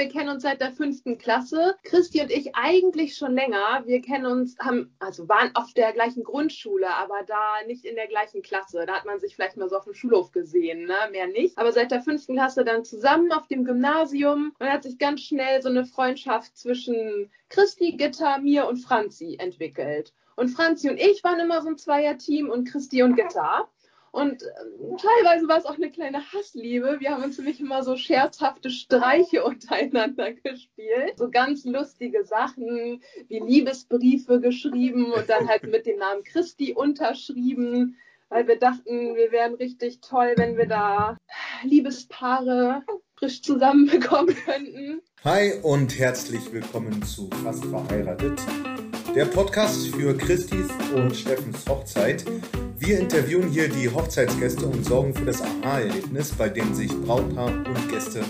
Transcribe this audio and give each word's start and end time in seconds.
wir 0.00 0.08
kennen 0.08 0.30
uns 0.30 0.44
seit 0.44 0.62
der 0.62 0.72
fünften 0.72 1.18
Klasse. 1.18 1.76
Christi 1.82 2.22
und 2.22 2.30
ich 2.30 2.56
eigentlich 2.56 3.16
schon 3.16 3.34
länger. 3.34 3.82
Wir 3.84 4.00
kennen 4.00 4.24
uns, 4.24 4.58
haben, 4.58 4.96
also 4.98 5.28
waren 5.28 5.54
auf 5.54 5.74
der 5.74 5.92
gleichen 5.92 6.24
Grundschule, 6.24 6.88
aber 6.88 7.22
da 7.26 7.56
nicht 7.66 7.84
in 7.84 7.96
der 7.96 8.06
gleichen 8.06 8.40
Klasse. 8.40 8.86
Da 8.86 8.94
hat 8.94 9.04
man 9.04 9.20
sich 9.20 9.34
vielleicht 9.34 9.58
mal 9.58 9.68
so 9.68 9.76
auf 9.76 9.84
dem 9.84 9.92
Schulhof 9.92 10.32
gesehen, 10.32 10.86
ne? 10.86 10.96
Mehr 11.10 11.26
nicht. 11.26 11.58
Aber 11.58 11.70
seit 11.72 11.90
der 11.90 12.00
fünften 12.00 12.34
Klasse 12.34 12.64
dann 12.64 12.82
zusammen 12.82 13.30
auf 13.30 13.46
dem 13.48 13.66
Gymnasium 13.66 14.54
und 14.58 14.72
hat 14.72 14.84
sich 14.84 14.96
ganz 14.96 15.20
schnell 15.20 15.60
so 15.60 15.68
eine 15.68 15.84
Freundschaft 15.84 16.56
zwischen 16.56 17.30
Christi, 17.50 17.92
Gitter, 17.92 18.38
mir 18.38 18.68
und 18.68 18.78
Franzi 18.78 19.36
entwickelt. 19.38 20.14
Und 20.34 20.48
Franzi 20.48 20.88
und 20.88 20.98
ich 20.98 21.22
waren 21.24 21.40
immer 21.40 21.60
so 21.60 21.68
ein 21.68 21.76
Zweierteam 21.76 22.48
und 22.48 22.64
Christi 22.64 23.02
und 23.02 23.16
Gitter. 23.16 23.68
Und 24.12 24.42
äh, 24.42 24.46
teilweise 25.00 25.48
war 25.48 25.58
es 25.58 25.66
auch 25.66 25.76
eine 25.76 25.90
kleine 25.90 26.20
Hassliebe. 26.32 26.96
Wir 26.98 27.10
haben 27.10 27.22
uns 27.22 27.38
nämlich 27.38 27.60
immer 27.60 27.82
so 27.82 27.96
scherzhafte 27.96 28.70
Streiche 28.70 29.44
untereinander 29.44 30.32
gespielt. 30.32 31.14
So 31.16 31.30
ganz 31.30 31.64
lustige 31.64 32.24
Sachen 32.24 33.02
wie 33.28 33.38
Liebesbriefe 33.38 34.40
geschrieben 34.40 35.12
und 35.12 35.28
dann 35.28 35.48
halt 35.48 35.62
mit 35.64 35.86
dem 35.86 35.98
Namen 35.98 36.24
Christi 36.24 36.74
unterschrieben, 36.74 37.96
weil 38.28 38.48
wir 38.48 38.58
dachten, 38.58 39.14
wir 39.14 39.32
wären 39.32 39.54
richtig 39.54 40.00
toll, 40.00 40.34
wenn 40.36 40.56
wir 40.56 40.66
da 40.66 41.16
Liebespaare 41.62 42.82
frisch 43.16 43.42
zusammenbekommen 43.42 44.34
könnten. 44.44 45.02
Hi 45.24 45.52
und 45.62 45.98
herzlich 45.98 46.52
willkommen 46.52 47.02
zu 47.02 47.28
Fast 47.44 47.64
verheiratet, 47.66 48.40
der 49.14 49.24
Podcast 49.24 49.88
für 49.88 50.16
Christis 50.16 50.68
und 50.94 51.16
Steffens 51.16 51.66
Hochzeit. 51.68 52.24
Wir 52.78 53.00
interviewen 53.00 53.48
hier 53.48 53.68
die 53.68 53.88
Hochzeitsgäste 53.88 54.66
und 54.66 54.84
sorgen 54.84 55.12
für 55.12 55.24
das 55.24 55.42
Aha-Erlebnis, 55.42 56.32
bei 56.32 56.48
dem 56.48 56.72
sich 56.74 56.92
Brautpaar 57.02 57.48
und 57.48 57.88
Gäste 57.90 58.22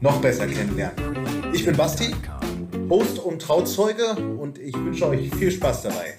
noch 0.00 0.20
besser 0.20 0.46
kennenlernen. 0.46 1.54
Ich 1.54 1.64
bin 1.64 1.74
Basti, 1.74 2.14
Host 2.90 3.18
und 3.20 3.40
Trauzeuge 3.40 4.16
und 4.38 4.58
ich 4.58 4.74
wünsche 4.76 5.08
euch 5.08 5.34
viel 5.34 5.50
Spaß 5.50 5.84
dabei. 5.84 6.14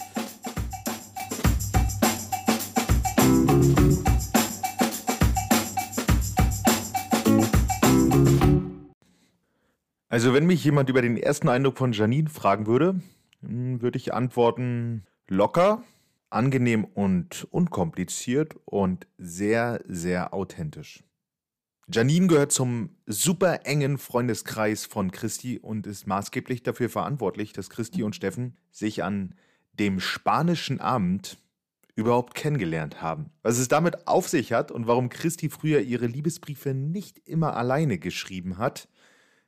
Also 10.10 10.34
wenn 10.34 10.48
mich 10.48 10.64
jemand 10.64 10.90
über 10.90 11.04
den 11.04 11.16
ersten 11.16 11.48
Eindruck 11.48 11.78
von 11.78 11.94
Janine 11.94 12.30
fragen 12.30 12.66
würde, 12.66 13.00
würde 13.42 13.98
ich 13.98 14.14
antworten 14.14 15.06
locker, 15.28 15.84
angenehm 16.30 16.86
und 16.86 17.48
unkompliziert 17.52 18.56
und 18.66 19.08
sehr, 19.18 19.82
sehr 19.88 20.34
authentisch. 20.34 21.04
Janine 21.92 22.28
gehört 22.28 22.52
zum 22.52 22.92
super 23.08 23.66
engen 23.66 23.98
Freundeskreis 23.98 24.86
von 24.86 25.10
Christi 25.10 25.58
und 25.58 25.88
ist 25.88 26.06
maßgeblich 26.06 26.62
dafür 26.62 26.88
verantwortlich, 26.88 27.52
dass 27.52 27.72
Christi 27.72 28.04
und 28.04 28.16
Steffen 28.16 28.58
sich 28.72 29.04
an 29.04 29.34
dem 29.74 30.00
spanischen 30.00 30.80
Abend 30.80 31.40
überhaupt 31.96 32.36
kennengelernt 32.36 33.02
haben. 33.02 33.32
Was 33.42 33.58
es 33.58 33.70
damit 33.70 34.08
auf 34.08 34.30
sich 34.30 34.54
hat 34.54 34.72
und 34.72 34.86
warum 34.86 35.10
Christi 35.10 35.50
früher 35.50 35.82
ihre 35.82 36.06
Liebesbriefe 36.06 36.76
nicht 36.76 37.28
immer 37.28 37.58
alleine 37.58 37.98
geschrieben 37.98 38.60
hat, 38.60 38.88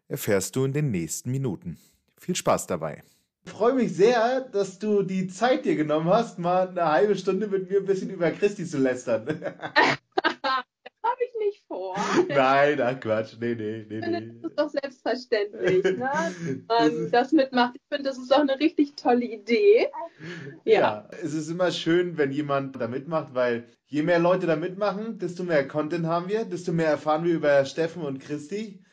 erfährst 0.07 0.55
du 0.55 0.65
in 0.65 0.73
den 0.73 0.89
nächsten 0.89 1.29
Minuten. 1.29 1.77
Viel 2.17 2.35
Spaß 2.35 2.65
dabei. 2.67 3.03
Ich 3.43 3.51
freue 3.51 3.73
mich 3.73 3.95
sehr, 3.95 4.41
dass 4.41 4.77
du 4.77 5.01
die 5.01 5.27
Zeit 5.27 5.65
dir 5.65 5.75
genommen 5.75 6.09
hast, 6.09 6.37
mal 6.37 6.69
eine 6.69 6.91
halbe 6.91 7.15
Stunde 7.15 7.47
mit 7.47 7.69
mir 7.69 7.79
ein 7.79 7.85
bisschen 7.85 8.11
über 8.11 8.29
Christi 8.31 8.65
zu 8.65 8.77
lästern. 8.77 9.25
das 9.25 10.93
habe 11.03 11.23
ich 11.25 11.33
nicht 11.39 11.63
vor. 11.67 11.95
Nein, 12.29 12.79
ach 12.81 12.99
Quatsch, 12.99 13.35
nee, 13.39 13.55
nee, 13.55 13.85
nee, 13.89 13.99
nee. 13.99 14.31
Das 14.41 14.51
ist 14.51 14.59
doch 14.59 14.69
selbstverständlich, 14.69 15.83
ne? 15.83 16.09
das, 16.67 17.11
das 17.11 17.31
mitmacht. 17.31 17.75
Ich 17.75 17.81
finde, 17.89 18.09
das 18.09 18.19
ist 18.19 18.31
auch 18.31 18.41
eine 18.41 18.59
richtig 18.59 18.95
tolle 18.95 19.25
Idee. 19.25 19.89
Ja. 20.63 20.79
ja, 20.79 21.09
es 21.23 21.33
ist 21.33 21.49
immer 21.49 21.71
schön, 21.71 22.17
wenn 22.17 22.31
jemand 22.31 22.79
da 22.79 22.87
mitmacht, 22.87 23.33
weil 23.33 23.67
je 23.87 24.03
mehr 24.03 24.19
Leute 24.19 24.45
da 24.45 24.55
mitmachen, 24.55 25.17
desto 25.17 25.43
mehr 25.43 25.67
Content 25.67 26.05
haben 26.05 26.29
wir, 26.29 26.45
desto 26.45 26.73
mehr 26.73 26.89
erfahren 26.89 27.23
wir 27.23 27.33
über 27.33 27.65
Steffen 27.65 28.03
und 28.03 28.19
Christi. 28.19 28.83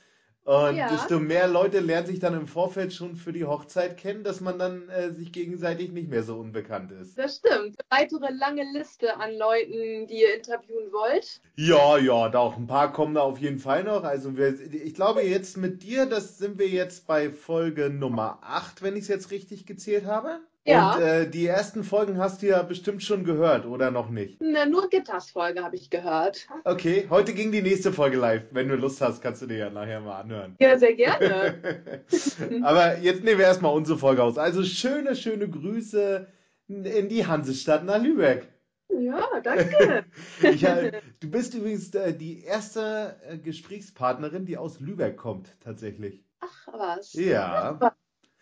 Und 0.48 0.76
ja. 0.76 0.88
desto 0.88 1.20
mehr 1.20 1.46
Leute 1.46 1.78
lernen 1.80 2.06
sich 2.06 2.20
dann 2.20 2.32
im 2.32 2.46
Vorfeld 2.46 2.94
schon 2.94 3.16
für 3.16 3.34
die 3.34 3.44
Hochzeit 3.44 3.98
kennen, 3.98 4.24
dass 4.24 4.40
man 4.40 4.58
dann 4.58 4.88
äh, 4.88 5.10
sich 5.12 5.30
gegenseitig 5.30 5.92
nicht 5.92 6.08
mehr 6.08 6.22
so 6.22 6.36
unbekannt 6.38 6.90
ist. 6.90 7.18
Das 7.18 7.36
stimmt. 7.36 7.76
Weitere 7.90 8.32
lange 8.32 8.64
Liste 8.72 9.14
an 9.18 9.36
Leuten, 9.36 10.06
die 10.06 10.22
ihr 10.22 10.34
interviewen 10.34 10.90
wollt. 10.90 11.42
Ja, 11.56 11.98
ja, 11.98 12.30
da 12.30 12.38
auch 12.38 12.56
ein 12.56 12.66
paar 12.66 12.94
kommen 12.94 13.16
da 13.16 13.20
auf 13.20 13.36
jeden 13.36 13.58
Fall 13.58 13.84
noch. 13.84 14.04
Also 14.04 14.38
wir, 14.38 14.58
ich 14.72 14.94
glaube 14.94 15.20
jetzt 15.20 15.58
mit 15.58 15.82
dir, 15.82 16.06
das 16.06 16.38
sind 16.38 16.58
wir 16.58 16.68
jetzt 16.68 17.06
bei 17.06 17.28
Folge 17.28 17.90
Nummer 17.90 18.38
8, 18.40 18.80
wenn 18.80 18.96
ich 18.96 19.02
es 19.02 19.08
jetzt 19.08 19.30
richtig 19.30 19.66
gezählt 19.66 20.06
habe. 20.06 20.40
Ja. 20.64 20.96
Und 20.96 21.02
äh, 21.02 21.30
die 21.30 21.46
ersten 21.46 21.82
Folgen 21.82 22.18
hast 22.18 22.42
du 22.42 22.48
ja 22.48 22.62
bestimmt 22.62 23.02
schon 23.02 23.24
gehört, 23.24 23.64
oder 23.64 23.90
noch 23.90 24.10
nicht? 24.10 24.38
Na, 24.40 24.66
nur 24.66 24.90
Gitters 24.90 25.30
Folge 25.30 25.62
habe 25.62 25.76
ich 25.76 25.88
gehört. 25.88 26.46
Okay, 26.64 27.06
heute 27.08 27.32
ging 27.32 27.52
die 27.52 27.62
nächste 27.62 27.92
Folge 27.92 28.18
live. 28.18 28.42
Wenn 28.50 28.68
du 28.68 28.76
Lust 28.76 29.00
hast, 29.00 29.22
kannst 29.22 29.40
du 29.40 29.46
dir 29.46 29.56
ja 29.56 29.70
nachher 29.70 30.00
mal 30.00 30.20
anhören. 30.20 30.56
Ja, 30.60 30.78
sehr 30.78 30.94
gerne. 30.94 32.02
Aber 32.62 32.98
jetzt 32.98 33.24
nehmen 33.24 33.38
wir 33.38 33.46
erstmal 33.46 33.74
unsere 33.74 33.98
Folge 33.98 34.22
aus. 34.22 34.36
Also 34.36 34.62
schöne, 34.62 35.16
schöne 35.16 35.48
Grüße 35.48 36.26
in 36.68 37.08
die 37.08 37.26
Hansestadt 37.26 37.84
nach 37.84 38.02
Lübeck. 38.02 38.48
Ja, 38.90 39.22
danke. 39.42 40.04
ich, 40.42 40.60
du 40.60 41.30
bist 41.30 41.54
übrigens 41.54 41.94
äh, 41.94 42.12
die 42.12 42.42
erste 42.42 43.16
äh, 43.26 43.38
Gesprächspartnerin, 43.38 44.44
die 44.44 44.58
aus 44.58 44.80
Lübeck 44.80 45.16
kommt, 45.16 45.56
tatsächlich. 45.60 46.24
Ach, 46.40 46.68
was? 46.72 47.12
Ja. 47.14 47.78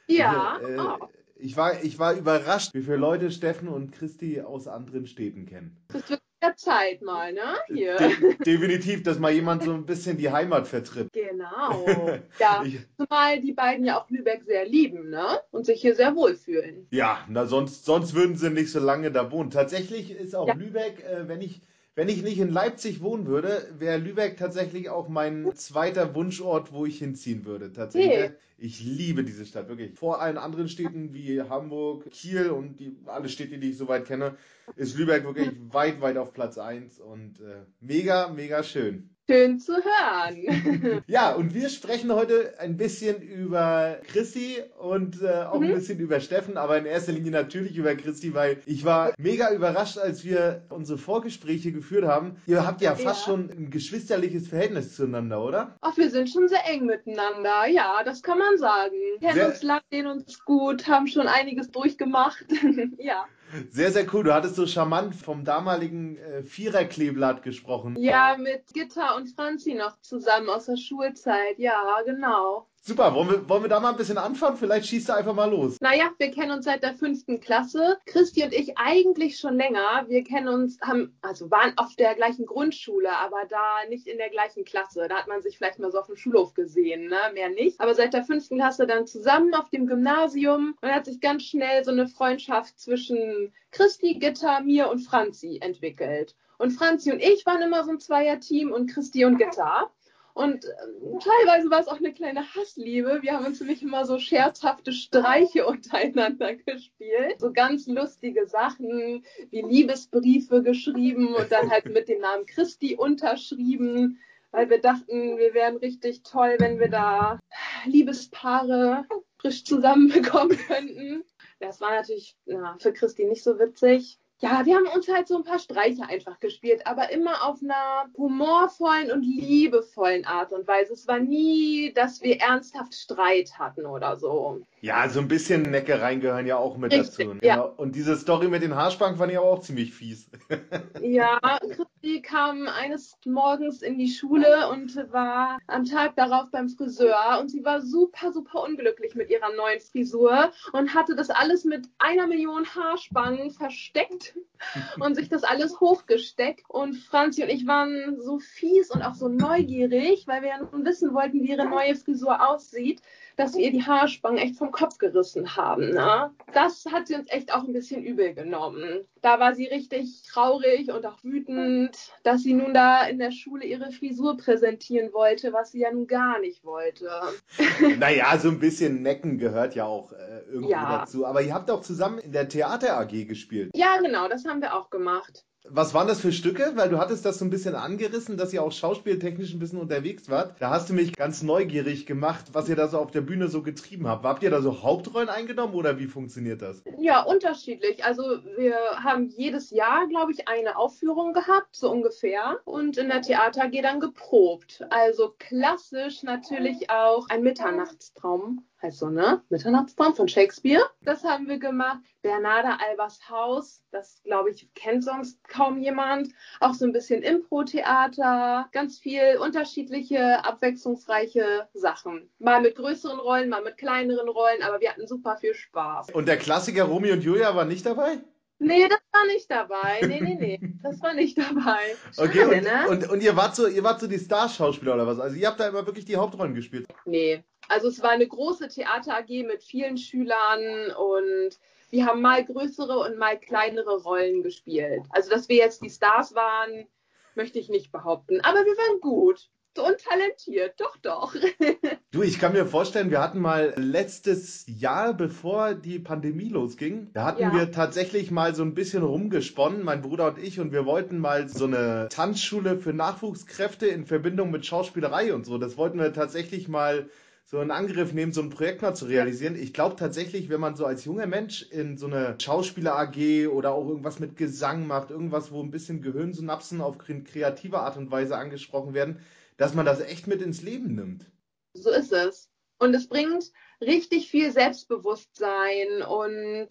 Ja. 0.08 0.58
Äh, 0.60 0.78
oh 0.78 1.08
ich 1.38 1.56
war, 1.56 1.82
ich 1.82 1.98
war 1.98 2.14
überrascht, 2.14 2.74
wie 2.74 2.82
viele 2.82 2.96
Leute 2.96 3.30
Steffen 3.30 3.68
und 3.68 3.92
Christi 3.92 4.40
aus 4.40 4.68
anderen 4.68 5.06
Städten 5.06 5.46
kennen. 5.46 5.76
Das 5.88 6.08
wird 6.08 6.20
der 6.42 6.56
Zeit 6.56 7.02
mal, 7.02 7.32
ne? 7.32 7.56
Hier. 7.68 7.96
De 7.96 8.36
definitiv, 8.44 9.02
dass 9.02 9.18
mal 9.18 9.32
jemand 9.32 9.62
so 9.62 9.72
ein 9.72 9.86
bisschen 9.86 10.16
die 10.16 10.30
Heimat 10.30 10.68
vertritt. 10.68 11.12
Genau. 11.12 11.86
Ja, 12.38 12.62
ich, 12.64 12.78
zumal 12.96 13.40
die 13.40 13.52
beiden 13.52 13.84
ja 13.84 13.98
auch 13.98 14.10
Lübeck 14.10 14.42
sehr 14.44 14.66
lieben, 14.66 15.10
ne? 15.10 15.40
Und 15.50 15.66
sich 15.66 15.80
hier 15.80 15.94
sehr 15.94 16.14
wohlfühlen. 16.14 16.86
Ja, 16.90 17.24
na 17.28 17.46
sonst, 17.46 17.84
sonst 17.84 18.14
würden 18.14 18.36
sie 18.36 18.50
nicht 18.50 18.70
so 18.70 18.78
lange 18.78 19.10
da 19.10 19.30
wohnen. 19.30 19.50
Tatsächlich 19.50 20.10
ist 20.10 20.34
auch 20.34 20.48
ja. 20.48 20.54
Lübeck, 20.54 21.02
äh, 21.04 21.28
wenn 21.28 21.40
ich 21.40 21.62
wenn 21.96 22.10
ich 22.10 22.22
nicht 22.22 22.38
in 22.38 22.50
Leipzig 22.50 23.00
wohnen 23.00 23.26
würde, 23.26 23.66
wäre 23.78 23.96
Lübeck 23.96 24.36
tatsächlich 24.36 24.90
auch 24.90 25.08
mein 25.08 25.50
zweiter 25.54 26.14
Wunschort, 26.14 26.70
wo 26.70 26.84
ich 26.84 26.98
hinziehen 26.98 27.46
würde. 27.46 27.72
Tatsächlich. 27.72 28.12
Hey. 28.12 28.30
Ich 28.58 28.82
liebe 28.82 29.24
diese 29.24 29.46
Stadt, 29.46 29.68
wirklich. 29.68 29.98
Vor 29.98 30.20
allen 30.20 30.36
anderen 30.36 30.68
Städten 30.68 31.14
wie 31.14 31.40
Hamburg, 31.40 32.10
Kiel 32.10 32.50
und 32.50 32.80
die, 32.80 32.96
alle 33.06 33.30
Städte, 33.30 33.58
die 33.58 33.70
ich 33.70 33.78
soweit 33.78 34.04
kenne, 34.06 34.36
ist 34.76 34.96
Lübeck 34.96 35.24
wirklich 35.24 35.50
weit, 35.72 36.00
weit 36.02 36.18
auf 36.18 36.34
Platz 36.34 36.58
1 36.58 37.00
und 37.00 37.40
äh, 37.40 37.64
mega, 37.80 38.28
mega 38.28 38.62
schön. 38.62 39.15
Schön 39.28 39.58
zu 39.58 39.72
hören. 39.72 41.02
ja, 41.08 41.34
und 41.34 41.52
wir 41.52 41.68
sprechen 41.68 42.12
heute 42.12 42.54
ein 42.60 42.76
bisschen 42.76 43.20
über 43.20 43.98
Christi 44.06 44.62
und 44.78 45.20
äh, 45.20 45.42
auch 45.42 45.58
mhm. 45.58 45.66
ein 45.66 45.74
bisschen 45.74 45.98
über 45.98 46.20
Steffen, 46.20 46.56
aber 46.56 46.78
in 46.78 46.86
erster 46.86 47.10
Linie 47.10 47.32
natürlich 47.32 47.76
über 47.76 47.96
Christi, 47.96 48.34
weil 48.34 48.58
ich 48.66 48.84
war 48.84 49.14
mega 49.18 49.52
überrascht, 49.52 49.98
als 49.98 50.24
wir 50.24 50.62
unsere 50.68 50.96
Vorgespräche 50.96 51.72
geführt 51.72 52.04
haben. 52.04 52.36
Ihr 52.46 52.64
habt 52.64 52.80
ja 52.82 52.94
fast 52.94 53.26
ja. 53.26 53.32
schon 53.32 53.50
ein 53.50 53.70
geschwisterliches 53.70 54.46
Verhältnis 54.46 54.94
zueinander, 54.94 55.42
oder? 55.42 55.74
Ach, 55.80 55.96
wir 55.96 56.08
sind 56.10 56.30
schon 56.30 56.46
sehr 56.46 56.64
eng 56.68 56.86
miteinander. 56.86 57.66
Ja, 57.66 58.04
das 58.04 58.22
kann 58.22 58.38
man 58.38 58.56
sagen. 58.58 58.94
Kennen 59.18 59.34
sehr 59.34 59.48
uns 59.48 59.62
lang, 59.64 59.80
sehen 59.90 60.06
uns 60.06 60.44
gut, 60.44 60.86
haben 60.86 61.08
schon 61.08 61.26
einiges 61.26 61.72
durchgemacht. 61.72 62.46
ja. 62.98 63.26
Sehr, 63.70 63.92
sehr 63.92 64.12
cool. 64.12 64.24
Du 64.24 64.34
hattest 64.34 64.56
so 64.56 64.66
charmant 64.66 65.14
vom 65.14 65.44
damaligen 65.44 66.16
äh, 66.18 66.42
Viererkleeblatt 66.42 67.42
gesprochen. 67.42 67.96
Ja, 67.98 68.36
mit 68.38 68.72
Gitter 68.74 69.16
und 69.16 69.28
Franzi 69.28 69.74
noch 69.74 70.00
zusammen 70.00 70.48
aus 70.48 70.66
der 70.66 70.76
Schulzeit. 70.76 71.58
Ja, 71.58 72.00
genau. 72.04 72.66
Super, 72.88 73.12
wollen 73.16 73.28
wir, 73.28 73.48
wollen 73.48 73.64
wir 73.64 73.68
da 73.68 73.80
mal 73.80 73.90
ein 73.90 73.96
bisschen 73.96 74.16
anfangen? 74.16 74.56
Vielleicht 74.56 74.86
schießt 74.86 75.08
du 75.08 75.16
einfach 75.16 75.34
mal 75.34 75.50
los. 75.50 75.76
Naja, 75.80 76.08
wir 76.18 76.30
kennen 76.30 76.52
uns 76.52 76.66
seit 76.66 76.84
der 76.84 76.94
fünften 76.94 77.40
Klasse. 77.40 77.98
Christi 78.06 78.44
und 78.44 78.54
ich 78.54 78.78
eigentlich 78.78 79.40
schon 79.40 79.56
länger. 79.56 80.04
Wir 80.06 80.22
kennen 80.22 80.46
uns, 80.46 80.80
haben, 80.80 81.18
also 81.20 81.50
waren 81.50 81.76
auf 81.78 81.96
der 81.96 82.14
gleichen 82.14 82.46
Grundschule, 82.46 83.10
aber 83.10 83.38
da 83.48 83.78
nicht 83.88 84.06
in 84.06 84.18
der 84.18 84.30
gleichen 84.30 84.64
Klasse. 84.64 85.08
Da 85.08 85.16
hat 85.16 85.26
man 85.26 85.42
sich 85.42 85.58
vielleicht 85.58 85.80
mal 85.80 85.90
so 85.90 85.98
auf 85.98 86.06
dem 86.06 86.14
Schulhof 86.14 86.54
gesehen, 86.54 87.08
ne? 87.08 87.18
Mehr 87.34 87.48
nicht. 87.48 87.80
Aber 87.80 87.92
seit 87.92 88.14
der 88.14 88.22
fünften 88.22 88.54
Klasse 88.54 88.86
dann 88.86 89.08
zusammen 89.08 89.52
auf 89.54 89.68
dem 89.68 89.88
Gymnasium 89.88 90.76
und 90.80 90.88
hat 90.88 91.06
sich 91.06 91.20
ganz 91.20 91.42
schnell 91.42 91.82
so 91.82 91.90
eine 91.90 92.06
Freundschaft 92.06 92.78
zwischen 92.78 93.52
Christi, 93.72 94.14
Gitter, 94.14 94.60
mir 94.60 94.90
und 94.90 95.00
Franzi 95.00 95.58
entwickelt. 95.60 96.36
Und 96.56 96.70
Franzi 96.70 97.10
und 97.10 97.18
ich 97.20 97.44
waren 97.46 97.62
immer 97.62 97.82
so 97.82 97.90
ein 97.90 97.98
Zweierteam 97.98 98.70
und 98.70 98.86
Christi 98.92 99.24
und 99.24 99.38
Gitter. 99.38 99.90
Und 100.36 100.66
ähm, 100.66 101.18
teilweise 101.18 101.70
war 101.70 101.80
es 101.80 101.88
auch 101.88 101.96
eine 101.96 102.12
kleine 102.12 102.42
Hassliebe. 102.54 103.20
Wir 103.22 103.32
haben 103.32 103.46
uns 103.46 103.58
nämlich 103.58 103.82
immer 103.82 104.04
so 104.04 104.18
scherzhafte 104.18 104.92
Streiche 104.92 105.66
untereinander 105.66 106.54
gespielt. 106.56 107.40
So 107.40 107.54
ganz 107.54 107.86
lustige 107.86 108.46
Sachen 108.46 109.24
wie 109.48 109.62
Liebesbriefe 109.62 110.62
geschrieben 110.62 111.34
und 111.34 111.50
dann 111.50 111.70
halt 111.70 111.86
mit 111.86 112.10
dem 112.10 112.20
Namen 112.20 112.44
Christi 112.44 112.96
unterschrieben, 112.96 114.20
weil 114.50 114.68
wir 114.68 114.78
dachten, 114.78 115.38
wir 115.38 115.54
wären 115.54 115.78
richtig 115.78 116.22
toll, 116.22 116.56
wenn 116.58 116.80
wir 116.80 116.90
da 116.90 117.38
Liebespaare 117.86 119.06
frisch 119.38 119.64
zusammenbekommen 119.64 120.58
könnten. 120.68 121.24
Das 121.60 121.80
war 121.80 121.92
natürlich 121.92 122.36
na, 122.44 122.76
für 122.78 122.92
Christi 122.92 123.24
nicht 123.24 123.42
so 123.42 123.58
witzig 123.58 124.18
ja, 124.38 124.66
wir 124.66 124.76
haben 124.76 124.86
uns 124.94 125.08
halt 125.08 125.28
so 125.28 125.36
ein 125.38 125.44
paar 125.44 125.58
Streiche 125.58 126.06
einfach 126.08 126.38
gespielt, 126.40 126.86
aber 126.86 127.10
immer 127.10 127.46
auf 127.46 127.62
einer 127.62 128.04
humorvollen 128.16 129.10
und 129.10 129.22
liebevollen 129.22 130.26
Art 130.26 130.52
und 130.52 130.68
Weise. 130.68 130.92
Es 130.92 131.08
war 131.08 131.18
nie, 131.18 131.92
dass 131.94 132.20
wir 132.20 132.38
ernsthaft 132.40 132.94
Streit 132.94 133.58
hatten 133.58 133.86
oder 133.86 134.16
so. 134.16 134.66
Ja, 134.82 135.08
so 135.08 135.20
ein 135.20 135.28
bisschen 135.28 135.62
Neckereien 135.62 136.20
gehören 136.20 136.46
ja 136.46 136.58
auch 136.58 136.76
mit 136.76 136.92
Richtig, 136.92 137.26
dazu. 137.28 137.38
Ja. 137.42 137.56
Genau. 137.56 137.74
Und 137.76 137.96
diese 137.96 138.14
Story 138.16 138.48
mit 138.48 138.62
den 138.62 138.76
Haarspangen 138.76 139.16
fand 139.16 139.32
ich 139.32 139.38
aber 139.38 139.48
auch 139.48 139.60
ziemlich 139.60 139.94
fies. 139.94 140.30
ja, 141.00 141.38
Christi 141.60 142.20
kam 142.20 142.68
eines 142.68 143.18
Morgens 143.24 143.80
in 143.80 143.98
die 143.98 144.10
Schule 144.10 144.68
und 144.68 144.96
war 145.12 145.58
am 145.66 145.86
Tag 145.86 146.14
darauf 146.16 146.50
beim 146.50 146.68
Friseur 146.68 147.38
und 147.40 147.50
sie 147.50 147.64
war 147.64 147.80
super, 147.80 148.32
super 148.32 148.62
unglücklich 148.62 149.14
mit 149.14 149.30
ihrer 149.30 149.52
neuen 149.56 149.80
Frisur 149.80 150.52
und 150.72 150.94
hatte 150.94 151.16
das 151.16 151.30
alles 151.30 151.64
mit 151.64 151.88
einer 151.98 152.26
Million 152.26 152.66
Haarspangen 152.66 153.50
versteckt 153.50 154.25
und 155.00 155.14
sich 155.14 155.28
das 155.28 155.44
alles 155.44 155.80
hochgesteckt. 155.80 156.64
Und 156.68 156.94
Franzi 156.94 157.42
und 157.42 157.50
ich 157.50 157.66
waren 157.66 158.20
so 158.20 158.38
fies 158.38 158.90
und 158.90 159.02
auch 159.02 159.14
so 159.14 159.28
neugierig, 159.28 160.26
weil 160.26 160.42
wir 160.42 160.48
ja 160.50 160.58
nun 160.58 160.84
wissen 160.84 161.14
wollten, 161.14 161.42
wie 161.42 161.50
ihre 161.50 161.68
neue 161.68 161.94
Frisur 161.94 162.48
aussieht 162.48 163.02
dass 163.36 163.54
wir 163.54 163.64
ihr 163.64 163.70
die 163.70 163.84
Haarspangen 163.84 164.38
echt 164.38 164.56
vom 164.56 164.72
Kopf 164.72 164.98
gerissen 164.98 165.56
haben. 165.56 165.90
Ne? 165.90 166.30
Das 166.52 166.86
hat 166.90 167.06
sie 167.06 167.14
uns 167.14 167.30
echt 167.30 167.52
auch 167.52 167.64
ein 167.64 167.72
bisschen 167.72 168.02
übel 168.02 168.34
genommen. 168.34 169.04
Da 169.20 169.38
war 169.38 169.54
sie 169.54 169.66
richtig 169.66 170.22
traurig 170.22 170.90
und 170.90 171.04
auch 171.04 171.22
wütend, 171.22 171.96
dass 172.22 172.42
sie 172.42 172.54
nun 172.54 172.72
da 172.72 173.06
in 173.06 173.18
der 173.18 173.32
Schule 173.32 173.64
ihre 173.64 173.92
Frisur 173.92 174.36
präsentieren 174.36 175.12
wollte, 175.12 175.52
was 175.52 175.72
sie 175.72 175.80
ja 175.80 175.92
nun 175.92 176.06
gar 176.06 176.38
nicht 176.40 176.64
wollte. 176.64 177.10
naja, 177.98 178.38
so 178.38 178.48
ein 178.48 178.58
bisschen 178.58 179.02
Necken 179.02 179.38
gehört 179.38 179.74
ja 179.74 179.84
auch 179.84 180.12
äh, 180.12 180.40
irgendwo 180.48 180.70
ja. 180.70 180.98
dazu. 180.98 181.26
Aber 181.26 181.42
ihr 181.42 181.52
habt 181.52 181.70
auch 181.70 181.82
zusammen 181.82 182.18
in 182.18 182.32
der 182.32 182.48
Theater 182.48 182.98
AG 182.98 183.26
gespielt. 183.26 183.70
Ja, 183.74 183.98
genau, 184.00 184.28
das 184.28 184.44
haben 184.46 184.62
wir 184.62 184.74
auch 184.74 184.90
gemacht. 184.90 185.44
Was 185.70 185.94
waren 185.94 186.06
das 186.06 186.20
für 186.20 186.32
Stücke? 186.32 186.72
Weil 186.74 186.88
du 186.88 186.98
hattest 186.98 187.24
das 187.24 187.38
so 187.38 187.44
ein 187.44 187.50
bisschen 187.50 187.74
angerissen, 187.74 188.36
dass 188.36 188.52
ihr 188.52 188.62
auch 188.62 188.72
schauspieltechnisch 188.72 189.52
ein 189.54 189.58
bisschen 189.58 189.80
unterwegs 189.80 190.28
wart. 190.28 190.56
Da 190.60 190.70
hast 190.70 190.90
du 190.90 190.94
mich 190.94 191.14
ganz 191.14 191.42
neugierig 191.42 192.06
gemacht, 192.06 192.46
was 192.52 192.68
ihr 192.68 192.76
da 192.76 192.88
so 192.88 192.98
auf 192.98 193.10
der 193.10 193.20
Bühne 193.22 193.48
so 193.48 193.62
getrieben 193.62 194.08
habt. 194.08 194.24
Habt 194.24 194.42
ihr 194.42 194.50
da 194.50 194.60
so 194.60 194.82
Hauptrollen 194.82 195.28
eingenommen 195.28 195.74
oder 195.74 195.98
wie 195.98 196.06
funktioniert 196.06 196.62
das? 196.62 196.82
Ja, 196.98 197.22
unterschiedlich. 197.22 198.04
Also 198.04 198.22
wir 198.56 198.76
haben 199.02 199.28
jedes 199.28 199.70
Jahr, 199.70 200.06
glaube 200.08 200.32
ich, 200.32 200.48
eine 200.48 200.76
Aufführung 200.76 201.32
gehabt, 201.32 201.74
so 201.76 201.90
ungefähr. 201.90 202.58
Und 202.64 202.96
in 202.98 203.08
der 203.08 203.22
Theater 203.22 203.70
dann 203.86 204.00
geprobt. 204.00 204.84
Also 204.90 205.34
klassisch 205.38 206.22
natürlich 206.22 206.90
auch 206.90 207.28
ein 207.28 207.42
Mitternachtstraum 207.42 208.64
heißt 208.86 208.98
so, 208.98 209.08
ne? 209.08 209.42
Mitternachtstraum 209.48 210.14
von 210.14 210.28
Shakespeare. 210.28 210.82
Das 211.02 211.24
haben 211.24 211.48
wir 211.48 211.58
gemacht. 211.58 211.98
Bernarda 212.22 212.78
Albers 212.88 213.28
Haus, 213.28 213.82
das 213.90 214.20
glaube 214.22 214.50
ich 214.50 214.72
kennt 214.74 215.04
sonst 215.04 215.42
kaum 215.48 215.78
jemand. 215.78 216.28
Auch 216.60 216.74
so 216.74 216.84
ein 216.84 216.92
bisschen 216.92 217.22
Impro-Theater, 217.22 218.68
ganz 218.72 218.98
viel 218.98 219.38
unterschiedliche, 219.40 220.44
abwechslungsreiche 220.44 221.68
Sachen. 221.74 222.30
Mal 222.38 222.60
mit 222.60 222.76
größeren 222.76 223.18
Rollen, 223.18 223.48
mal 223.48 223.62
mit 223.62 223.76
kleineren 223.76 224.28
Rollen, 224.28 224.62
aber 224.62 224.80
wir 224.80 224.90
hatten 224.90 225.06
super 225.06 225.36
viel 225.36 225.54
Spaß. 225.54 226.10
Und 226.10 226.28
der 226.28 226.36
Klassiker 226.36 226.84
Romy 226.84 227.10
und 227.10 227.22
Julia 227.22 227.54
war 227.54 227.64
nicht 227.64 227.84
dabei? 227.86 228.18
Nee, 228.58 228.88
das 228.88 229.00
war 229.12 229.26
nicht 229.26 229.50
dabei. 229.50 230.00
Nee, 230.06 230.20
nee, 230.20 230.36
nee. 230.40 230.60
Das 230.82 231.00
war 231.02 231.12
nicht 231.12 231.36
dabei. 231.36 231.94
Schade, 232.14 232.28
okay, 232.28 232.44
und, 232.44 232.62
ne? 232.64 232.88
und, 232.88 233.10
und, 233.10 233.22
ihr 233.22 233.36
wart 233.36 233.54
so, 233.54 233.66
ihr 233.66 233.84
wart 233.84 234.00
so 234.00 234.06
die 234.06 234.18
Starschauspieler 234.18 234.94
oder 234.94 235.06
was? 235.06 235.20
Also 235.20 235.36
ihr 235.36 235.46
habt 235.46 235.60
da 235.60 235.68
immer 235.68 235.84
wirklich 235.84 236.06
die 236.06 236.16
Hauptrollen 236.16 236.54
gespielt? 236.54 236.86
Nee, 237.04 237.44
also 237.68 237.88
es 237.88 238.02
war 238.02 238.10
eine 238.10 238.26
große 238.26 238.68
Theater 238.68 239.16
AG 239.16 239.28
mit 239.46 239.62
vielen 239.62 239.98
Schülern 239.98 240.92
und 240.92 241.58
wir 241.90 242.06
haben 242.06 242.20
mal 242.20 242.44
größere 242.44 242.98
und 242.98 243.18
mal 243.18 243.38
kleinere 243.38 244.02
Rollen 244.02 244.42
gespielt. 244.42 245.02
Also 245.10 245.30
dass 245.30 245.48
wir 245.48 245.56
jetzt 245.56 245.82
die 245.82 245.90
Stars 245.90 246.34
waren, 246.34 246.86
möchte 247.34 247.58
ich 247.58 247.68
nicht 247.68 247.92
behaupten. 247.92 248.40
Aber 248.40 248.64
wir 248.64 248.76
waren 248.76 249.00
gut 249.00 249.48
und 249.78 249.98
talentiert, 249.98 250.80
doch, 250.80 250.96
doch. 250.98 251.34
du, 252.10 252.22
ich 252.22 252.38
kann 252.38 252.52
mir 252.52 252.66
vorstellen, 252.66 253.10
wir 253.10 253.20
hatten 253.20 253.40
mal 253.40 253.74
letztes 253.76 254.64
Jahr, 254.66 255.14
bevor 255.14 255.74
die 255.74 255.98
Pandemie 255.98 256.48
losging, 256.48 257.10
da 257.12 257.24
hatten 257.24 257.42
ja. 257.42 257.52
wir 257.52 257.70
tatsächlich 257.72 258.30
mal 258.30 258.54
so 258.54 258.62
ein 258.62 258.74
bisschen 258.74 259.02
rumgesponnen, 259.02 259.84
mein 259.84 260.02
Bruder 260.02 260.28
und 260.28 260.38
ich, 260.38 260.60
und 260.60 260.72
wir 260.72 260.86
wollten 260.86 261.18
mal 261.18 261.48
so 261.48 261.66
eine 261.66 262.08
Tanzschule 262.10 262.78
für 262.78 262.92
Nachwuchskräfte 262.92 263.86
in 263.86 264.06
Verbindung 264.06 264.50
mit 264.50 264.64
Schauspielerei 264.64 265.34
und 265.34 265.44
so. 265.44 265.58
Das 265.58 265.76
wollten 265.76 265.98
wir 265.98 266.12
tatsächlich 266.12 266.68
mal 266.68 267.08
so 267.48 267.60
einen 267.60 267.70
Angriff 267.70 268.12
nehmen, 268.12 268.32
so 268.32 268.42
ein 268.42 268.50
Projekt 268.50 268.82
mal 268.82 268.94
zu 268.94 269.04
realisieren. 269.04 269.54
Ich 269.54 269.72
glaube 269.72 269.94
tatsächlich, 269.94 270.48
wenn 270.48 270.60
man 270.60 270.74
so 270.74 270.84
als 270.84 271.04
junger 271.04 271.28
Mensch 271.28 271.62
in 271.62 271.96
so 271.96 272.06
eine 272.06 272.36
Schauspieler-AG 272.40 273.46
oder 273.48 273.72
auch 273.72 273.88
irgendwas 273.88 274.18
mit 274.18 274.36
Gesang 274.36 274.88
macht, 274.88 275.10
irgendwas, 275.10 275.52
wo 275.52 275.62
ein 275.62 275.70
bisschen 275.70 276.02
Gehirnsynapsen 276.02 276.80
auf 276.80 276.98
kreative 276.98 277.78
Art 277.78 277.96
und 277.96 278.10
Weise 278.10 278.36
angesprochen 278.36 278.94
werden, 278.94 279.20
dass 279.58 279.74
man 279.74 279.86
das 279.86 280.00
echt 280.00 280.26
mit 280.26 280.42
ins 280.42 280.62
Leben 280.62 280.96
nimmt. 280.96 281.24
So 281.72 281.90
ist 281.90 282.12
es. 282.12 282.50
Und 282.78 282.94
es 282.94 283.08
bringt 283.08 283.52
richtig 283.80 284.28
viel 284.28 284.50
Selbstbewusstsein 284.50 286.02
und 286.02 286.68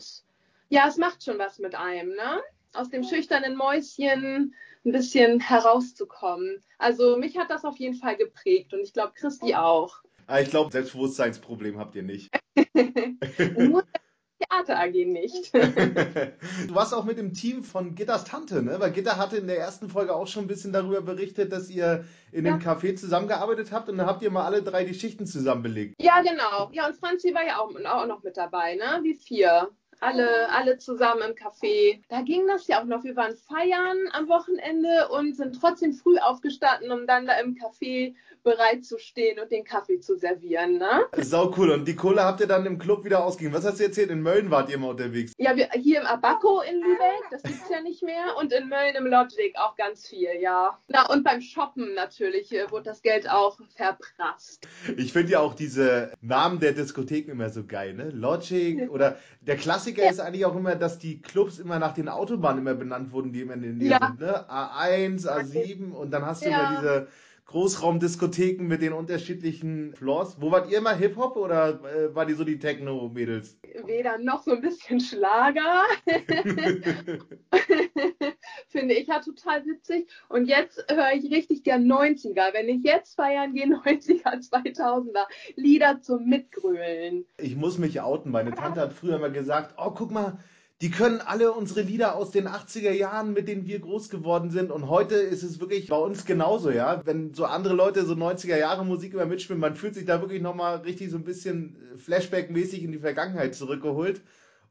ja, 0.68 0.88
es 0.90 0.98
macht 0.98 1.24
schon 1.24 1.40
was 1.40 1.58
mit 1.58 1.74
einem, 1.76 2.10
ne? 2.10 2.42
Aus 2.74 2.90
dem 2.90 3.06
schüchternen 3.06 3.56
Mäuschen 3.56 4.54
ein 4.84 4.92
bisschen 4.92 5.40
herauszukommen. 5.40 6.62
Also 6.78 7.16
mich 7.16 7.38
hat 7.38 7.50
das 7.50 7.64
auf 7.64 7.78
jeden 7.78 7.96
Fall 7.96 8.18
geprägt 8.18 8.74
und 8.74 8.82
ich 8.82 8.92
glaube 8.92 9.14
Christi 9.16 9.56
auch. 9.56 10.04
Ah, 10.28 10.40
ich 10.40 10.50
glaube, 10.50 10.72
Selbstbewusstseinsproblem 10.72 11.78
habt 11.78 11.96
ihr 11.96 12.04
nicht. 12.04 12.30
Theater 14.40 14.80
AG 14.80 14.94
nicht. 15.06 15.54
du 15.54 16.76
warst 16.76 16.94
auch 16.94 17.06
mit 17.06 17.18
dem 17.18 17.34
Team 17.34 17.64
von 17.64 17.96
Gitters 17.96 18.26
Tante, 18.26 18.62
ne? 18.62 18.80
Weil 18.80 18.92
Gitter 18.92 19.18
hatte 19.18 19.38
in 19.38 19.48
der 19.48 19.58
ersten 19.58 19.90
Folge 19.90 20.14
auch 20.16 20.28
schon 20.28 20.46
ein 20.46 20.48
bisschen 20.48 20.74
darüber 20.74 21.02
berichtet, 21.02 21.52
dass 21.52 21.70
ihr 21.70 22.06
in 22.32 22.46
ja. 22.46 22.58
dem 22.58 22.62
Café 22.62 22.96
zusammengearbeitet 22.96 23.72
habt 23.72 23.90
und 23.90 23.98
dann 23.98 24.08
habt 24.08 24.22
ihr 24.24 24.32
mal 24.32 24.46
alle 24.46 24.62
drei 24.62 24.84
die 24.84 24.94
Schichten 24.94 25.26
zusammenbelegt. 25.26 25.96
Ja, 26.00 26.22
genau. 26.22 26.70
Ja, 26.74 26.88
und 26.88 26.96
Franzi 26.98 27.34
war 27.34 27.46
ja 27.46 27.60
auch, 27.60 27.74
auch 27.86 28.08
noch 28.08 28.24
mit 28.24 28.38
dabei, 28.38 28.76
ne? 28.76 29.00
Wie 29.04 29.16
vier 29.16 29.70
alle, 30.00 30.50
alle 30.50 30.78
zusammen 30.78 31.22
im 31.30 31.36
Café. 31.36 32.02
Da 32.10 32.22
ging 32.22 32.48
das 32.48 32.68
ja 32.68 32.82
auch 32.82 32.86
noch. 32.86 33.04
Wir 33.04 33.16
waren 33.16 33.36
feiern 33.36 33.98
am 34.12 34.28
Wochenende 34.28 35.10
und 35.10 35.36
sind 35.36 35.60
trotzdem 35.60 35.94
früh 35.94 36.18
aufgestanden, 36.18 36.92
um 36.92 37.08
dann 37.08 37.26
da 37.26 37.40
im 37.40 37.56
Café 37.56 38.16
bereit 38.46 38.86
zu 38.86 39.00
stehen 39.00 39.40
und 39.40 39.52
den 39.52 39.66
Kaffee 39.66 40.00
zu 40.00 40.16
servieren. 40.16 40.78
Ne? 40.78 41.06
Sau 41.18 41.54
cool. 41.58 41.72
Und 41.72 41.88
die 41.88 41.96
Kohle 41.96 42.24
habt 42.24 42.40
ihr 42.40 42.48
dann 42.48 42.66
im 42.66 42.78
Club 42.78 43.04
wieder 43.04 43.26
ausgegeben. 43.26 43.56
Was 43.56 43.66
hast 43.66 43.80
du 43.80 43.84
erzählt? 43.84 44.12
In 44.12 44.22
Mölln 44.22 44.52
wart 44.52 44.70
ihr 44.70 44.76
immer 44.76 44.90
unterwegs? 44.90 45.34
Ja, 45.38 45.56
wir, 45.56 45.70
hier 45.72 46.00
im 46.00 46.06
Abaco 46.06 46.62
in 46.62 46.76
Lübeck, 46.76 47.24
das 47.32 47.42
gibt 47.42 47.64
es 47.64 47.70
ja 47.70 47.82
nicht 47.82 48.04
mehr. 48.04 48.38
Und 48.40 48.54
in 48.54 48.70
Mölln 48.70 48.96
im 48.96 49.08
Logic 49.08 49.56
auch 49.58 49.76
ganz 49.76 50.08
viel, 50.08 50.30
ja. 50.40 50.78
Na, 50.88 51.10
und 51.10 51.24
beim 51.24 51.42
Shoppen 51.42 51.96
natürlich 51.96 52.52
äh, 52.54 52.70
wurde 52.70 52.84
das 52.84 53.02
Geld 53.02 53.28
auch 53.28 53.58
verprasst. 53.76 54.68
Ich 54.96 55.12
finde 55.12 55.32
ja 55.34 55.40
auch 55.40 55.56
diese 55.56 56.12
Namen 56.22 56.60
der 56.60 56.74
Diskotheken 56.74 57.32
immer 57.32 57.50
so 57.50 57.66
geil, 57.66 57.94
ne? 57.94 58.12
Logic 58.12 58.90
oder 58.92 59.18
der 59.42 59.58
Klassiker 59.58 59.85
ja. 59.86 60.10
ist 60.10 60.20
eigentlich 60.20 60.46
auch 60.46 60.56
immer, 60.56 60.76
dass 60.76 61.00
die 61.00 61.22
Clubs 61.22 61.60
immer 61.60 61.80
nach 61.80 61.94
den 61.94 62.10
Autobahnen 62.10 62.60
immer 62.60 62.74
benannt 62.74 63.12
wurden, 63.12 63.32
die 63.32 63.42
immer 63.42 63.54
in 63.54 63.62
den 63.62 63.78
Nähe 63.78 63.92
ja. 63.92 64.08
sind, 64.08 64.20
ne? 64.20 64.50
A1, 64.50 65.28
A7 65.28 65.92
und 65.92 66.12
dann 66.12 66.26
hast 66.26 66.46
du 66.46 66.50
ja. 66.50 66.58
immer 66.58 66.80
diese 66.80 67.08
Großraumdiskotheken 67.46 68.64
mit 68.64 68.82
den 68.82 68.94
unterschiedlichen 68.94 69.94
Floors. 69.94 70.42
Wo 70.42 70.52
wart 70.52 70.72
ihr 70.72 70.80
immer 70.80 70.96
Hip-Hop 70.96 71.38
oder 71.38 71.80
äh, 71.84 72.16
war 72.16 72.26
die 72.26 72.34
so 72.34 72.44
die 72.44 72.58
Techno-Mädels? 72.58 73.58
Weder 73.86 74.18
noch 74.18 74.44
so 74.44 74.52
ein 74.52 74.62
bisschen 74.62 75.00
Schlager. 75.00 75.84
Finde 78.76 78.94
ich 78.94 79.08
ja 79.08 79.22
total 79.22 79.66
witzig. 79.66 80.10
Und 80.28 80.48
jetzt 80.48 80.84
höre 80.90 81.14
ich 81.14 81.32
richtig 81.32 81.64
gern 81.64 81.90
90er. 81.90 82.54
Wenn 82.54 82.68
ich 82.68 82.84
jetzt 82.84 83.16
feiern 83.16 83.54
gehe, 83.54 83.66
90er, 83.68 84.50
2000er. 84.52 85.26
Lieder 85.56 86.02
zum 86.02 86.28
Mitgrölen. 86.28 87.26
Ich 87.38 87.56
muss 87.56 87.78
mich 87.78 88.02
outen. 88.02 88.34
Meine 88.34 88.54
Tante 88.54 88.82
hat 88.82 88.92
früher 88.92 89.16
immer 89.16 89.30
gesagt, 89.30 89.76
oh, 89.78 89.92
guck 89.92 90.12
mal, 90.12 90.40
die 90.82 90.92
können 90.92 91.22
alle 91.22 91.54
unsere 91.54 91.84
Lieder 91.84 92.18
aus 92.18 92.32
den 92.32 92.50
80er 92.50 92.92
Jahren, 92.92 93.32
mit 93.32 93.48
denen 93.48 93.66
wir 93.66 93.80
groß 93.80 94.10
geworden 94.10 94.50
sind. 94.50 94.72
Und 94.72 94.90
heute 94.90 95.16
ist 95.16 95.44
es 95.44 95.62
wirklich 95.62 95.88
bei 95.88 95.96
uns 95.96 96.26
genauso, 96.26 96.70
ja. 96.70 97.02
Wenn 97.06 97.34
so 97.34 97.46
andere 97.46 97.76
Leute 97.76 98.06
so 98.06 98.14
90er 98.14 98.58
Jahre 98.58 98.84
Musik 98.84 99.14
immer 99.14 99.26
mitspielen, 99.26 99.62
man 99.62 99.78
fühlt 99.78 99.96
sich 99.96 100.04
da 100.04 100.20
wirklich 100.20 100.42
nochmal 100.42 100.80
richtig 100.80 101.12
so 101.12 101.18
ein 101.18 101.24
bisschen 101.24 101.78
Flashback-mäßig 101.96 102.84
in 102.84 102.92
die 102.92 103.00
Vergangenheit 103.00 103.56
zurückgeholt 103.56 104.22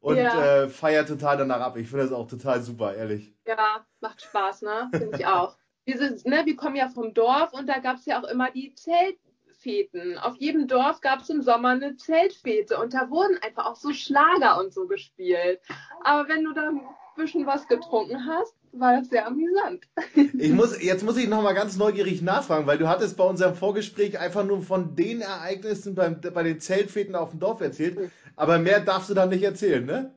und 0.05 0.19
ja. 0.19 0.65
äh, 0.65 0.69
feiert 0.69 1.09
total 1.09 1.39
danach 1.39 1.61
ab. 1.61 1.79
Ich 1.79 1.89
finde 1.89 2.05
das 2.05 2.13
auch 2.13 2.29
total 2.29 2.61
super, 2.61 2.95
ehrlich. 2.95 3.33
Ja, 3.47 3.87
macht 4.01 4.21
Spaß, 4.21 4.61
ne? 4.61 4.91
Finde 4.93 5.17
ich 5.17 5.27
auch. 5.27 5.57
Diese, 5.89 6.17
ne, 6.29 6.43
wir 6.45 6.57
kommen 6.57 6.77
ja 6.77 6.89
vom 6.89 7.15
Dorf 7.15 7.55
und 7.55 7.67
da 7.67 7.79
gab 7.79 7.97
es 7.97 8.05
ja 8.05 8.23
auch 8.23 8.29
immer 8.29 8.51
die 8.51 8.75
Zelt, 8.75 9.19
Zeltfeten. 9.65 10.19
Auf 10.19 10.37
jedem 10.37 10.69
Dorf 10.69 11.01
gab 11.01 11.21
es 11.21 11.31
im 11.31 11.43
Sommer 11.43 11.71
eine 11.71 11.97
Zeltfete 11.97 12.79
und 12.79 12.95
da 12.95 13.11
wurden 13.11 13.39
einfach 13.43 13.67
auch 13.67 13.77
so 13.77 13.93
Schlager 13.93 14.61
und 14.61 14.73
so 14.73 14.87
gespielt. 14.87 15.61
Aber 16.03 16.29
wenn 16.29 16.45
du 16.45 16.53
da 16.53 16.69
ein 16.69 16.81
bisschen 17.17 17.47
was 17.47 17.67
getrunken 17.67 18.27
hast, 18.27 18.55
war 18.73 18.99
das 18.99 19.09
sehr 19.09 19.27
amüsant. 19.27 19.87
Ich 20.15 20.53
muss, 20.53 20.83
jetzt 20.83 21.05
muss 21.05 21.17
ich 21.17 21.29
nochmal 21.29 21.55
ganz 21.55 21.77
neugierig 21.77 22.23
nachfragen, 22.23 22.67
weil 22.67 22.79
du 22.79 22.89
hattest 22.89 23.17
bei 23.17 23.25
unserem 23.25 23.55
Vorgespräch 23.55 24.19
einfach 24.19 24.45
nur 24.45 24.63
von 24.63 24.97
den 24.97 25.21
Ereignissen 25.21 25.95
beim, 25.95 26.21
bei 26.21 26.43
den 26.43 26.61
Zeltfeten 26.61 27.15
auf 27.15 27.31
dem 27.31 27.41
Dorf 27.41 27.61
erzählt. 27.61 28.11
Aber 28.37 28.59
mehr 28.59 28.81
darfst 28.81 29.11
du 29.11 29.15
dann 29.15 29.29
nicht 29.29 29.45
erzählen, 29.45 29.85
ne? 29.85 30.13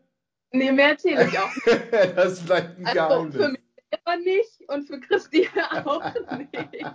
Nee, 0.52 0.72
mehr 0.72 0.90
erzähle 0.90 1.28
ich 1.28 1.38
auch 1.38 1.54
nicht. 1.54 1.94
das 2.16 2.34
ist 2.34 2.42
vielleicht 2.42 2.78
ein 2.78 2.86
also 2.86 3.00
Geheimnis. 3.00 3.36
Für 3.36 3.50
mich 3.50 3.62
selber 3.92 4.24
nicht 4.24 4.70
und 4.70 4.88
für 4.88 5.00
Christine 5.00 5.86
auch 5.86 6.14
nicht. 6.38 6.86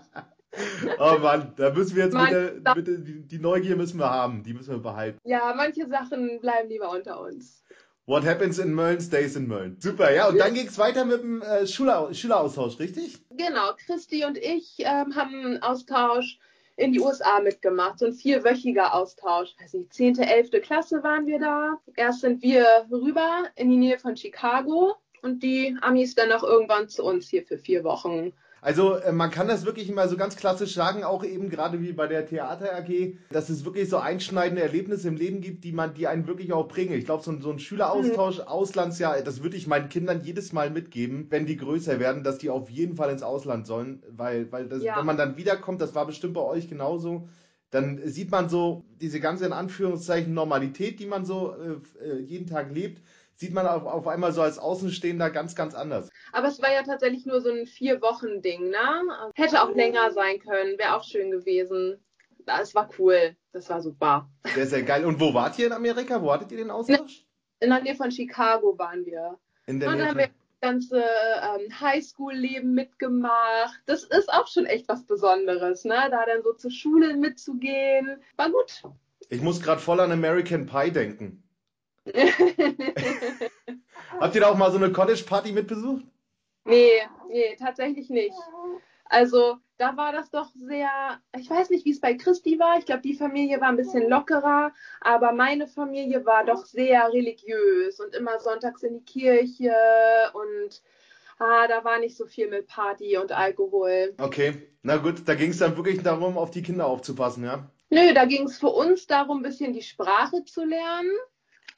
Oh 0.99 1.19
Mann, 1.19 1.55
da 1.57 1.71
müssen 1.71 1.97
wir 1.97 2.05
jetzt 2.05 2.17
bitte, 2.17 2.61
bitte 2.75 2.99
die, 2.99 3.27
die 3.27 3.39
Neugier 3.39 3.77
müssen 3.77 3.99
wir 3.99 4.11
haben, 4.11 4.43
die 4.43 4.53
müssen 4.53 4.71
wir 4.71 4.79
behalten. 4.79 5.19
Ja, 5.25 5.55
manche 5.57 5.89
Sachen 5.89 6.41
bleiben 6.41 6.69
lieber 6.69 6.91
unter 6.91 7.21
uns. 7.21 7.63
What 8.07 8.25
happens 8.25 8.59
in 8.59 8.75
Mölln 8.75 9.01
stays 9.01 9.37
in 9.37 9.47
Mölln. 9.47 9.77
Super, 9.81 10.13
ja. 10.13 10.29
Und 10.29 10.39
dann 10.39 10.55
ging 10.55 10.67
es 10.67 10.77
weiter 10.77 11.05
mit 11.05 11.23
dem 11.23 11.41
äh, 11.41 11.67
Schüler, 11.67 12.13
Schüleraustausch, 12.13 12.79
richtig? 12.81 13.19
Genau. 13.31 13.73
Christi 13.87 14.25
und 14.25 14.37
ich 14.37 14.75
ähm, 14.81 15.15
haben 15.15 15.35
einen 15.35 15.63
Austausch 15.63 16.39
in 16.77 16.93
die 16.93 17.01
USA 17.01 17.41
mitgemacht. 17.41 18.01
So 18.01 18.07
ein 18.07 18.13
vierwöchiger 18.13 18.93
Austausch. 18.95 19.55
Weiß 19.61 19.75
nicht, 19.75 19.95
10., 19.95 20.19
11. 20.19 20.51
Klasse 20.63 21.03
waren 21.05 21.27
wir 21.27 21.39
da. 21.39 21.79
Erst 21.95 22.23
sind 22.23 22.43
wir 22.43 22.67
rüber 22.91 23.45
in 23.55 23.71
die 23.71 23.77
Nähe 23.77 23.99
von 23.99 24.17
Chicago 24.17 24.97
und 25.23 25.45
die 25.45 25.77
Amis 25.81 26.17
dann 26.17 26.31
noch 26.31 26.43
irgendwann 26.43 26.89
zu 26.89 27.05
uns 27.05 27.29
hier 27.29 27.45
für 27.45 27.57
vier 27.57 27.85
Wochen. 27.85 28.33
Also 28.63 28.95
äh, 28.95 29.11
man 29.11 29.33
kann 29.33 29.49
das 29.49 29.67
wirklich 29.67 29.89
immer 29.89 30.07
so 30.07 30.17
ganz 30.17 30.37
klassisch 30.37 30.73
sagen, 30.73 31.03
auch 31.03 31.25
eben 31.25 31.51
gerade 31.51 31.83
wie 31.83 31.93
bei 31.93 32.07
der 32.07 32.27
Theater 32.27 32.77
AG, 32.77 33.17
dass 33.31 33.51
es 33.51 33.65
wirklich 33.65 33.89
so 33.89 33.99
einschneidende 33.99 34.63
Erlebnisse 34.63 35.09
im 35.09 35.17
Leben 35.17 35.41
gibt, 35.41 35.65
die 35.65 35.73
man, 35.73 35.95
die 35.95 36.07
einen 36.07 36.29
wirklich 36.29 36.53
auch 36.53 36.69
prägen. 36.69 36.95
Ich 36.95 37.05
glaube, 37.05 37.25
so, 37.25 37.37
so, 37.41 37.51
ein 37.51 37.59
Schüleraustausch, 37.59 38.39
mhm. 38.39 38.45
Auslandsjahr, 38.45 39.21
das 39.23 39.43
würde 39.43 39.57
ich 39.57 39.67
meinen 39.67 39.89
Kindern 39.89 40.23
jedes 40.23 40.53
Mal 40.53 40.71
mitgeben, 40.71 41.27
wenn 41.31 41.45
die 41.45 41.57
größer 41.57 41.99
werden, 41.99 42.23
dass 42.23 42.39
die 42.39 42.51
auf 42.51 42.71
jeden 42.71 42.95
Fall 42.95 43.11
ins 43.11 43.25
Ausland 43.25 43.67
sollen, 43.67 44.05
weil, 44.09 44.53
weil 44.53 44.69
das, 44.69 44.85
ja. 44.85 44.97
wenn 44.97 45.07
man 45.07 45.17
dann 45.17 45.37
wiederkommt, 45.37 45.81
das 45.81 45.97
war 45.97 46.07
bestimmt 46.07 46.35
bei 46.35 46.43
euch 46.43 46.69
genauso, 46.69 47.29
dann 47.73 48.01
sieht 48.05 48.31
man 48.31 48.49
so 48.49 48.85
diese 49.01 49.19
ganze 49.19 49.45
in 49.45 49.53
Anführungszeichen 49.53 50.35
Normalität, 50.35 51.01
die 51.01 51.07
man 51.07 51.25
so 51.25 51.53
äh, 51.53 52.07
äh 52.07 52.21
jeden 52.21 52.47
Tag 52.47 52.73
lebt 52.73 53.03
sieht 53.37 53.55
man 53.55 53.67
auf, 53.67 53.85
auf 53.85 54.07
einmal 54.07 54.33
so 54.33 54.43
als 54.43 54.59
Außenstehender 54.59 55.31
ganz, 55.31 55.55
ganz 55.55 55.75
anders. 55.75 56.11
Aber 56.33 56.49
es 56.49 56.61
war 56.63 56.73
ja 56.73 56.83
tatsächlich 56.83 57.27
nur 57.27 57.41
so 57.41 57.51
ein 57.51 57.67
Vier-Wochen-Ding, 57.67 58.71
ne? 58.71 59.31
Hätte 59.35 59.63
auch 59.63 59.75
länger 59.75 60.13
sein 60.13 60.39
können, 60.39 60.79
wäre 60.79 60.97
auch 60.97 61.05
schön 61.05 61.31
gewesen. 61.31 61.99
Es 62.61 62.75
war 62.75 62.89
cool, 62.99 63.37
das 63.53 63.71
war 63.71 63.81
super. 63.81 64.29
Sehr, 64.55 64.67
sehr 64.67 64.83
geil. 64.83 65.05
Und 65.05 65.21
wo 65.21 65.33
wart 65.33 65.59
ihr 65.59 65.67
in 65.67 65.73
Amerika? 65.73 66.21
Wo 66.21 66.33
hattet 66.33 66.51
ihr 66.53 66.59
den 66.59 66.71
Austausch? 66.71 67.25
In 67.61 67.71
der 67.71 67.81
Nähe 67.81 67.95
von 67.95 68.11
Chicago 68.11 68.77
waren 68.79 69.07
wir. 69.07 69.39
In 69.67 69.79
der 69.79 69.95
Nähe 69.95 70.09
von 70.09 70.19
das 70.19 70.31
ganze 70.61 71.03
ähm, 71.03 71.81
Highschool-Leben 71.81 72.75
mitgemacht. 72.75 73.81
Das 73.87 74.05
ist 74.05 74.33
auch 74.33 74.49
schon 74.49 74.67
echt 74.67 74.89
was 74.89 75.05
Besonderes, 75.05 75.85
ne? 75.85 76.09
Da 76.11 76.27
dann 76.27 76.43
so 76.43 76.53
zur 76.55 76.71
Schule 76.71 77.17
mitzugehen. 77.17 78.21
War 78.37 78.51
gut. 78.51 78.83
Ich 79.29 79.41
muss 79.41 79.61
gerade 79.61 79.81
voll 79.81 80.01
an 80.01 80.13
American 80.13 80.67
Pie 80.67 80.91
denken. 80.91 81.42
Habt 84.21 84.35
ihr 84.35 84.41
da 84.41 84.49
auch 84.49 84.57
mal 84.57 84.71
so 84.71 84.79
eine 84.79 84.93
Cottage-Party 84.93 85.53
mitbesucht? 85.53 86.05
Nee, 86.65 87.03
nee, 87.29 87.57
tatsächlich 87.59 88.09
nicht. 88.11 88.37
Also 89.05 89.59
da 89.77 89.97
war 89.97 90.13
das 90.13 90.31
doch 90.31 90.49
sehr, 90.55 90.89
ich 91.37 91.51
weiß 91.51 91.71
nicht, 91.71 91.85
wie 91.85 91.91
es 91.91 92.01
bei 92.01 92.15
Christi 92.15 92.59
war. 92.59 92.79
Ich 92.79 92.87
glaube, 92.87 93.03
die 93.03 93.15
Familie 93.15 93.61
war 93.61 93.69
ein 93.69 93.77
bisschen 93.77 94.09
lockerer, 94.09 94.73
aber 95.01 95.33
meine 95.33 95.67
Familie 95.67 96.25
war 96.25 96.45
doch 96.45 96.65
sehr 96.65 97.13
religiös 97.13 98.01
und 98.01 98.15
immer 98.15 98.39
sonntags 98.41 98.83
in 98.83 98.95
die 98.95 99.05
Kirche 99.05 99.75
und 100.33 100.83
ah, 101.39 101.67
da 101.67 101.85
war 101.85 101.99
nicht 101.99 102.17
so 102.17 102.27
viel 102.27 102.49
mit 102.49 102.69
Party 102.69 103.19
und 103.19 103.33
Alkohol. 103.33 104.15
Okay, 104.19 104.55
na 104.83 104.97
gut, 104.97 105.29
da 105.29 105.35
ging 105.35 105.51
es 105.51 105.59
dann 105.59 105.77
wirklich 105.77 106.03
darum, 106.03 106.39
auf 106.39 106.51
die 106.51 106.63
Kinder 106.63 106.87
aufzupassen, 106.87 107.45
ja? 107.45 107.69
Nö, 107.91 108.15
da 108.15 108.25
ging 108.25 108.47
es 108.47 108.59
für 108.59 108.71
uns 108.71 109.07
darum, 109.07 109.41
ein 109.41 109.43
bisschen 109.43 109.75
die 109.75 109.83
Sprache 109.83 110.45
zu 110.45 110.65
lernen 110.65 111.11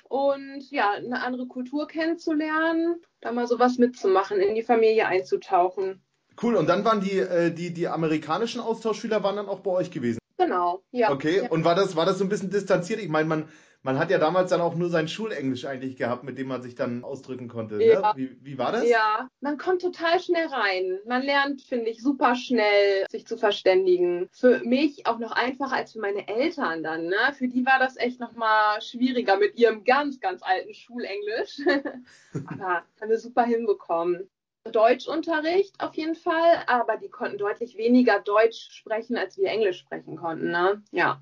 und 0.05 0.71
ja, 0.71 0.93
eine 0.93 1.23
andere 1.23 1.47
Kultur 1.47 1.89
kennenzulernen, 1.89 3.01
da 3.21 3.33
mal 3.33 3.47
sowas 3.47 3.79
mitzumachen, 3.79 4.39
in 4.41 4.55
die 4.55 4.63
Familie 4.63 5.07
einzutauchen. 5.07 6.03
Cool, 6.43 6.57
und 6.57 6.69
dann 6.69 6.85
waren 6.85 7.01
die, 7.01 7.19
äh, 7.19 7.53
die, 7.53 7.73
die 7.73 7.89
amerikanischen 7.89 8.61
Austauschschüler 8.61 9.23
waren 9.23 9.37
dann 9.37 9.49
auch 9.49 9.61
bei 9.61 9.71
euch 9.71 9.91
gewesen. 9.91 10.19
Genau, 10.37 10.83
ja. 10.91 11.13
Okay, 11.13 11.43
ja. 11.43 11.51
und 11.51 11.65
war 11.65 11.75
das, 11.75 11.95
war 11.97 12.07
das 12.07 12.19
so 12.19 12.25
ein 12.25 12.29
bisschen 12.29 12.51
distanziert? 12.51 13.01
Ich 13.01 13.09
meine, 13.09 13.29
man, 13.29 13.49
man 13.85 13.99
hat 13.99 14.11
ja 14.11 14.19
damals 14.19 14.51
dann 14.51 14.63
auch 14.63 14.75
nur 14.75 14.89
sein 14.89 15.09
Schulenglisch 15.09 15.67
eigentlich 15.67 15.97
gehabt, 15.97 16.25
mit 16.25 16.39
dem 16.39 16.49
man 16.49 16.63
sich 16.63 16.75
dann 16.75 17.05
ausdrücken 17.05 17.49
konnte. 17.49 17.77
Ne? 17.77 17.85
Ja. 17.85 18.01
Ne? 18.01 18.13
Wie, 18.17 18.39
wie 18.45 18.59
war 18.59 18.73
das? 18.73 18.89
Ja, 18.89 19.29
man 19.41 19.59
kommt 19.59 19.83
total 19.83 20.19
schnell 20.21 20.47
rein. 20.47 20.99
Man 21.07 21.23
lernt, 21.23 21.61
finde 21.61 21.91
ich, 21.91 22.03
super 22.03 22.35
schnell, 22.35 23.05
sich 23.11 23.27
zu 23.27 23.37
verständigen. 23.37 24.29
Für 24.33 24.61
mich 24.65 25.07
auch 25.07 25.19
noch 25.19 25.33
einfacher 25.33 25.77
als 25.77 25.93
für 25.93 26.01
meine 26.01 26.27
Eltern 26.27 26.83
dann. 26.83 27.07
Ne? 27.09 27.35
Für 27.37 27.47
die 27.47 27.67
war 27.67 27.79
das 27.79 27.97
echt 27.99 28.21
nochmal 28.21 28.81
schwieriger 28.81 29.37
mit 29.37 29.59
ihrem 29.59 29.85
ganz, 29.85 30.19
ganz 30.19 30.43
alten 30.43 30.73
Schulenglisch. 30.73 31.61
Aber 32.47 32.85
haben 33.01 33.11
wir 33.11 33.19
super 33.19 33.45
hinbekommen. 33.45 34.31
Deutschunterricht 34.73 35.79
auf 35.79 35.95
jeden 35.95 36.15
Fall, 36.15 36.65
aber 36.67 36.97
die 36.97 37.11
konnten 37.11 37.37
deutlich 37.37 37.77
weniger 37.77 38.21
Deutsch 38.21 38.71
sprechen, 38.71 39.19
als 39.19 39.37
wir 39.37 39.49
Englisch 39.49 39.81
sprechen 39.81 40.17
konnten. 40.17 40.51
Ne? 40.51 40.83
Ja. 40.91 41.21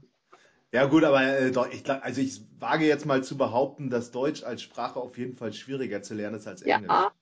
Ja 0.73 0.87
gut, 0.87 1.05
aber 1.05 1.23
äh, 1.23 1.53
ich 1.71 1.91
also 1.91 2.21
ich 2.23 2.41
wage 2.59 2.87
jetzt 2.87 3.05
mal 3.05 3.23
zu 3.23 3.37
behaupten, 3.37 3.91
dass 3.91 4.11
Deutsch 4.11 4.43
als 4.43 4.63
Sprache 4.63 4.99
auf 4.99 5.19
jeden 5.19 5.37
Fall 5.37 5.53
schwieriger 5.53 6.03
zu 6.03 6.15
lernen 6.15 6.37
ist 6.37 6.49
als 6.49 6.63
Englisch. 6.63 6.91
Ja, 6.91 7.13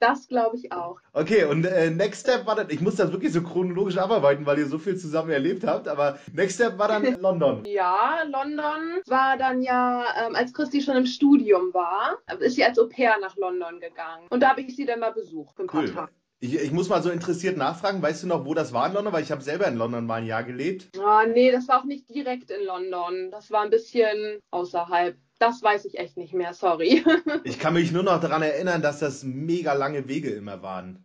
das 0.00 0.26
glaube 0.26 0.56
ich 0.56 0.72
auch. 0.72 0.98
Okay, 1.12 1.44
und 1.44 1.64
äh, 1.64 1.90
Next 1.90 2.22
Step 2.22 2.46
war 2.46 2.56
dann, 2.56 2.68
ich 2.68 2.80
muss 2.80 2.96
das 2.96 3.12
wirklich 3.12 3.32
so 3.32 3.42
chronologisch 3.42 3.96
abarbeiten, 3.96 4.44
weil 4.44 4.58
ihr 4.58 4.66
so 4.66 4.78
viel 4.78 4.96
zusammen 4.96 5.30
erlebt 5.30 5.64
habt, 5.64 5.86
aber 5.86 6.18
Next 6.32 6.56
Step 6.56 6.78
war 6.78 6.88
dann 6.88 7.04
London. 7.20 7.64
ja, 7.64 8.24
London 8.24 9.00
war 9.06 9.36
dann 9.38 9.62
ja, 9.62 10.04
ähm, 10.26 10.34
als 10.34 10.52
Christi 10.52 10.82
schon 10.82 10.96
im 10.96 11.06
Studium 11.06 11.72
war, 11.72 12.18
ist 12.40 12.56
sie 12.56 12.64
als 12.64 12.76
Au 12.76 12.88
pair 12.88 13.16
nach 13.20 13.36
London 13.36 13.78
gegangen. 13.78 14.26
Und 14.30 14.40
da 14.40 14.50
habe 14.50 14.62
ich 14.62 14.74
sie 14.74 14.84
dann 14.84 14.98
mal 14.98 15.12
besucht. 15.12 15.54
Cool. 15.72 16.08
Ich, 16.38 16.54
ich, 16.54 16.70
muss 16.70 16.90
mal 16.90 17.02
so 17.02 17.10
interessiert 17.10 17.56
nachfragen, 17.56 18.02
weißt 18.02 18.24
du 18.24 18.26
noch, 18.26 18.44
wo 18.44 18.52
das 18.52 18.74
war 18.74 18.86
in 18.86 18.92
London? 18.92 19.12
Weil 19.12 19.22
ich 19.22 19.32
habe 19.32 19.42
selber 19.42 19.66
in 19.68 19.76
London 19.76 20.04
mal 20.04 20.16
ein 20.16 20.26
Jahr 20.26 20.44
gelebt. 20.44 20.90
Ah, 20.98 21.24
nee, 21.26 21.50
das 21.50 21.66
war 21.68 21.80
auch 21.80 21.84
nicht 21.84 22.08
direkt 22.10 22.50
in 22.50 22.64
London. 22.66 23.30
Das 23.30 23.50
war 23.50 23.62
ein 23.62 23.70
bisschen 23.70 24.38
außerhalb. 24.50 25.16
Das 25.38 25.62
weiß 25.62 25.86
ich 25.86 25.98
echt 25.98 26.16
nicht 26.16 26.34
mehr, 26.34 26.52
sorry. 26.52 27.04
ich 27.44 27.58
kann 27.58 27.74
mich 27.74 27.90
nur 27.90 28.02
noch 28.02 28.20
daran 28.20 28.42
erinnern, 28.42 28.82
dass 28.82 28.98
das 28.98 29.24
mega 29.24 29.72
lange 29.72 30.08
Wege 30.08 30.30
immer 30.30 30.62
waren. 30.62 31.02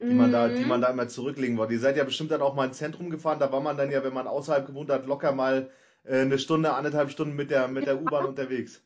Die 0.00 0.14
man, 0.14 0.30
da, 0.30 0.48
die 0.48 0.64
man 0.64 0.80
da 0.80 0.90
immer 0.90 1.08
zurücklegen 1.08 1.58
wollte. 1.58 1.72
Ihr 1.72 1.80
seid 1.80 1.96
ja 1.96 2.04
bestimmt 2.04 2.30
dann 2.30 2.40
auch 2.40 2.54
mal 2.54 2.66
ins 2.66 2.78
Zentrum 2.78 3.10
gefahren. 3.10 3.40
Da 3.40 3.50
war 3.50 3.60
man 3.60 3.76
dann 3.76 3.90
ja, 3.90 4.04
wenn 4.04 4.14
man 4.14 4.28
außerhalb 4.28 4.64
gewohnt 4.64 4.90
hat, 4.90 5.06
locker 5.06 5.32
mal 5.32 5.70
äh, 6.04 6.20
eine 6.20 6.38
Stunde, 6.38 6.74
anderthalb 6.74 7.10
Stunden 7.10 7.34
mit 7.34 7.50
der, 7.50 7.66
mit 7.66 7.86
der 7.86 8.00
U-Bahn 8.00 8.24
unterwegs. 8.26 8.80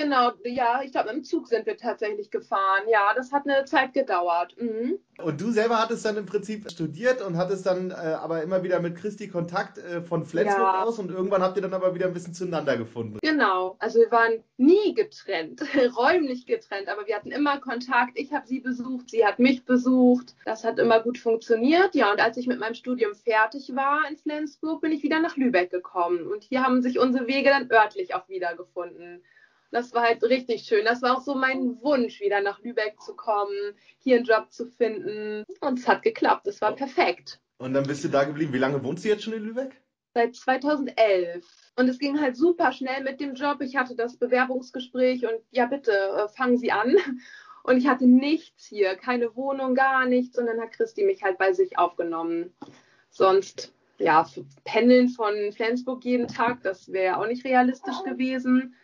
Genau, 0.00 0.32
ja, 0.44 0.80
ich 0.82 0.92
glaube, 0.92 1.10
im 1.10 1.24
Zug 1.24 1.46
sind 1.46 1.66
wir 1.66 1.76
tatsächlich 1.76 2.30
gefahren. 2.30 2.84
Ja, 2.90 3.12
das 3.14 3.32
hat 3.32 3.46
eine 3.46 3.66
Zeit 3.66 3.92
gedauert. 3.92 4.56
Mhm. 4.58 4.98
Und 5.18 5.42
du 5.42 5.50
selber 5.50 5.78
hattest 5.78 6.06
dann 6.06 6.16
im 6.16 6.24
Prinzip 6.24 6.70
studiert 6.70 7.20
und 7.20 7.36
hattest 7.36 7.66
dann 7.66 7.90
äh, 7.90 7.94
aber 7.94 8.42
immer 8.42 8.62
wieder 8.62 8.80
mit 8.80 8.96
Christi 8.96 9.28
Kontakt 9.28 9.76
äh, 9.76 10.00
von 10.00 10.24
Flensburg 10.24 10.58
ja. 10.58 10.84
aus 10.84 10.98
und 10.98 11.10
irgendwann 11.10 11.42
habt 11.42 11.56
ihr 11.56 11.62
dann 11.62 11.74
aber 11.74 11.94
wieder 11.94 12.06
ein 12.06 12.14
bisschen 12.14 12.32
zueinander 12.32 12.78
gefunden. 12.78 13.18
Genau, 13.20 13.76
also 13.78 13.98
wir 13.98 14.10
waren 14.10 14.42
nie 14.56 14.94
getrennt, 14.94 15.60
räumlich 15.98 16.46
getrennt, 16.46 16.88
aber 16.88 17.06
wir 17.06 17.16
hatten 17.16 17.30
immer 17.30 17.60
Kontakt. 17.60 18.12
Ich 18.14 18.32
habe 18.32 18.46
sie 18.46 18.60
besucht, 18.60 19.10
sie 19.10 19.26
hat 19.26 19.38
mich 19.38 19.66
besucht. 19.66 20.34
Das 20.46 20.64
hat 20.64 20.78
immer 20.78 21.00
gut 21.00 21.18
funktioniert. 21.18 21.94
Ja, 21.94 22.10
und 22.10 22.22
als 22.22 22.38
ich 22.38 22.46
mit 22.46 22.58
meinem 22.58 22.74
Studium 22.74 23.14
fertig 23.14 23.76
war 23.76 24.08
in 24.08 24.16
Flensburg, 24.16 24.80
bin 24.80 24.92
ich 24.92 25.02
wieder 25.02 25.20
nach 25.20 25.36
Lübeck 25.36 25.70
gekommen 25.70 26.26
und 26.26 26.42
hier 26.44 26.62
haben 26.62 26.80
sich 26.80 26.98
unsere 26.98 27.26
Wege 27.26 27.50
dann 27.50 27.70
örtlich 27.70 28.14
auch 28.14 28.26
wiedergefunden. 28.30 29.22
Das 29.70 29.94
war 29.94 30.02
halt 30.02 30.22
richtig 30.24 30.62
schön. 30.62 30.84
Das 30.84 31.00
war 31.02 31.16
auch 31.16 31.22
so 31.22 31.34
mein 31.34 31.80
Wunsch, 31.80 32.20
wieder 32.20 32.40
nach 32.40 32.60
Lübeck 32.60 33.00
zu 33.00 33.14
kommen, 33.14 33.74
hier 33.98 34.16
einen 34.16 34.24
Job 34.24 34.50
zu 34.50 34.66
finden. 34.66 35.44
Und 35.60 35.78
es 35.78 35.86
hat 35.86 36.02
geklappt. 36.02 36.46
Es 36.48 36.60
war 36.60 36.74
perfekt. 36.74 37.40
Und 37.58 37.74
dann 37.74 37.86
bist 37.86 38.02
du 38.02 38.08
da 38.08 38.24
geblieben. 38.24 38.52
Wie 38.52 38.58
lange 38.58 38.82
wohnst 38.82 39.04
du 39.04 39.08
jetzt 39.08 39.22
schon 39.22 39.34
in 39.34 39.44
Lübeck? 39.44 39.80
Seit 40.12 40.34
2011. 40.34 41.46
Und 41.76 41.88
es 41.88 41.98
ging 42.00 42.20
halt 42.20 42.36
super 42.36 42.72
schnell 42.72 43.04
mit 43.04 43.20
dem 43.20 43.34
Job. 43.34 43.60
Ich 43.60 43.76
hatte 43.76 43.94
das 43.94 44.16
Bewerbungsgespräch 44.16 45.24
und 45.24 45.38
ja, 45.50 45.66
bitte, 45.66 45.92
äh, 45.92 46.28
fangen 46.28 46.58
Sie 46.58 46.72
an. 46.72 46.96
Und 47.62 47.76
ich 47.76 47.86
hatte 47.86 48.06
nichts 48.06 48.64
hier, 48.64 48.96
keine 48.96 49.36
Wohnung, 49.36 49.74
gar 49.74 50.06
nichts. 50.06 50.38
Und 50.38 50.46
dann 50.46 50.58
hat 50.58 50.72
Christi 50.72 51.04
mich 51.04 51.22
halt 51.22 51.36
bei 51.36 51.52
sich 51.52 51.76
aufgenommen. 51.76 52.54
Sonst, 53.10 53.74
ja, 53.98 54.26
pendeln 54.64 55.10
von 55.10 55.34
Flensburg 55.52 56.02
jeden 56.06 56.26
Tag, 56.26 56.62
das 56.62 56.90
wäre 56.90 57.18
auch 57.18 57.26
nicht 57.26 57.44
realistisch 57.44 58.02
gewesen 58.02 58.74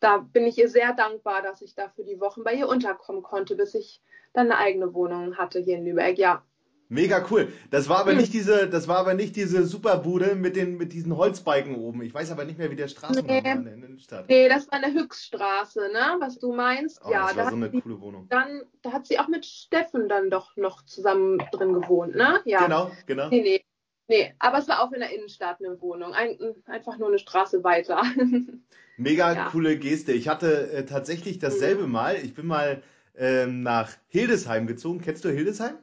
da 0.00 0.18
bin 0.18 0.46
ich 0.46 0.58
ihr 0.58 0.68
sehr 0.68 0.92
dankbar, 0.92 1.42
dass 1.42 1.62
ich 1.62 1.74
da 1.74 1.88
für 1.88 2.04
die 2.04 2.20
Wochen 2.20 2.44
bei 2.44 2.54
ihr 2.54 2.68
unterkommen 2.68 3.22
konnte, 3.22 3.56
bis 3.56 3.74
ich 3.74 4.00
dann 4.32 4.46
eine 4.46 4.58
eigene 4.58 4.94
Wohnung 4.94 5.36
hatte 5.36 5.60
hier 5.60 5.78
in 5.78 5.84
Lübeck, 5.84 6.18
ja. 6.18 6.42
Mega 6.90 7.26
cool. 7.30 7.52
Das 7.70 7.88
war 7.90 7.98
aber 7.98 8.12
hm. 8.12 8.18
nicht 8.18 8.32
diese, 8.32 8.66
das 8.66 8.88
war 8.88 8.96
aber 8.96 9.12
nicht 9.12 9.36
diese 9.36 9.66
Superbude 9.66 10.34
mit 10.34 10.56
den, 10.56 10.78
mit 10.78 10.94
diesen 10.94 11.16
Holzbalken 11.16 11.76
oben. 11.76 12.00
Ich 12.02 12.14
weiß 12.14 12.30
aber 12.30 12.46
nicht 12.46 12.58
mehr, 12.58 12.70
wie 12.70 12.76
der 12.76 12.88
Straßenname 12.88 13.42
nee. 13.42 13.44
war 13.44 13.56
in 13.56 13.64
der 13.64 13.74
Innenstadt. 13.74 14.28
Nee, 14.28 14.48
das 14.48 14.70
war 14.70 14.82
eine 14.82 14.94
Höchststraße, 14.94 15.90
ne? 15.92 16.16
Was 16.18 16.38
du 16.38 16.54
meinst. 16.54 17.02
Oh, 17.04 17.10
ja, 17.10 17.26
das 17.26 17.36
war 17.36 17.44
da 17.44 17.50
so 17.50 17.56
eine 17.56 17.70
coole 17.70 18.00
Wohnung. 18.00 18.26
Dann, 18.30 18.62
da 18.80 18.92
hat 18.92 19.06
sie 19.06 19.18
auch 19.18 19.28
mit 19.28 19.44
Steffen 19.44 20.08
dann 20.08 20.30
doch 20.30 20.56
noch 20.56 20.82
zusammen 20.86 21.38
drin 21.52 21.74
gewohnt, 21.74 22.14
ne? 22.14 22.40
Ja. 22.46 22.64
Genau, 22.64 22.90
genau. 23.04 23.28
Nee, 23.28 23.42
nee. 23.42 23.64
Nee, 24.10 24.34
aber 24.38 24.56
es 24.56 24.68
war 24.68 24.82
auch 24.82 24.92
in 24.92 25.00
der 25.00 25.14
Innenstadt 25.14 25.58
eine 25.60 25.78
Wohnung. 25.82 26.14
Ein, 26.14 26.38
einfach 26.64 26.96
nur 26.96 27.08
eine 27.08 27.18
Straße 27.18 27.62
weiter. 27.62 28.02
Mega 28.98 29.32
ja. 29.32 29.48
coole 29.50 29.78
Geste. 29.78 30.12
Ich 30.12 30.28
hatte 30.28 30.70
äh, 30.72 30.84
tatsächlich 30.84 31.38
dasselbe 31.38 31.86
mhm. 31.86 31.92
Mal. 31.92 32.16
Ich 32.16 32.34
bin 32.34 32.46
mal 32.46 32.82
ähm, 33.16 33.62
nach 33.62 33.90
Hildesheim 34.08 34.66
gezogen. 34.66 35.00
Kennst 35.00 35.24
du 35.24 35.30
Hildesheim? 35.30 35.76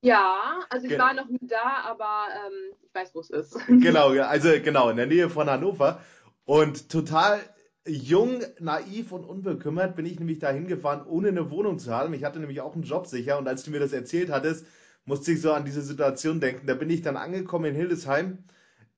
Ja, 0.00 0.60
also 0.68 0.84
ich 0.84 0.90
Ge 0.90 0.98
war 0.98 1.14
noch 1.14 1.28
nie 1.28 1.46
da, 1.46 1.84
aber 1.84 2.26
ähm, 2.46 2.74
ich 2.82 2.94
weiß, 2.94 3.14
wo 3.14 3.20
es 3.20 3.30
ist. 3.30 3.56
Genau, 3.68 4.10
also 4.10 4.48
genau, 4.62 4.90
in 4.90 4.96
der 4.96 5.06
Nähe 5.06 5.28
von 5.28 5.48
Hannover. 5.48 6.00
Und 6.44 6.88
total 6.88 7.40
jung, 7.86 8.42
naiv 8.58 9.12
und 9.12 9.24
unbekümmert 9.24 9.96
bin 9.96 10.06
ich 10.06 10.18
nämlich 10.18 10.38
da 10.38 10.50
hingefahren, 10.50 11.06
ohne 11.06 11.28
eine 11.28 11.50
Wohnung 11.50 11.78
zu 11.78 11.92
haben. 11.92 12.14
Ich 12.14 12.24
hatte 12.24 12.40
nämlich 12.40 12.60
auch 12.60 12.74
einen 12.74 12.84
Job 12.84 13.06
sicher 13.06 13.38
und 13.38 13.48
als 13.48 13.64
du 13.64 13.70
mir 13.70 13.80
das 13.80 13.92
erzählt 13.92 14.30
hattest, 14.30 14.66
musste 15.04 15.32
ich 15.32 15.40
so 15.40 15.52
an 15.52 15.64
diese 15.64 15.82
Situation 15.82 16.40
denken. 16.40 16.66
Da 16.66 16.74
bin 16.74 16.90
ich 16.90 17.02
dann 17.02 17.16
angekommen 17.16 17.66
in 17.66 17.74
Hildesheim, 17.74 18.38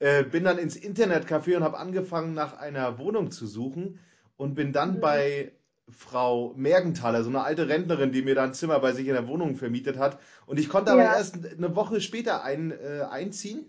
äh, 0.05 0.23
bin 0.23 0.45
dann 0.45 0.59
ins 0.59 0.77
Internetcafé 0.77 1.57
und 1.57 1.63
habe 1.63 1.79
angefangen, 1.79 2.35
nach 2.35 2.59
einer 2.59 2.99
Wohnung 2.99 3.31
zu 3.31 3.47
suchen 3.47 4.01
und 4.37 4.55
bin 4.55 4.75
dann 4.75 4.97
mhm. 4.97 5.01
bei 5.01 5.53
Frau 5.89 6.53
Mergenthaler, 6.57 7.25
so 7.25 7.31
eine 7.31 7.43
alte 7.43 7.69
Rentnerin, 7.69 8.13
die 8.13 8.21
mir 8.21 8.35
da 8.35 8.45
ein 8.45 8.53
Zimmer 8.53 8.79
bei 8.81 8.93
sich 8.93 9.07
in 9.07 9.15
der 9.15 9.27
Wohnung 9.29 9.57
vermietet 9.57 9.97
hat. 9.97 10.19
Und 10.45 10.61
ich 10.61 10.69
konnte 10.69 10.93
aber 10.93 11.05
ja. 11.05 11.17
erst 11.17 11.39
eine 11.57 11.75
Woche 11.75 12.03
später 12.03 12.45
ein, 12.45 12.71
äh, 12.71 13.07
einziehen. 13.11 13.65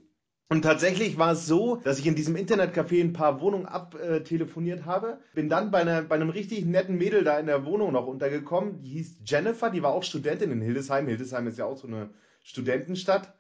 Und 0.50 0.64
tatsächlich 0.64 1.18
war 1.18 1.32
es 1.32 1.48
so, 1.48 1.78
dass 1.78 2.00
ich 2.00 2.06
in 2.06 2.16
diesem 2.16 2.36
Internetcafé 2.36 3.02
ein 3.02 3.14
paar 3.14 3.40
Wohnungen 3.40 3.66
abtelefoniert 3.66 4.86
habe. 4.86 5.20
Bin 5.36 5.48
dann 5.48 5.72
bei, 5.72 5.80
einer, 5.80 6.02
bei 6.02 6.16
einem 6.16 6.30
richtig 6.30 6.66
netten 6.66 6.98
Mädel 6.98 7.24
da 7.24 7.40
in 7.40 7.46
der 7.46 7.66
Wohnung 7.66 7.94
noch 7.94 8.08
untergekommen. 8.08 8.82
Die 8.82 8.90
hieß 8.90 9.22
Jennifer, 9.26 9.70
die 9.70 9.84
war 9.84 9.94
auch 9.94 10.04
Studentin 10.04 10.52
in 10.52 10.62
Hildesheim. 10.62 11.08
Hildesheim 11.08 11.48
ist 11.48 11.58
ja 11.58 11.66
auch 11.66 11.78
so 11.78 11.88
eine 11.88 12.10
Studentenstadt. 12.44 13.34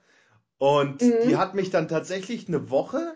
Und 0.58 1.02
mhm. 1.02 1.14
die 1.28 1.38
hat 1.38 1.56
mich 1.56 1.70
dann 1.70 1.88
tatsächlich 1.88 2.48
eine 2.48 2.70
Woche 2.70 3.16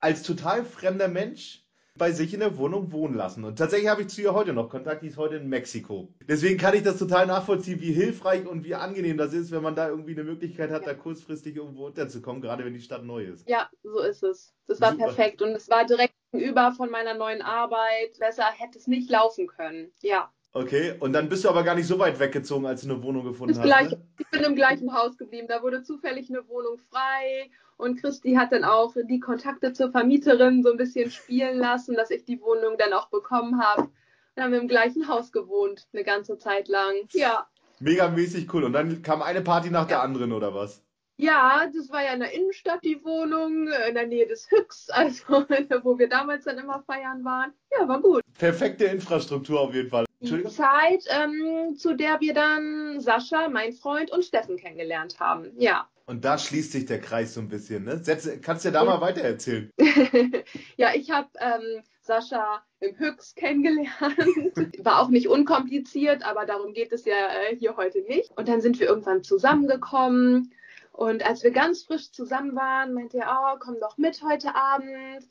als 0.00 0.22
total 0.22 0.64
fremder 0.64 1.08
Mensch 1.08 1.62
bei 1.98 2.10
sich 2.10 2.32
in 2.32 2.40
der 2.40 2.56
Wohnung 2.56 2.90
wohnen 2.90 3.14
lassen. 3.14 3.44
Und 3.44 3.58
tatsächlich 3.58 3.90
habe 3.90 4.02
ich 4.02 4.08
zu 4.08 4.22
ihr 4.22 4.32
heute 4.32 4.52
noch 4.52 4.70
Kontakt, 4.70 5.02
die 5.02 5.08
ist 5.08 5.18
heute 5.18 5.36
in 5.36 5.48
Mexiko. 5.48 6.14
Deswegen 6.26 6.58
kann 6.58 6.74
ich 6.74 6.82
das 6.82 6.98
total 6.98 7.26
nachvollziehen, 7.26 7.80
wie 7.80 7.92
hilfreich 7.92 8.46
und 8.46 8.64
wie 8.64 8.74
angenehm 8.74 9.18
das 9.18 9.34
ist, 9.34 9.50
wenn 9.50 9.62
man 9.62 9.74
da 9.74 9.88
irgendwie 9.88 10.12
eine 10.12 10.24
Möglichkeit 10.24 10.70
hat, 10.70 10.82
ja. 10.82 10.88
da 10.88 10.94
kurzfristig 10.94 11.56
irgendwo 11.56 11.86
unterzukommen, 11.86 12.40
gerade 12.40 12.64
wenn 12.64 12.72
die 12.72 12.80
Stadt 12.80 13.04
neu 13.04 13.24
ist. 13.24 13.48
Ja, 13.48 13.68
so 13.82 14.00
ist 14.00 14.22
es. 14.22 14.54
Das 14.66 14.80
war 14.80 14.92
Super. 14.92 15.04
perfekt 15.04 15.42
und 15.42 15.50
es 15.50 15.68
war 15.68 15.84
direkt 15.84 16.14
gegenüber 16.32 16.72
von 16.72 16.90
meiner 16.90 17.14
neuen 17.14 17.42
Arbeit. 17.42 18.18
Besser 18.18 18.46
hätte 18.56 18.78
es 18.78 18.86
nicht 18.86 19.10
laufen 19.10 19.46
können. 19.46 19.92
Ja. 20.00 20.32
Okay, 20.54 20.94
und 21.00 21.14
dann 21.14 21.30
bist 21.30 21.44
du 21.44 21.48
aber 21.48 21.62
gar 21.62 21.74
nicht 21.74 21.86
so 21.86 21.98
weit 21.98 22.20
weggezogen, 22.20 22.66
als 22.66 22.82
du 22.82 22.90
eine 22.92 23.02
Wohnung 23.02 23.24
gefunden 23.24 23.56
hast. 23.56 23.64
Gleiche. 23.64 23.96
Ne? 23.96 24.06
Ich 24.18 24.28
bin 24.28 24.42
im 24.42 24.54
gleichen 24.54 24.92
Haus 24.92 25.16
geblieben. 25.16 25.46
Da 25.48 25.62
wurde 25.62 25.82
zufällig 25.82 26.28
eine 26.28 26.46
Wohnung 26.46 26.78
frei 26.90 27.50
und 27.78 28.00
Christi 28.00 28.34
hat 28.34 28.52
dann 28.52 28.64
auch 28.64 28.94
die 29.08 29.18
Kontakte 29.18 29.72
zur 29.72 29.90
Vermieterin 29.90 30.62
so 30.62 30.70
ein 30.70 30.76
bisschen 30.76 31.10
spielen 31.10 31.58
lassen, 31.58 31.94
dass 31.96 32.10
ich 32.10 32.24
die 32.24 32.40
Wohnung 32.40 32.76
dann 32.78 32.92
auch 32.92 33.08
bekommen 33.08 33.60
habe. 33.60 33.88
Dann 34.34 34.44
haben 34.44 34.52
wir 34.52 34.60
im 34.60 34.68
gleichen 34.68 35.08
Haus 35.08 35.32
gewohnt, 35.32 35.88
eine 35.92 36.04
ganze 36.04 36.38
Zeit 36.38 36.68
lang. 36.68 36.94
Ja. 37.12 37.46
Megamäßig 37.80 38.52
cool. 38.52 38.64
Und 38.64 38.74
dann 38.74 39.02
kam 39.02 39.22
eine 39.22 39.40
Party 39.40 39.70
nach 39.70 39.82
ja. 39.82 39.88
der 39.88 40.02
anderen, 40.02 40.32
oder 40.32 40.54
was? 40.54 40.82
Ja, 41.16 41.70
das 41.74 41.90
war 41.90 42.02
ja 42.02 42.12
in 42.12 42.20
der 42.20 42.32
Innenstadt 42.32 42.84
die 42.84 43.04
Wohnung, 43.04 43.68
in 43.88 43.94
der 43.94 44.06
Nähe 44.06 44.26
des 44.26 44.50
Hüx, 44.50 44.88
also 44.90 45.24
wo 45.82 45.98
wir 45.98 46.08
damals 46.08 46.44
dann 46.44 46.58
immer 46.58 46.82
feiern 46.86 47.24
waren. 47.24 47.52
Ja, 47.70 47.86
war 47.88 48.00
gut. 48.00 48.22
Perfekte 48.38 48.84
Infrastruktur 48.84 49.60
auf 49.60 49.74
jeden 49.74 49.88
Fall. 49.88 50.04
Die 50.22 50.44
Zeit, 50.44 51.04
ähm, 51.08 51.76
zu 51.76 51.94
der 51.94 52.20
wir 52.20 52.34
dann 52.34 53.00
Sascha, 53.00 53.48
mein 53.48 53.72
Freund 53.72 54.10
und 54.10 54.24
Steffen 54.24 54.56
kennengelernt 54.56 55.18
haben. 55.20 55.52
Ja. 55.56 55.88
Und 56.06 56.24
da 56.24 56.36
schließt 56.38 56.72
sich 56.72 56.86
der 56.86 57.00
Kreis 57.00 57.34
so 57.34 57.40
ein 57.40 57.48
bisschen, 57.48 57.84
ne? 57.84 58.02
Kannst 58.42 58.64
du 58.64 58.68
ja 58.68 58.72
da 58.72 58.84
ja. 58.84 58.84
mal 58.84 59.00
weiter 59.00 59.22
erzählen? 59.22 59.70
ja, 60.76 60.94
ich 60.94 61.10
habe 61.10 61.28
ähm, 61.40 61.82
Sascha 62.00 62.62
im 62.80 62.98
Höchst 62.98 63.36
kennengelernt. 63.36 63.90
War 64.84 65.00
auch 65.00 65.08
nicht 65.08 65.28
unkompliziert, 65.28 66.24
aber 66.24 66.44
darum 66.44 66.72
geht 66.72 66.92
es 66.92 67.04
ja 67.04 67.14
äh, 67.14 67.56
hier 67.56 67.76
heute 67.76 68.02
nicht. 68.02 68.30
Und 68.36 68.48
dann 68.48 68.60
sind 68.60 68.80
wir 68.80 68.88
irgendwann 68.88 69.22
zusammengekommen. 69.22 70.52
Und 70.92 71.24
als 71.24 71.42
wir 71.42 71.52
ganz 71.52 71.84
frisch 71.84 72.12
zusammen 72.12 72.54
waren, 72.54 72.92
meinte 72.92 73.18
er, 73.18 73.54
oh, 73.54 73.56
komm 73.58 73.76
doch 73.80 73.96
mit 73.98 74.22
heute 74.22 74.54
Abend 74.54 75.26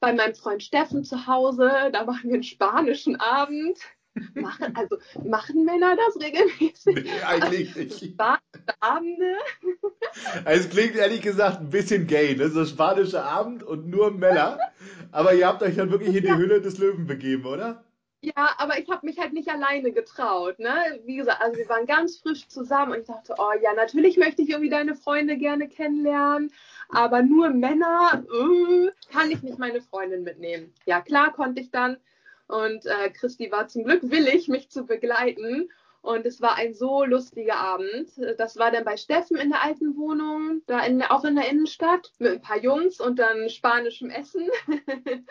bei 0.00 0.12
meinem 0.12 0.34
Freund 0.34 0.62
Steffen 0.62 1.04
zu 1.04 1.26
Hause. 1.26 1.70
Da 1.92 2.04
machen 2.04 2.28
wir 2.28 2.34
einen 2.34 2.42
spanischen 2.42 3.16
Abend. 3.16 3.78
Machen, 4.34 4.76
also 4.76 4.96
machen 5.24 5.64
Männer 5.64 5.96
das 5.96 6.22
regelmäßig? 6.22 7.04
Nee, 7.04 7.22
eigentlich 7.26 7.74
nicht. 7.74 8.14
Abende? 8.80 9.36
Also 10.44 10.60
es 10.60 10.70
klingt 10.70 10.94
ehrlich 10.96 11.22
gesagt 11.22 11.60
ein 11.60 11.70
bisschen 11.70 12.06
gay, 12.06 12.36
ne? 12.36 12.48
So 12.48 12.64
spanische 12.64 13.22
Abend 13.22 13.62
und 13.62 13.88
nur 13.88 14.12
Männer. 14.12 14.58
Aber 15.10 15.34
ihr 15.34 15.46
habt 15.46 15.62
euch 15.62 15.76
dann 15.76 15.90
wirklich 15.90 16.14
in 16.14 16.22
die 16.22 16.34
Hülle 16.34 16.60
des 16.60 16.78
Löwen 16.78 17.06
begeben, 17.06 17.44
oder? 17.46 17.84
Ja, 18.24 18.54
aber 18.56 18.78
ich 18.78 18.88
habe 18.88 19.04
mich 19.04 19.18
halt 19.18 19.34
nicht 19.34 19.48
alleine 19.48 19.92
getraut, 19.92 20.58
ne? 20.58 20.98
Wie 21.04 21.16
gesagt, 21.16 21.42
also 21.42 21.58
wir 21.58 21.68
waren 21.68 21.84
ganz 21.84 22.16
frisch 22.16 22.48
zusammen 22.48 22.92
und 22.92 23.00
ich 23.00 23.06
dachte, 23.06 23.34
oh 23.36 23.52
ja, 23.62 23.74
natürlich 23.74 24.16
möchte 24.16 24.40
ich 24.40 24.48
irgendwie 24.48 24.70
deine 24.70 24.94
Freunde 24.94 25.36
gerne 25.36 25.68
kennenlernen, 25.68 26.50
aber 26.88 27.22
nur 27.22 27.50
Männer, 27.50 28.24
äh, 28.24 29.12
kann 29.12 29.30
ich 29.30 29.42
nicht 29.42 29.58
meine 29.58 29.82
Freundin 29.82 30.22
mitnehmen. 30.22 30.72
Ja, 30.86 31.02
klar 31.02 31.34
konnte 31.34 31.60
ich 31.60 31.70
dann 31.70 31.98
und 32.46 32.86
äh, 32.86 33.10
Christi 33.10 33.50
war 33.50 33.68
zum 33.68 33.84
Glück 33.84 34.02
willig, 34.10 34.48
mich 34.48 34.70
zu 34.70 34.84
begleiten. 34.84 35.70
Und 36.02 36.26
es 36.26 36.42
war 36.42 36.56
ein 36.56 36.74
so 36.74 37.02
lustiger 37.04 37.56
Abend. 37.56 38.10
Das 38.36 38.58
war 38.58 38.70
dann 38.70 38.84
bei 38.84 38.98
Steffen 38.98 39.38
in 39.38 39.48
der 39.48 39.62
alten 39.62 39.96
Wohnung, 39.96 40.60
da 40.66 40.84
in, 40.84 41.00
auch 41.00 41.24
in 41.24 41.34
der 41.34 41.48
Innenstadt, 41.48 42.12
mit 42.18 42.32
ein 42.32 42.42
paar 42.42 42.58
Jungs 42.58 43.00
und 43.00 43.18
dann 43.18 43.48
spanischem 43.48 44.10
Essen. 44.10 44.50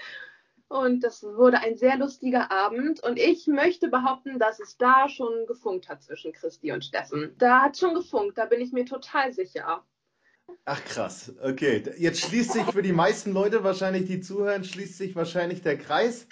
und 0.69 1.03
das 1.03 1.21
wurde 1.21 1.59
ein 1.59 1.77
sehr 1.77 1.97
lustiger 1.97 2.49
Abend. 2.49 3.03
Und 3.03 3.19
ich 3.19 3.45
möchte 3.45 3.89
behaupten, 3.89 4.39
dass 4.39 4.59
es 4.59 4.75
da 4.77 5.07
schon 5.09 5.45
gefunkt 5.45 5.89
hat 5.89 6.01
zwischen 6.01 6.33
Christi 6.33 6.71
und 6.71 6.83
Steffen. 6.83 7.35
Da 7.37 7.61
hat 7.61 7.77
schon 7.77 7.93
gefunkt, 7.93 8.39
da 8.39 8.45
bin 8.45 8.59
ich 8.59 8.71
mir 8.71 8.85
total 8.85 9.31
sicher. 9.31 9.85
Ach 10.65 10.83
krass, 10.85 11.33
okay. 11.43 11.83
Jetzt 11.97 12.21
schließt 12.21 12.51
sich 12.51 12.63
für 12.63 12.81
die 12.81 12.93
meisten 12.93 13.31
Leute 13.31 13.63
wahrscheinlich, 13.63 14.05
die 14.05 14.21
zuhören, 14.21 14.63
schließt 14.63 14.97
sich 14.97 15.15
wahrscheinlich 15.15 15.61
der 15.61 15.77
Kreis 15.77 16.27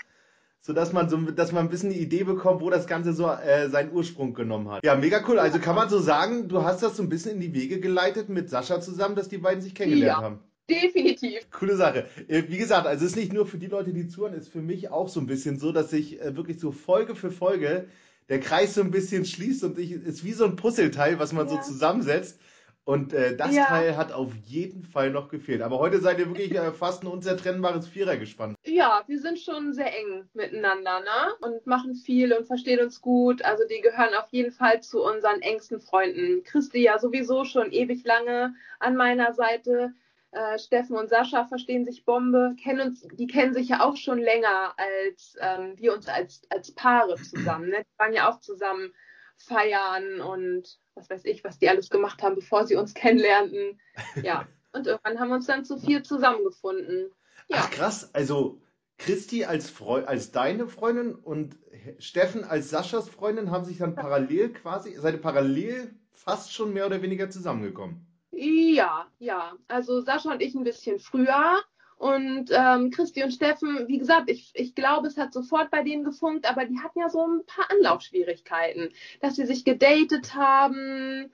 sodass 0.62 0.94
man 0.94 1.10
so, 1.10 1.18
dass 1.18 1.52
man 1.52 1.66
ein 1.66 1.70
bisschen 1.70 1.90
die 1.90 2.00
Idee 2.00 2.24
bekommt, 2.24 2.62
wo 2.62 2.70
das 2.70 2.88
Ganze 2.88 3.14
so 3.14 3.28
äh, 3.28 3.70
seinen 3.70 3.92
Ursprung 3.92 4.34
genommen 4.34 4.70
hat. 4.70 4.86
Ja, 4.86 4.96
mega 4.96 5.24
cool. 5.28 5.40
Also 5.40 5.60
kann 5.60 5.76
man 5.76 5.90
so 5.90 6.00
sagen, 6.00 6.48
du 6.48 6.64
hast 6.64 6.84
das 6.84 6.96
so 6.96 7.04
ein 7.04 7.10
bisschen 7.10 7.36
in 7.36 7.42
die 7.42 7.54
Wege 7.54 7.80
geleitet 7.80 8.30
mit 8.30 8.50
Sascha 8.50 8.80
zusammen, 8.80 9.16
dass 9.16 9.28
die 9.28 9.40
beiden 9.40 9.62
sich 9.62 9.76
kennengelernt 9.76 10.22
ja. 10.22 10.24
haben. 10.24 10.40
Definitiv. 10.70 11.50
Coole 11.52 11.76
Sache. 11.76 12.06
Äh, 12.28 12.44
wie 12.48 12.58
gesagt, 12.58 12.86
also 12.88 13.04
es 13.04 13.12
ist 13.12 13.18
nicht 13.18 13.34
nur 13.34 13.46
für 13.46 13.58
die 13.58 13.68
Leute, 13.68 13.92
die 13.92 14.08
zuhören, 14.08 14.36
ist 14.36 14.50
für 14.50 14.62
mich 14.62 14.90
auch 14.90 15.10
so 15.10 15.20
ein 15.20 15.26
bisschen 15.26 15.60
so, 15.60 15.72
dass 15.72 15.90
sich 15.90 16.22
äh, 16.22 16.36
wirklich 16.36 16.60
so 16.60 16.72
Folge 16.72 17.16
für 17.16 17.32
Folge 17.32 17.88
der 18.30 18.40
Kreis 18.40 18.76
so 18.76 18.82
ein 18.82 18.92
bisschen 18.92 19.26
schließt 19.26 19.64
und 19.64 19.78
ich, 19.78 19.92
ist 19.92 20.24
wie 20.24 20.32
so 20.32 20.46
ein 20.46 20.56
Puzzleteil, 20.56 21.20
was 21.20 21.34
man 21.34 21.48
ja. 21.48 21.56
so 21.56 21.62
zusammensetzt. 21.62 22.40
Und 22.84 23.14
äh, 23.14 23.36
das 23.36 23.54
ja. 23.54 23.66
Teil 23.66 23.96
hat 23.96 24.12
auf 24.12 24.34
jeden 24.46 24.84
Fall 24.84 25.12
noch 25.12 25.30
gefehlt. 25.30 25.62
Aber 25.62 25.78
heute 25.78 26.00
seid 26.00 26.18
ihr 26.18 26.28
wirklich 26.28 26.52
äh, 26.56 26.72
fast 26.72 27.04
ein 27.04 27.08
unzertrennbares 27.08 27.88
Vierer 27.88 28.18
gespannt. 28.18 28.58
Ja, 28.66 29.04
wir 29.06 29.20
sind 29.20 29.40
schon 29.40 29.74
sehr 29.74 29.96
eng 29.98 30.28
miteinander, 30.34 31.00
ne? 31.02 31.36
Und 31.42 31.68
machen 31.68 31.94
viel 31.94 32.34
und 32.34 32.48
verstehen 32.48 32.80
uns 32.80 33.00
gut. 33.00 33.46
Also 33.46 33.64
die 33.70 33.82
gehören 33.82 34.16
auf 34.16 34.30
jeden 34.32 34.52
Fall 34.52 34.82
zu 34.82 35.04
unseren 35.04 35.42
engsten 35.42 35.80
Freunden. 35.80 36.44
Christi 36.44 36.82
ja 36.82 36.98
sowieso 36.98 37.46
schon 37.46 37.72
ewig 37.72 38.04
lange 38.04 38.56
an 38.80 38.96
meiner 38.96 39.34
Seite. 39.34 39.94
Äh, 40.32 40.58
Steffen 40.58 40.96
und 40.96 41.10
Sascha 41.10 41.46
verstehen 41.46 41.86
sich 41.86 42.06
Bombe, 42.06 42.56
kennen 42.62 42.88
uns, 42.88 43.06
die 43.14 43.28
kennen 43.28 43.54
sich 43.54 43.68
ja 43.68 43.82
auch 43.82 43.98
schon 43.98 44.18
länger 44.18 44.74
als 44.78 45.36
ähm, 45.42 45.74
wir 45.76 45.94
uns 45.94 46.08
als, 46.08 46.42
als 46.50 46.72
Paare 46.72 47.16
zusammen. 47.16 47.70
Ne? 47.70 47.84
Die 47.84 48.00
waren 48.00 48.14
ja 48.14 48.30
auch 48.30 48.40
zusammen 48.40 48.94
feiern 49.42 50.22
und 50.22 50.78
was 50.96 51.10
weiß 51.10 51.26
ich, 51.26 51.44
was 51.44 51.60
die 51.60 51.70
alles 51.70 51.90
gemacht 51.90 52.22
haben, 52.24 52.36
bevor 52.36 52.66
sie 52.66 52.76
uns 52.76 52.94
kennenlernten. 52.96 53.80
Ja. 54.24 54.48
Und 54.74 54.88
irgendwann 54.88 55.20
haben 55.20 55.30
wir 55.30 55.36
uns 55.36 55.48
dann 55.48 55.66
zu 55.66 55.78
viel 55.78 56.04
zusammengefunden. 56.04 57.12
Ja. 57.50 57.58
Ach 57.60 57.72
krass, 57.72 58.14
also 58.14 58.62
Christi 58.98 59.46
als, 59.46 59.70
Freu 59.70 60.06
als 60.06 60.32
deine 60.32 60.68
Freundin 60.68 61.16
und 61.16 61.58
Steffen 61.98 62.44
als 62.44 62.70
Saschas 62.70 63.10
Freundin 63.10 63.52
haben 63.52 63.66
sich 63.66 63.80
dann 63.80 63.96
parallel 63.96 64.54
quasi, 64.54 64.96
seid 64.96 65.16
ihr 65.16 65.22
parallel 65.22 65.94
fast 66.14 66.54
schon 66.54 66.72
mehr 66.72 66.86
oder 66.86 67.02
weniger 67.02 67.30
zusammengekommen? 67.30 68.06
Ja, 68.32 69.08
ja. 69.20 69.54
Also 69.68 70.02
Sascha 70.02 70.32
und 70.32 70.42
ich 70.42 70.56
ein 70.56 70.64
bisschen 70.64 71.00
früher. 71.00 71.62
Und 72.02 72.50
ähm, 72.50 72.90
Christi 72.90 73.24
und 73.24 73.30
Steffen, 73.30 73.88
wie 73.88 74.00
gesagt, 74.00 74.28
ich, 74.28 74.50
ich 74.56 74.74
glaube, 74.74 75.08
es 75.08 75.18
hat 75.18 75.32
sofort 75.32 75.70
bei 75.70 75.84
denen 75.84 76.04
gefunkt, 76.04 76.50
aber 76.50 76.66
die 76.66 76.80
hatten 76.80 77.00
ja 77.00 77.10
so 77.10 77.24
ein 77.24 77.46
paar 77.46 77.70
Anlaufschwierigkeiten, 77.70 78.90
dass 79.20 79.36
sie 79.36 79.46
sich 79.46 79.64
gedatet 79.66 80.34
haben. 80.34 81.32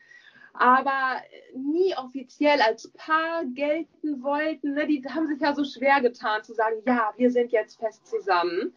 aber 0.52 1.22
nie 1.56 1.96
offiziell 1.96 2.60
als 2.62 2.92
Paar 2.92 3.46
gelten 3.46 4.22
wollten. 4.22 4.74
Ne? 4.74 4.88
Die 4.88 5.02
haben 5.08 5.28
sich 5.28 5.40
ja 5.40 5.54
so 5.54 5.64
schwer 5.64 6.02
getan 6.02 6.44
zu 6.44 6.54
sagen, 6.54 6.82
ja, 6.86 7.14
wir 7.16 7.32
sind 7.32 7.54
jetzt 7.54 7.80
fest 7.80 8.06
zusammen. 8.06 8.76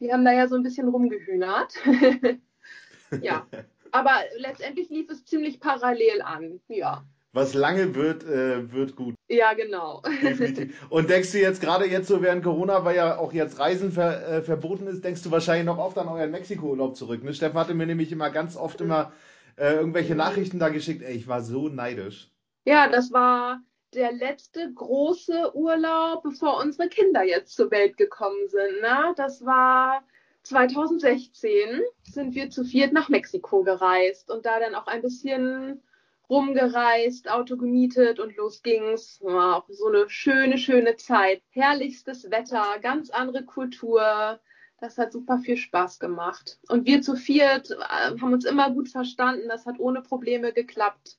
Die 0.00 0.10
haben 0.10 0.24
da 0.24 0.32
ja 0.32 0.48
so 0.48 0.56
ein 0.56 0.62
bisschen 0.62 0.88
rumgehühnert. 0.88 1.74
ja, 3.20 3.46
aber 3.90 4.20
letztendlich 4.38 4.88
lief 4.88 5.10
es 5.10 5.26
ziemlich 5.26 5.60
parallel 5.60 6.22
an, 6.22 6.60
ja. 6.68 7.04
Was 7.36 7.52
lange 7.52 7.94
wird, 7.94 8.24
äh, 8.24 8.72
wird 8.72 8.96
gut. 8.96 9.14
Ja, 9.28 9.52
genau. 9.52 10.00
Definitiv. 10.22 10.86
Und 10.88 11.10
denkst 11.10 11.32
du 11.32 11.38
jetzt 11.38 11.60
gerade 11.60 11.84
jetzt 11.84 12.08
so 12.08 12.22
während 12.22 12.42
Corona, 12.42 12.82
weil 12.86 12.96
ja 12.96 13.18
auch 13.18 13.30
jetzt 13.34 13.58
Reisen 13.58 13.92
ver, 13.92 14.26
äh, 14.26 14.40
verboten 14.42 14.86
ist, 14.86 15.04
denkst 15.04 15.22
du 15.22 15.30
wahrscheinlich 15.30 15.66
noch 15.66 15.76
oft 15.76 15.98
an 15.98 16.08
euren 16.08 16.30
Mexiko-Urlaub 16.30 16.96
zurück? 16.96 17.22
Ne? 17.22 17.34
Steffen 17.34 17.58
hatte 17.58 17.74
mir 17.74 17.84
nämlich 17.84 18.10
immer 18.10 18.30
ganz 18.30 18.56
oft 18.56 18.80
immer 18.80 19.12
äh, 19.56 19.74
irgendwelche 19.74 20.14
Nachrichten 20.14 20.58
da 20.58 20.70
geschickt. 20.70 21.02
Ey, 21.02 21.14
ich 21.14 21.28
war 21.28 21.42
so 21.42 21.68
neidisch. 21.68 22.30
Ja, 22.64 22.88
das 22.88 23.12
war 23.12 23.60
der 23.92 24.12
letzte 24.12 24.72
große 24.72 25.54
Urlaub, 25.54 26.22
bevor 26.22 26.58
unsere 26.62 26.88
Kinder 26.88 27.22
jetzt 27.22 27.54
zur 27.54 27.70
Welt 27.70 27.98
gekommen 27.98 28.48
sind. 28.48 28.80
Ne? 28.80 29.12
Das 29.14 29.44
war 29.44 30.02
2016 30.44 31.82
sind 32.02 32.34
wir 32.34 32.48
zu 32.48 32.64
viert 32.64 32.94
nach 32.94 33.10
Mexiko 33.10 33.62
gereist 33.62 34.30
und 34.30 34.46
da 34.46 34.58
dann 34.58 34.74
auch 34.74 34.86
ein 34.86 35.02
bisschen 35.02 35.82
rumgereist, 36.28 37.30
Auto 37.30 37.56
gemietet 37.56 38.18
und 38.18 38.36
los 38.36 38.62
ging's. 38.62 39.20
War 39.22 39.56
auch 39.56 39.68
so 39.68 39.86
eine 39.86 40.08
schöne, 40.08 40.58
schöne 40.58 40.96
Zeit. 40.96 41.42
Herrlichstes 41.50 42.30
Wetter, 42.30 42.78
ganz 42.80 43.10
andere 43.10 43.44
Kultur. 43.44 44.40
Das 44.80 44.98
hat 44.98 45.12
super 45.12 45.38
viel 45.38 45.56
Spaß 45.56 45.98
gemacht. 45.98 46.58
Und 46.68 46.86
wir 46.86 47.00
zu 47.00 47.16
viert 47.16 47.70
äh, 47.70 47.74
haben 48.20 48.32
uns 48.32 48.44
immer 48.44 48.70
gut 48.70 48.88
verstanden. 48.88 49.48
Das 49.48 49.66
hat 49.66 49.78
ohne 49.78 50.02
Probleme 50.02 50.52
geklappt. 50.52 51.18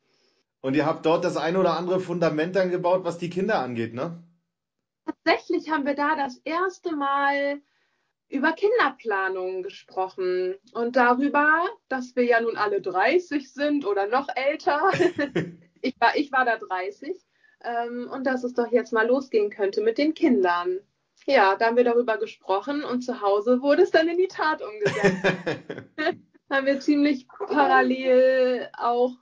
Und 0.61 0.75
ihr 0.75 0.85
habt 0.85 1.05
dort 1.05 1.23
das 1.23 1.37
eine 1.37 1.59
oder 1.59 1.77
andere 1.77 1.99
Fundament 1.99 2.55
dann 2.55 2.71
gebaut, 2.71 3.03
was 3.03 3.17
die 3.17 3.29
Kinder 3.29 3.59
angeht, 3.59 3.93
ne? 3.93 4.23
Tatsächlich 5.05 5.71
haben 5.71 5.85
wir 5.85 5.95
da 5.95 6.15
das 6.15 6.37
erste 6.43 6.95
Mal 6.95 7.61
über 8.29 8.51
Kinderplanung 8.51 9.63
gesprochen 9.63 10.55
und 10.73 10.95
darüber, 10.95 11.65
dass 11.87 12.15
wir 12.15 12.23
ja 12.23 12.41
nun 12.41 12.57
alle 12.57 12.81
30 12.81 13.51
sind 13.51 13.85
oder 13.85 14.07
noch 14.07 14.27
älter. 14.35 14.91
ich, 15.81 15.99
war, 15.99 16.15
ich 16.15 16.31
war 16.31 16.45
da 16.45 16.57
30 16.57 17.15
ähm, 17.63 18.09
und 18.11 18.25
dass 18.25 18.43
es 18.43 18.53
doch 18.53 18.71
jetzt 18.71 18.91
mal 18.91 19.07
losgehen 19.07 19.49
könnte 19.49 19.81
mit 19.81 19.97
den 19.97 20.13
Kindern. 20.13 20.79
Ja, 21.25 21.55
da 21.55 21.67
haben 21.67 21.77
wir 21.77 21.83
darüber 21.83 22.17
gesprochen 22.17 22.83
und 22.83 23.01
zu 23.01 23.21
Hause 23.21 23.61
wurde 23.61 23.83
es 23.83 23.91
dann 23.91 24.07
in 24.07 24.17
die 24.17 24.27
Tat 24.27 24.61
umgesetzt. 24.61 25.25
haben 26.49 26.65
wir 26.65 26.79
ziemlich 26.79 27.27
parallel 27.27 28.69
auch 28.77 29.13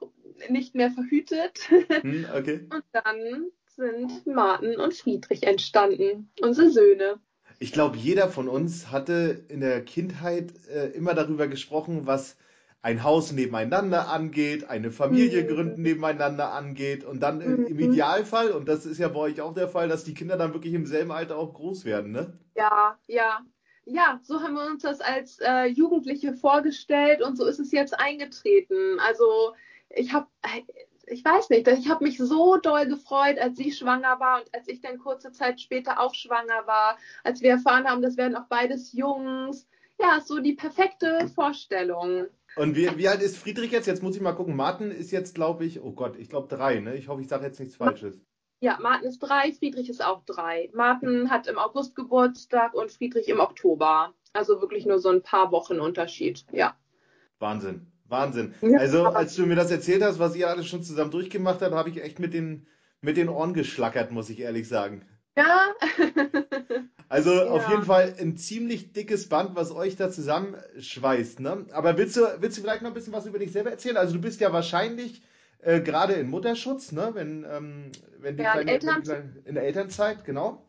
nicht 0.49 0.75
mehr 0.75 0.91
verhütet. 0.91 1.57
Hm, 1.69 2.25
okay. 2.35 2.67
Und 2.71 2.83
dann 2.91 3.51
sind 3.67 4.27
Martin 4.27 4.79
und 4.79 4.93
Friedrich 4.93 5.43
entstanden, 5.43 6.31
unsere 6.41 6.69
Söhne. 6.69 7.19
Ich 7.59 7.71
glaube, 7.71 7.97
jeder 7.97 8.29
von 8.29 8.47
uns 8.47 8.91
hatte 8.91 9.43
in 9.47 9.61
der 9.61 9.83
Kindheit 9.83 10.53
äh, 10.67 10.87
immer 10.89 11.13
darüber 11.13 11.47
gesprochen, 11.47 12.05
was 12.05 12.35
ein 12.81 13.03
Haus 13.03 13.31
nebeneinander 13.31 14.09
angeht, 14.09 14.69
eine 14.69 14.91
Familie 14.91 15.43
mhm. 15.43 15.47
gründen 15.47 15.81
nebeneinander 15.81 16.51
angeht 16.51 17.03
und 17.03 17.19
dann 17.21 17.39
mhm. 17.39 17.65
im 17.65 17.79
Idealfall, 17.79 18.51
und 18.51 18.69
das 18.69 18.85
ist 18.85 18.99
ja 18.99 19.07
bei 19.07 19.19
euch 19.21 19.41
auch 19.41 19.55
der 19.55 19.67
Fall, 19.67 19.87
dass 19.87 20.03
die 20.03 20.13
Kinder 20.13 20.37
dann 20.37 20.53
wirklich 20.53 20.73
im 20.73 20.85
selben 20.85 21.11
Alter 21.11 21.37
auch 21.37 21.55
groß 21.55 21.85
werden, 21.85 22.11
ne? 22.11 22.37
Ja, 22.55 22.99
ja. 23.07 23.43
Ja, 23.85 24.19
so 24.23 24.41
haben 24.41 24.55
wir 24.55 24.65
uns 24.65 24.83
das 24.83 24.99
als 24.99 25.39
äh, 25.39 25.65
Jugendliche 25.65 26.33
vorgestellt 26.33 27.21
und 27.21 27.37
so 27.37 27.45
ist 27.45 27.59
es 27.59 27.71
jetzt 27.71 27.99
eingetreten. 27.99 28.99
Also 28.99 29.53
ich 29.89 30.13
habe 30.13 30.27
ich 31.07 31.23
weiß 31.23 31.49
nicht, 31.49 31.67
ich 31.67 31.89
habe 31.89 32.03
mich 32.03 32.17
so 32.17 32.57
doll 32.57 32.87
gefreut, 32.87 33.37
als 33.39 33.57
sie 33.57 33.71
schwanger 33.71 34.19
war 34.19 34.39
und 34.41 34.53
als 34.53 34.67
ich 34.67 34.81
dann 34.81 34.99
kurze 34.99 35.31
Zeit 35.31 35.61
später 35.61 35.99
auch 35.99 36.13
schwanger 36.13 36.65
war, 36.65 36.97
als 37.23 37.41
wir 37.41 37.51
erfahren 37.51 37.85
haben, 37.85 38.01
das 38.01 38.17
werden 38.17 38.35
auch 38.35 38.47
beides 38.47 38.93
Jungs. 38.93 39.67
Ja, 39.99 40.19
so 40.19 40.39
die 40.39 40.53
perfekte 40.53 41.27
Vorstellung. 41.33 42.25
Und 42.57 42.75
wie, 42.75 42.97
wie 42.97 43.07
alt 43.07 43.21
ist 43.21 43.37
Friedrich 43.37 43.71
jetzt? 43.71 43.85
Jetzt 43.85 44.03
muss 44.03 44.15
ich 44.15 44.21
mal 44.21 44.33
gucken. 44.33 44.55
Martin 44.55 44.91
ist 44.91 45.11
jetzt, 45.11 45.35
glaube 45.35 45.65
ich, 45.65 45.81
oh 45.81 45.91
Gott, 45.91 46.17
ich 46.17 46.29
glaube 46.29 46.53
drei, 46.53 46.79
ne? 46.79 46.95
Ich 46.95 47.07
hoffe, 47.07 47.21
ich 47.21 47.27
sage 47.27 47.45
jetzt 47.45 47.59
nichts 47.59 47.75
Falsches. 47.77 48.21
Ja, 48.61 48.77
Martin 48.81 49.09
ist 49.09 49.19
drei, 49.19 49.51
Friedrich 49.51 49.89
ist 49.89 50.03
auch 50.03 50.23
drei. 50.25 50.69
Martin 50.73 51.29
hat 51.29 51.47
im 51.47 51.57
August 51.57 51.95
Geburtstag 51.95 52.73
und 52.73 52.91
Friedrich 52.91 53.27
im 53.29 53.39
Oktober. 53.39 54.13
Also 54.33 54.59
wirklich 54.61 54.85
nur 54.85 54.99
so 54.99 55.09
ein 55.09 55.21
paar 55.21 55.51
Wochen 55.51 55.79
Unterschied, 55.79 56.45
ja. 56.51 56.75
Wahnsinn. 57.39 57.91
Wahnsinn. 58.07 58.53
Also, 58.77 59.05
als 59.05 59.35
du 59.35 59.45
mir 59.45 59.55
das 59.55 59.71
erzählt 59.71 60.03
hast, 60.03 60.19
was 60.19 60.35
ihr 60.35 60.49
alles 60.49 60.67
schon 60.67 60.83
zusammen 60.83 61.11
durchgemacht 61.11 61.61
habt, 61.61 61.73
habe 61.73 61.89
ich 61.89 62.03
echt 62.03 62.19
mit 62.19 62.33
den, 62.33 62.67
mit 63.01 63.17
den 63.17 63.29
Ohren 63.29 63.53
geschlackert, 63.53 64.11
muss 64.11 64.29
ich 64.29 64.39
ehrlich 64.39 64.67
sagen. 64.67 65.05
Ja. 65.37 65.73
also 67.09 67.33
ja. 67.33 67.47
auf 67.47 67.69
jeden 67.69 67.83
Fall 67.83 68.15
ein 68.19 68.37
ziemlich 68.37 68.93
dickes 68.93 69.27
Band, 69.27 69.55
was 69.55 69.71
euch 69.71 69.95
da 69.95 70.09
zusammenschweißt. 70.09 71.39
Ne? 71.39 71.65
Aber 71.71 71.97
willst 71.97 72.15
du, 72.15 72.21
willst 72.39 72.57
du 72.57 72.61
vielleicht 72.61 72.83
noch 72.83 72.91
ein 72.91 72.93
bisschen 72.93 73.13
was 73.13 73.25
über 73.25 73.39
dich 73.39 73.51
selber 73.51 73.71
erzählen? 73.71 73.97
Also 73.97 74.13
du 74.13 74.21
bist 74.21 74.39
ja 74.39 74.53
wahrscheinlich 74.53 75.21
äh, 75.59 75.81
gerade 75.81 76.13
in 76.13 76.29
Mutterschutz, 76.29 76.91
ne? 76.91 77.11
wenn, 77.13 77.45
ähm, 77.49 77.91
wenn 78.19 78.37
die 78.37 78.43
ja, 78.43 78.53
kleine, 78.53 78.71
in, 78.71 79.43
in, 79.45 79.55
der 79.55 79.63
Elternzeit, 79.63 80.23
genau. 80.23 80.65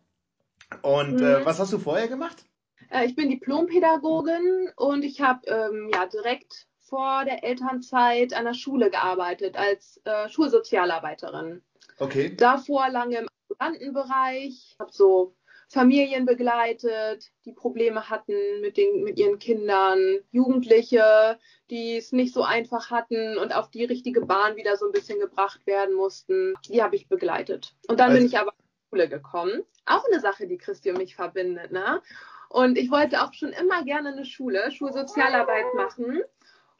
Und 0.82 1.20
mhm. 1.20 1.26
äh, 1.26 1.44
was 1.44 1.60
hast 1.60 1.72
du 1.72 1.78
vorher 1.78 2.08
gemacht? 2.08 2.44
Äh, 2.90 3.06
ich 3.06 3.14
bin 3.14 3.30
Diplompädagogin 3.30 4.70
und 4.76 5.04
ich 5.04 5.20
habe 5.20 5.46
ähm, 5.46 5.90
ja 5.92 6.06
direkt 6.06 6.66
vor 6.88 7.24
der 7.24 7.44
Elternzeit 7.44 8.32
an 8.32 8.44
der 8.44 8.54
Schule 8.54 8.90
gearbeitet 8.90 9.56
als 9.56 10.00
äh, 10.04 10.28
Schulsozialarbeiterin. 10.28 11.62
Okay. 11.98 12.34
Davor 12.36 12.88
lange 12.90 13.18
im 13.18 13.28
ambulanten 13.48 13.92
Bereich, 13.92 14.76
habe 14.78 14.92
so 14.92 15.34
Familien 15.68 16.26
begleitet, 16.26 17.32
die 17.44 17.52
Probleme 17.52 18.08
hatten 18.08 18.34
mit, 18.60 18.76
den, 18.76 19.02
mit 19.02 19.18
ihren 19.18 19.40
Kindern, 19.40 19.98
Jugendliche, 20.30 21.38
die 21.70 21.96
es 21.96 22.12
nicht 22.12 22.32
so 22.32 22.42
einfach 22.42 22.90
hatten 22.90 23.36
und 23.36 23.54
auf 23.54 23.70
die 23.70 23.84
richtige 23.84 24.20
Bahn 24.20 24.54
wieder 24.54 24.76
so 24.76 24.86
ein 24.86 24.92
bisschen 24.92 25.18
gebracht 25.18 25.66
werden 25.66 25.96
mussten. 25.96 26.54
Die 26.68 26.82
habe 26.82 26.94
ich 26.94 27.08
begleitet. 27.08 27.74
Und 27.88 27.98
dann 27.98 28.10
also, 28.10 28.18
bin 28.18 28.26
ich 28.26 28.38
aber 28.38 28.52
in 28.52 28.64
die 28.64 28.88
Schule 28.90 29.08
gekommen. 29.08 29.64
Auch 29.86 30.04
eine 30.04 30.20
Sache, 30.20 30.46
die 30.46 30.58
Christi 30.58 30.90
und 30.90 30.98
mich 30.98 31.16
verbindet. 31.16 31.72
Ne? 31.72 32.00
Und 32.48 32.78
ich 32.78 32.92
wollte 32.92 33.24
auch 33.24 33.32
schon 33.32 33.50
immer 33.50 33.82
gerne 33.82 34.10
eine 34.10 34.24
Schule, 34.24 34.70
Schulsozialarbeit 34.70 35.74
machen 35.74 36.22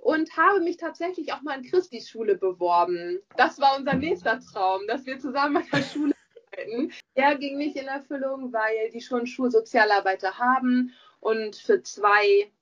und 0.07 0.37
habe 0.37 0.61
mich 0.61 0.77
tatsächlich 0.77 1.33
auch 1.33 1.43
mal 1.43 1.59
in 1.59 1.69
Christis 1.69 2.09
Schule 2.09 2.37
beworben. 2.37 3.19
Das 3.37 3.59
war 3.59 3.77
unser 3.77 3.95
nächster 3.95 4.39
Traum, 4.39 4.83
dass 4.87 5.05
wir 5.05 5.19
zusammen 5.19 5.57
an 5.57 5.65
der 5.73 5.83
Schule 5.83 6.15
arbeiten. 6.53 6.93
Der 7.17 7.35
ging 7.37 7.59
nicht 7.59 7.75
in 7.75 7.89
Erfüllung, 7.89 8.53
weil 8.53 8.91
die 8.93 9.01
schon 9.01 9.27
Schulsozialarbeiter 9.27 10.39
haben 10.39 10.93
und 11.19 11.57
für 11.57 11.83
zwei 11.83 12.53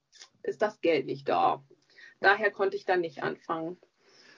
ist 0.43 0.63
das 0.63 0.81
Geld 0.81 1.05
nicht 1.05 1.29
da. 1.29 1.63
Daher 2.21 2.51
konnte 2.51 2.79
ich 2.79 2.87
dann 2.87 3.03
nicht 3.03 3.23
anfangen. 3.23 3.77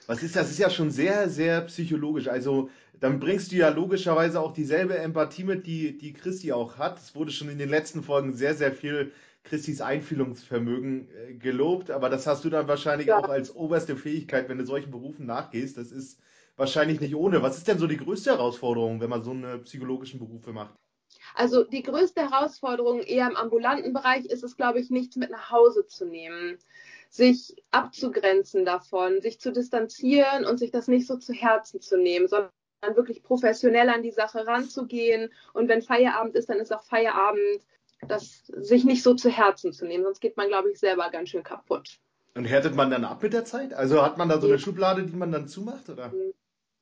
Was 0.07 0.21
ist 0.21 0.35
das? 0.35 0.43
Das 0.43 0.51
ist 0.51 0.59
ja 0.59 0.69
schon 0.69 0.91
sehr, 0.91 1.29
sehr 1.29 1.61
psychologisch. 1.61 2.27
Also 2.27 2.69
dann 2.99 3.21
bringst 3.21 3.53
du 3.53 3.55
ja 3.55 3.69
logischerweise 3.69 4.41
auch 4.41 4.51
dieselbe 4.51 4.97
Empathie 4.97 5.45
mit, 5.45 5.65
die, 5.65 5.97
die 5.97 6.11
Christi 6.11 6.51
auch 6.51 6.77
hat. 6.77 6.97
Es 6.97 7.15
wurde 7.15 7.31
schon 7.31 7.47
in 7.47 7.57
den 7.57 7.69
letzten 7.69 8.03
Folgen 8.03 8.33
sehr, 8.33 8.53
sehr 8.53 8.73
viel 8.73 9.13
Christis 9.47 9.81
Einfühlungsvermögen 9.81 11.09
äh, 11.09 11.33
gelobt, 11.33 11.91
aber 11.91 12.09
das 12.09 12.27
hast 12.27 12.45
du 12.45 12.49
dann 12.49 12.67
wahrscheinlich 12.67 13.07
ja. 13.07 13.19
auch 13.19 13.29
als 13.29 13.55
oberste 13.55 13.95
Fähigkeit, 13.95 14.49
wenn 14.49 14.57
du 14.57 14.65
solchen 14.65 14.91
Berufen 14.91 15.25
nachgehst. 15.25 15.77
Das 15.77 15.91
ist 15.91 16.19
wahrscheinlich 16.55 16.99
nicht 16.99 17.15
ohne. 17.15 17.41
Was 17.41 17.57
ist 17.57 17.67
denn 17.67 17.79
so 17.79 17.87
die 17.87 17.97
größte 17.97 18.31
Herausforderung, 18.31 18.99
wenn 18.99 19.09
man 19.09 19.23
so 19.23 19.31
eine 19.31 19.59
psychologischen 19.59 20.19
Berufe 20.19 20.51
macht? 20.51 20.75
Also 21.35 21.63
die 21.63 21.83
größte 21.83 22.29
Herausforderung 22.29 23.01
eher 23.01 23.29
im 23.29 23.35
ambulanten 23.35 23.93
Bereich 23.93 24.25
ist 24.25 24.43
es, 24.43 24.57
glaube 24.57 24.79
ich, 24.79 24.89
nichts 24.89 25.15
mit 25.15 25.29
nach 25.29 25.51
Hause 25.51 25.85
zu 25.85 26.05
nehmen, 26.05 26.57
sich 27.09 27.55
abzugrenzen 27.71 28.65
davon, 28.65 29.21
sich 29.21 29.39
zu 29.39 29.51
distanzieren 29.51 30.45
und 30.45 30.57
sich 30.57 30.71
das 30.71 30.87
nicht 30.87 31.07
so 31.07 31.17
zu 31.17 31.33
Herzen 31.33 31.79
zu 31.79 31.97
nehmen, 31.97 32.27
sondern 32.27 32.51
wirklich 32.95 33.23
professionell 33.23 33.89
an 33.89 34.03
die 34.03 34.11
Sache 34.11 34.45
ranzugehen. 34.45 35.31
Und 35.53 35.69
wenn 35.69 35.81
Feierabend 35.81 36.35
ist, 36.35 36.49
dann 36.49 36.59
ist 36.59 36.73
auch 36.73 36.83
Feierabend 36.83 37.61
das 38.07 38.45
sich 38.47 38.83
nicht 38.83 39.03
so 39.03 39.13
zu 39.13 39.29
Herzen 39.29 39.73
zu 39.73 39.85
nehmen, 39.85 40.03
sonst 40.03 40.19
geht 40.19 40.37
man, 40.37 40.47
glaube 40.47 40.71
ich, 40.71 40.79
selber 40.79 41.09
ganz 41.09 41.29
schön 41.29 41.43
kaputt. 41.43 41.99
Und 42.35 42.45
härtet 42.45 42.75
man 42.75 42.91
dann 42.91 43.03
ab 43.03 43.23
mit 43.23 43.33
der 43.33 43.45
Zeit? 43.45 43.73
Also 43.73 44.03
hat 44.03 44.17
man 44.17 44.29
da 44.29 44.39
so 44.39 44.47
eine 44.47 44.59
Schublade, 44.59 45.03
die 45.03 45.15
man 45.15 45.31
dann 45.31 45.47
zumacht, 45.47 45.89
oder? 45.89 46.13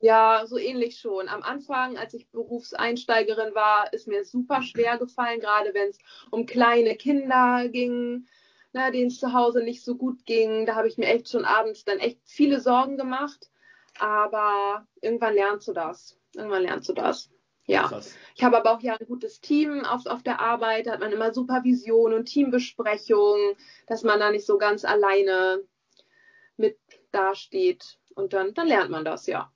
Ja, 0.02 0.44
so 0.46 0.58
ähnlich 0.58 1.00
schon. 1.00 1.30
Am 1.30 1.42
Anfang, 1.42 1.98
als 1.98 2.14
ich 2.14 2.28
Berufseinsteigerin 2.30 3.56
war, 3.56 3.92
ist 3.94 4.08
mir 4.08 4.26
super 4.26 4.62
schwer 4.62 4.98
gefallen, 4.98 5.40
gerade 5.40 5.74
wenn 5.74 5.90
es 5.90 5.98
um 6.30 6.46
kleine 6.46 6.96
Kinder 6.96 7.70
ging, 7.70 8.28
na, 8.74 8.92
denen 8.92 9.08
es 9.08 9.20
zu 9.20 9.32
Hause 9.32 9.64
nicht 9.64 9.84
so 9.84 9.96
gut 9.96 10.26
ging. 10.26 10.66
Da 10.66 10.76
habe 10.76 10.90
ich 10.90 10.98
mir 10.98 11.08
echt 11.08 11.30
schon 11.30 11.46
abends 11.46 11.86
dann 11.86 12.00
echt 12.00 12.20
viele 12.26 12.60
Sorgen 12.60 12.98
gemacht. 12.98 13.50
Aber 13.98 14.86
irgendwann 15.00 15.36
lernst 15.36 15.70
du 15.70 15.74
das. 15.74 16.18
Irgendwann 16.36 16.64
lernst 16.64 16.90
du 16.90 16.94
das. 16.94 17.30
Ja, 17.68 17.88
Krass. 17.88 18.16
ich 18.36 18.44
habe 18.44 18.58
aber 18.58 18.72
auch 18.72 18.82
ja 18.82 18.96
ein 18.96 19.08
gutes 19.08 19.42
Team 19.42 19.84
auf, 19.86 20.06
auf 20.06 20.22
der 20.22 20.40
Arbeit, 20.40 20.86
da 20.86 20.92
hat 20.92 21.00
man 21.00 21.12
immer 21.12 21.34
Supervision 21.34 22.14
und 22.14 22.26
Teambesprechungen, 22.26 23.56
dass 23.88 24.04
man 24.04 24.20
da 24.20 24.32
nicht 24.32 24.46
so 24.46 24.58
ganz 24.58 24.86
alleine 24.86 25.64
mit 26.58 26.78
dasteht. 27.12 27.98
Und 28.14 28.34
dann, 28.34 28.54
dann 28.54 28.68
lernt 28.68 28.92
man 28.92 29.04
das, 29.04 29.26
ja. 29.26 29.52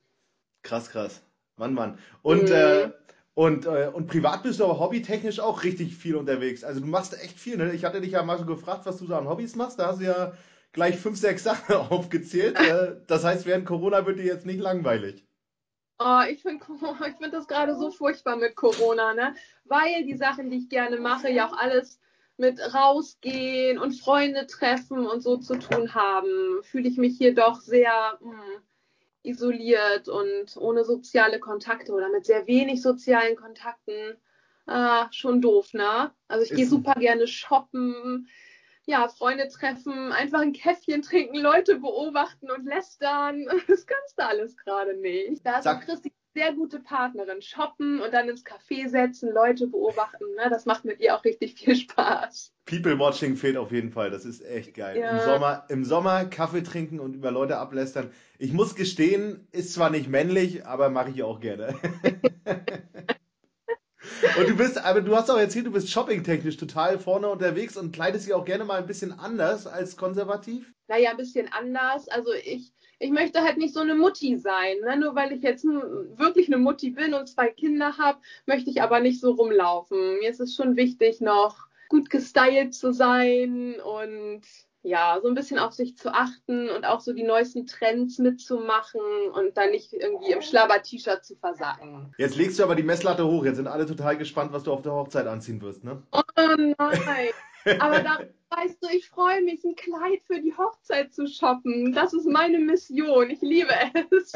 Krass, 0.63 0.89
krass. 0.89 1.24
Mann, 1.56 1.74
Mann. 1.74 2.00
Und, 2.22 2.50
mhm. 2.50 2.52
äh, 2.52 2.91
und, 3.36 3.65
äh, 3.65 3.91
und 3.93 4.08
privat 4.08 4.43
bist 4.43 4.60
du 4.60 4.65
aber 4.65 4.80
hobbytechnisch 4.80 5.39
auch 5.39 5.63
richtig 5.63 5.95
viel 5.95 6.15
unterwegs. 6.15 6.63
Also 6.63 6.82
du 6.82 6.88
machst 6.88 7.13
echt 7.22 7.39
viel, 7.39 7.58
ne? 7.58 7.74
Ich 7.74 7.86
hatte 7.86 8.02
dich 8.02 8.12
ja 8.12 8.24
mal 8.24 8.39
so 8.39 8.45
gefragt, 8.45 8.86
was 8.86 8.98
du 8.98 9.06
so 9.06 9.15
an 9.15 9.30
Hobbys 9.30 9.56
machst. 9.56 9.80
Da 9.80 9.88
hast 9.88 10.02
du 10.02 10.06
ja 10.06 10.34
gleich 10.74 10.98
fünf, 10.98 11.17
sechs 11.17 11.43
Sachen 11.43 11.76
aufgezählt. 11.89 12.60
Äh, 12.60 12.98
das 13.08 13.24
heißt, 13.24 13.45
während 13.45 13.65
Corona 13.65 14.06
wird 14.06 14.19
dir 14.19 14.26
jetzt 14.26 14.45
nicht 14.45 14.60
langweilig. 14.60 15.26
Oh, 16.00 16.22
ich 16.30 16.42
finde 16.42 16.64
ich 17.08 17.16
find 17.18 17.34
das 17.34 17.48
gerade 17.48 17.76
so 17.76 17.92
furchtbar 17.92 18.38
mit 18.38 18.56
Corona, 18.56 19.14
ne? 19.14 19.36
Weil 19.66 20.06
die 20.06 20.16
Sachen, 20.16 20.50
die 20.50 20.58
ich 20.58 20.70
gerne 20.70 20.98
mache, 20.98 21.30
ja 21.30 21.48
auch 21.48 21.58
alles 21.58 22.00
mit 22.38 22.58
rausgehen 22.74 23.78
und 23.78 24.00
Freunde 24.00 24.48
treffen 24.48 25.06
und 25.06 25.22
so 25.22 25.38
zu 25.38 25.60
tun 25.60 25.94
haben, 25.94 26.64
fühle 26.64 26.88
ich 26.88 26.98
mich 26.98 27.18
hier 27.18 27.36
doch 27.36 27.60
sehr 27.60 28.18
mh, 28.22 28.32
hm, 28.32 28.62
isoliert 29.24 30.08
und 30.08 30.56
ohne 30.56 30.86
soziale 30.86 31.40
Kontakte 31.40 31.92
oder 31.92 32.10
mit 32.10 32.26
sehr 32.26 32.48
wenig 32.48 32.82
sozialen 32.82 33.36
Kontakten. 33.36 34.16
Ah, 34.66 35.08
schon 35.12 35.42
doof, 35.42 35.74
ne? 35.74 36.12
Also 36.30 36.46
ich 36.46 36.54
gehe 36.54 36.68
super 36.68 36.94
gerne 36.94 37.28
shoppen, 37.28 38.30
ja, 38.89 39.08
Freunde 39.08 39.47
treffen, 39.47 40.12
einfach 40.12 40.39
ein 40.39 40.54
Käffchen 40.54 41.04
trinken, 41.04 41.38
Leute 41.38 41.78
beobachten 41.78 42.49
und 42.49 42.65
lästern. 42.65 43.45
Das 43.67 43.86
kannst 43.86 44.17
du 44.17 44.25
alles 44.25 44.58
gerade 44.58 44.97
nicht. 44.97 45.45
Da 45.45 45.60
ist. 45.60 45.86
Christi 45.86 46.12
sehr 46.34 46.54
gute 46.54 46.80
Partnerin. 46.80 47.41
Shoppen 47.41 48.02
und 48.02 48.13
dann 48.13 48.30
ins 48.30 48.45
Café 48.45 48.88
setzen, 48.88 49.32
Leute 49.34 49.67
beobachten. 49.67 50.25
Ne? 50.38 50.49
Das 50.49 50.65
macht 50.65 50.86
mit 50.86 50.99
ihr 50.99 51.15
auch 51.15 51.23
richtig 51.23 51.56
viel 51.56 51.75
Spaß. 51.75 52.54
People 52.65 52.97
Watching 52.99 53.36
fehlt 53.36 53.58
auf 53.58 53.71
jeden 53.71 53.91
Fall. 53.91 54.12
Das 54.12 54.25
ist 54.25 54.45
echt 54.45 54.73
geil. 54.73 54.97
Ja. 54.97 55.12
Im, 55.12 55.19
Sommer, 55.19 55.65
Im 55.69 55.84
Sommer 55.84 56.25
Kaffee 56.25 56.62
trinken 56.62 56.99
und 56.99 57.15
über 57.15 57.32
Leute 57.32 57.58
ablästern. 57.58 58.12
Ich 58.38 58.54
muss 58.54 58.75
gestehen, 58.75 59.47
ist 59.52 59.73
zwar 59.73 59.89
nicht 59.89 60.08
männlich, 60.08 60.65
aber 60.65 60.89
mache 60.89 61.10
ich 61.10 61.23
auch 61.23 61.39
gerne. 61.39 61.75
Und 64.38 64.50
du 64.50 64.56
bist, 64.56 64.78
aber 64.78 65.02
du 65.02 65.15
hast 65.15 65.30
auch 65.30 65.38
erzählt, 65.38 65.65
du 65.65 65.72
bist 65.72 65.89
shoppingtechnisch 65.89 66.58
total 66.58 67.00
vorne 67.00 67.30
unterwegs 67.30 67.78
und 67.78 67.91
kleidest 67.91 68.26
dich 68.26 68.34
auch 68.34 68.45
gerne 68.45 68.65
mal 68.65 68.80
ein 68.80 68.88
bisschen 68.88 69.17
anders 69.17 69.67
als 69.67 69.98
konservativ? 69.98 70.74
Naja, 70.88 71.12
ein 71.12 71.17
bisschen 71.17 71.50
anders. 71.52 72.08
Also 72.10 72.32
ich, 72.34 72.74
ich 73.00 73.12
möchte 73.12 73.41
halt 73.41 73.58
nicht 73.58 73.74
so 73.74 73.80
eine 73.80 73.95
Mutti 73.95 74.38
sein. 74.38 74.78
Ne? 74.86 74.98
Nur 74.98 75.15
weil 75.15 75.32
ich 75.32 75.41
jetzt 75.41 75.63
wirklich 75.63 76.48
eine 76.48 76.58
Mutti 76.58 76.91
bin 76.91 77.13
und 77.13 77.28
zwei 77.28 77.50
Kinder 77.50 77.98
habe, 77.98 78.19
möchte 78.45 78.69
ich 78.69 78.82
aber 78.82 79.00
nicht 79.00 79.22
so 79.22 79.32
rumlaufen. 79.32 80.19
Mir 80.19 80.30
ist 80.30 80.41
es 80.41 80.56
schon 80.56 80.76
wichtig, 80.76 81.22
noch 81.22 81.67
gut 81.89 82.10
gestylt 82.10 82.74
zu 82.74 82.93
sein 82.93 83.76
und 83.82 84.41
ja, 84.82 85.20
so 85.22 85.28
ein 85.28 85.36
bisschen 85.36 85.60
auf 85.60 85.74
sich 85.74 85.98
zu 85.98 86.13
achten 86.13 86.70
und 86.70 86.86
auch 86.86 87.02
so 87.02 87.13
die 87.13 87.24
neuesten 87.24 87.68
Trends 87.68 88.18
mitzumachen 88.18 89.02
und 89.34 89.58
dann 89.58 89.72
nicht 89.72 89.94
irgendwie 89.94 90.32
im 90.32 90.42
Schlabber-T-Shirt 90.42 91.26
zu 91.26 91.36
versacken. 91.36 92.13
Jetzt 92.18 92.36
legst 92.36 92.60
du 92.60 92.63
aber 92.63 92.76
die 92.76 92.84
Messlatte 92.84 93.26
hoch. 93.26 93.44
Jetzt 93.44 93.58
sind 93.58 93.68
alle 93.68 93.86
total 93.86 94.18
gespannt, 94.18 94.54
was 94.54 94.63
du 94.63 94.72
auf 94.72 94.82
der 94.82 94.94
Hochzeit 94.94 95.28
anziehen 95.28 95.62
wirst, 95.62 95.84
ne? 95.84 96.02
Oh 96.12 96.22
nein. 96.38 96.76
aber 97.80 98.00
da 98.00 98.20
weißt 98.52 98.82
du, 98.82 98.88
ich 98.96 99.10
freue 99.10 99.42
mich, 99.44 99.63
ein 99.63 99.76
Kleid 99.76 100.22
für 100.26 100.42
die 100.42 100.56
Hochzeit 100.56 101.13
zu 101.13 101.28
shoppen. 101.28 101.94
Das 101.94 102.13
ist 102.13 102.26
meine 102.26 102.60
Mission. 102.60 103.30
Ich 103.30 103.42
liebe 103.42 103.74
es. 104.12 104.34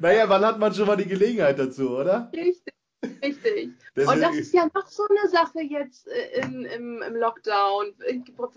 naja, 0.00 0.28
wann 0.28 0.44
hat 0.44 0.58
man 0.58 0.74
schon 0.74 0.86
mal 0.86 0.96
die 0.96 1.08
Gelegenheit 1.08 1.58
dazu, 1.58 1.96
oder? 1.96 2.30
Richtig. 2.34 2.74
Richtig. 3.22 3.70
Das 3.94 4.08
und 4.08 4.20
das 4.20 4.36
ist 4.36 4.54
ja 4.54 4.68
noch 4.74 4.86
so 4.86 5.04
eine 5.08 5.28
Sache 5.28 5.60
jetzt 5.60 6.08
äh, 6.08 6.40
in, 6.40 6.64
im, 6.64 7.02
im 7.02 7.16
Lockdown. 7.16 7.94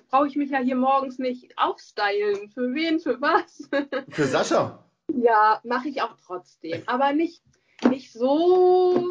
Brauche 0.09 0.27
ich 0.27 0.35
mich 0.35 0.51
ja 0.51 0.59
hier 0.59 0.75
morgens 0.75 1.17
nicht 1.19 1.57
aufstylen. 1.57 2.51
Für 2.51 2.73
wen, 2.73 2.99
für 2.99 3.19
was? 3.21 3.69
Für 4.09 4.25
Sascha. 4.25 4.83
Ja, 5.07 5.61
mache 5.63 5.89
ich 5.89 6.01
auch 6.01 6.15
trotzdem. 6.25 6.83
Aber 6.85 7.13
nicht, 7.13 7.41
nicht 7.89 8.11
so. 8.11 9.07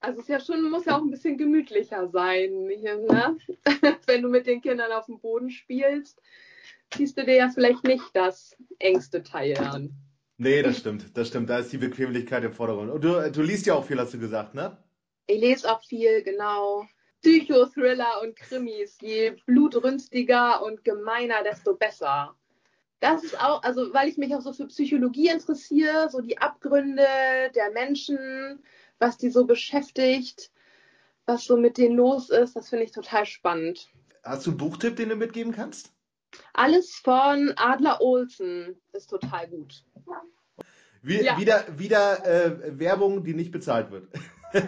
Also 0.00 0.18
es 0.18 0.24
ist 0.24 0.28
ja 0.28 0.40
schon, 0.40 0.70
muss 0.70 0.86
ja 0.86 0.96
auch 0.96 1.02
ein 1.02 1.10
bisschen 1.10 1.38
gemütlicher 1.38 2.08
sein. 2.08 2.66
Ne? 2.66 3.36
Wenn 4.06 4.22
du 4.22 4.28
mit 4.28 4.46
den 4.46 4.60
Kindern 4.60 4.92
auf 4.92 5.06
dem 5.06 5.20
Boden 5.20 5.50
spielst, 5.50 6.20
ziehst 6.90 7.16
du 7.16 7.24
dir 7.24 7.36
ja 7.36 7.48
vielleicht 7.50 7.84
nicht 7.84 8.04
das 8.14 8.56
engste 8.78 9.22
Teil 9.22 9.56
an. 9.58 9.94
Nee, 10.38 10.62
das 10.62 10.78
stimmt, 10.78 11.16
das 11.16 11.28
stimmt. 11.28 11.50
Da 11.50 11.58
ist 11.58 11.72
die 11.72 11.78
Bequemlichkeit 11.78 12.44
im 12.44 12.52
Vordergrund. 12.52 12.90
Und 12.90 13.04
du, 13.04 13.30
du 13.30 13.42
liest 13.42 13.66
ja 13.66 13.74
auch 13.74 13.84
viel, 13.84 13.98
hast 13.98 14.14
du 14.14 14.18
gesagt, 14.18 14.54
ne? 14.54 14.76
Ich 15.26 15.40
lese 15.40 15.70
auch 15.70 15.82
viel, 15.84 16.22
genau. 16.22 16.86
Psychothriller 17.22 18.20
und 18.22 18.34
Krimis. 18.34 18.98
Je 19.00 19.36
blutrünstiger 19.46 20.62
und 20.62 20.84
gemeiner, 20.84 21.42
desto 21.44 21.74
besser. 21.74 22.34
Das 23.00 23.24
ist 23.24 23.40
auch, 23.40 23.62
also 23.62 23.92
weil 23.92 24.08
ich 24.08 24.16
mich 24.16 24.34
auch 24.34 24.40
so 24.40 24.52
für 24.52 24.66
Psychologie 24.66 25.28
interessiere, 25.28 26.08
so 26.10 26.20
die 26.20 26.38
Abgründe 26.38 27.06
der 27.54 27.70
Menschen, 27.72 28.62
was 28.98 29.18
die 29.18 29.30
so 29.30 29.44
beschäftigt, 29.44 30.52
was 31.26 31.44
so 31.44 31.56
mit 31.56 31.78
denen 31.78 31.96
los 31.96 32.30
ist, 32.30 32.54
das 32.54 32.68
finde 32.68 32.84
ich 32.84 32.92
total 32.92 33.26
spannend. 33.26 33.90
Hast 34.22 34.46
du 34.46 34.50
einen 34.50 34.58
Buchtipp, 34.58 34.96
den 34.96 35.08
du 35.08 35.16
mitgeben 35.16 35.52
kannst? 35.52 35.92
Alles 36.52 36.94
von 36.94 37.52
Adler 37.56 38.00
Olsen 38.00 38.80
ist 38.92 39.10
total 39.10 39.48
gut. 39.48 39.84
Wie, 41.02 41.22
ja. 41.22 41.38
Wieder, 41.38 41.64
wieder 41.78 42.24
äh, 42.24 42.78
Werbung, 42.78 43.24
die 43.24 43.34
nicht 43.34 43.50
bezahlt 43.50 43.90
wird. 43.90 44.08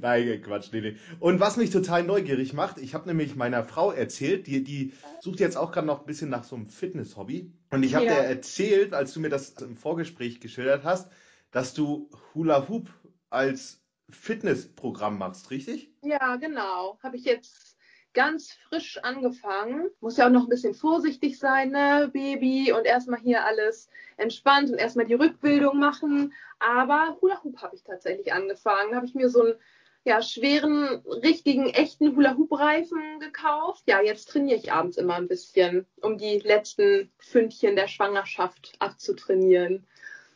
Nein, 0.00 0.42
Quatsch, 0.42 0.68
nee, 0.72 0.80
nee. 0.80 0.96
Und 1.18 1.40
was 1.40 1.56
mich 1.56 1.70
total 1.70 2.02
neugierig 2.02 2.52
macht, 2.52 2.78
ich 2.78 2.94
habe 2.94 3.08
nämlich 3.08 3.36
meiner 3.36 3.64
Frau 3.64 3.90
erzählt, 3.90 4.46
die, 4.46 4.62
die 4.64 4.92
sucht 5.20 5.40
jetzt 5.40 5.56
auch 5.56 5.72
gerade 5.72 5.86
noch 5.86 6.00
ein 6.00 6.06
bisschen 6.06 6.28
nach 6.28 6.44
so 6.44 6.56
einem 6.56 6.68
Fitness-Hobby. 6.68 7.52
Und 7.70 7.82
ich 7.82 7.94
habe 7.94 8.04
ja. 8.06 8.14
dir 8.14 8.20
erzählt, 8.20 8.92
als 8.92 9.14
du 9.14 9.20
mir 9.20 9.30
das 9.30 9.50
im 9.60 9.76
Vorgespräch 9.76 10.40
geschildert 10.40 10.84
hast, 10.84 11.10
dass 11.50 11.74
du 11.74 12.10
Hula 12.34 12.68
Hoop 12.68 12.90
als 13.30 13.80
Fitnessprogramm 14.10 15.18
machst, 15.18 15.50
richtig? 15.50 15.90
Ja, 16.02 16.36
genau. 16.36 16.98
Habe 17.02 17.16
ich 17.16 17.24
jetzt 17.24 17.71
ganz 18.14 18.52
frisch 18.68 18.98
angefangen. 19.02 19.90
Muss 20.00 20.16
ja 20.16 20.26
auch 20.26 20.30
noch 20.30 20.44
ein 20.44 20.48
bisschen 20.48 20.74
vorsichtig 20.74 21.38
sein, 21.38 21.70
ne, 21.70 22.10
Baby, 22.12 22.72
und 22.72 22.84
erstmal 22.84 23.20
hier 23.20 23.44
alles 23.44 23.88
entspannt 24.16 24.70
und 24.70 24.78
erstmal 24.78 25.06
die 25.06 25.14
Rückbildung 25.14 25.78
machen. 25.78 26.32
Aber 26.58 27.18
Hula 27.20 27.42
Hoop 27.42 27.62
habe 27.62 27.76
ich 27.76 27.82
tatsächlich 27.82 28.32
angefangen. 28.32 28.94
Habe 28.94 29.06
ich 29.06 29.14
mir 29.14 29.28
so 29.28 29.42
einen 29.42 29.54
ja, 30.04 30.20
schweren, 30.20 31.02
richtigen, 31.22 31.66
echten 31.66 32.16
Hula-Hoop-Reifen 32.16 33.20
gekauft. 33.20 33.84
Ja, 33.86 34.00
jetzt 34.02 34.28
trainiere 34.30 34.58
ich 34.58 34.72
abends 34.72 34.96
immer 34.96 35.14
ein 35.14 35.28
bisschen, 35.28 35.86
um 36.00 36.18
die 36.18 36.38
letzten 36.40 37.12
Fündchen 37.18 37.76
der 37.76 37.86
Schwangerschaft 37.86 38.72
abzutrainieren. 38.80 39.86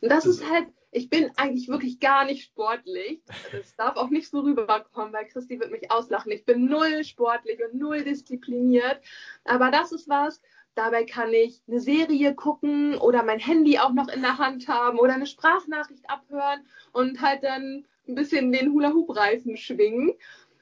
Und 0.01 0.09
das 0.09 0.25
ist 0.25 0.49
halt 0.49 0.67
ich 0.91 1.09
bin 1.09 1.29
eigentlich 1.35 1.67
wirklich 1.67 1.99
gar 1.99 2.25
nicht 2.25 2.43
sportlich. 2.45 3.21
Das 3.51 3.75
darf 3.75 3.97
auch 3.97 4.09
nicht 4.09 4.29
so 4.29 4.39
rüberkommen, 4.39 5.13
weil 5.13 5.27
Christi 5.27 5.59
wird 5.59 5.71
mich 5.71 5.91
auslachen. 5.91 6.31
Ich 6.31 6.45
bin 6.45 6.65
null 6.65 7.03
sportlich 7.03 7.59
und 7.63 7.79
null 7.79 8.03
diszipliniert. 8.03 9.01
Aber 9.43 9.69
das 9.69 9.91
ist 9.91 10.07
was, 10.07 10.41
dabei 10.75 11.03
kann 11.03 11.33
ich 11.33 11.61
eine 11.67 11.79
Serie 11.79 12.35
gucken 12.35 12.97
oder 12.97 13.23
mein 13.23 13.39
Handy 13.39 13.79
auch 13.79 13.93
noch 13.93 14.07
in 14.07 14.21
der 14.21 14.37
Hand 14.37 14.67
haben 14.67 14.99
oder 14.99 15.13
eine 15.13 15.27
Sprachnachricht 15.27 16.09
abhören 16.09 16.65
und 16.93 17.21
halt 17.21 17.43
dann 17.43 17.85
ein 18.07 18.15
bisschen 18.15 18.51
den 18.51 18.71
Hula-Hoop-Reifen 18.71 19.57
schwingen. 19.57 20.13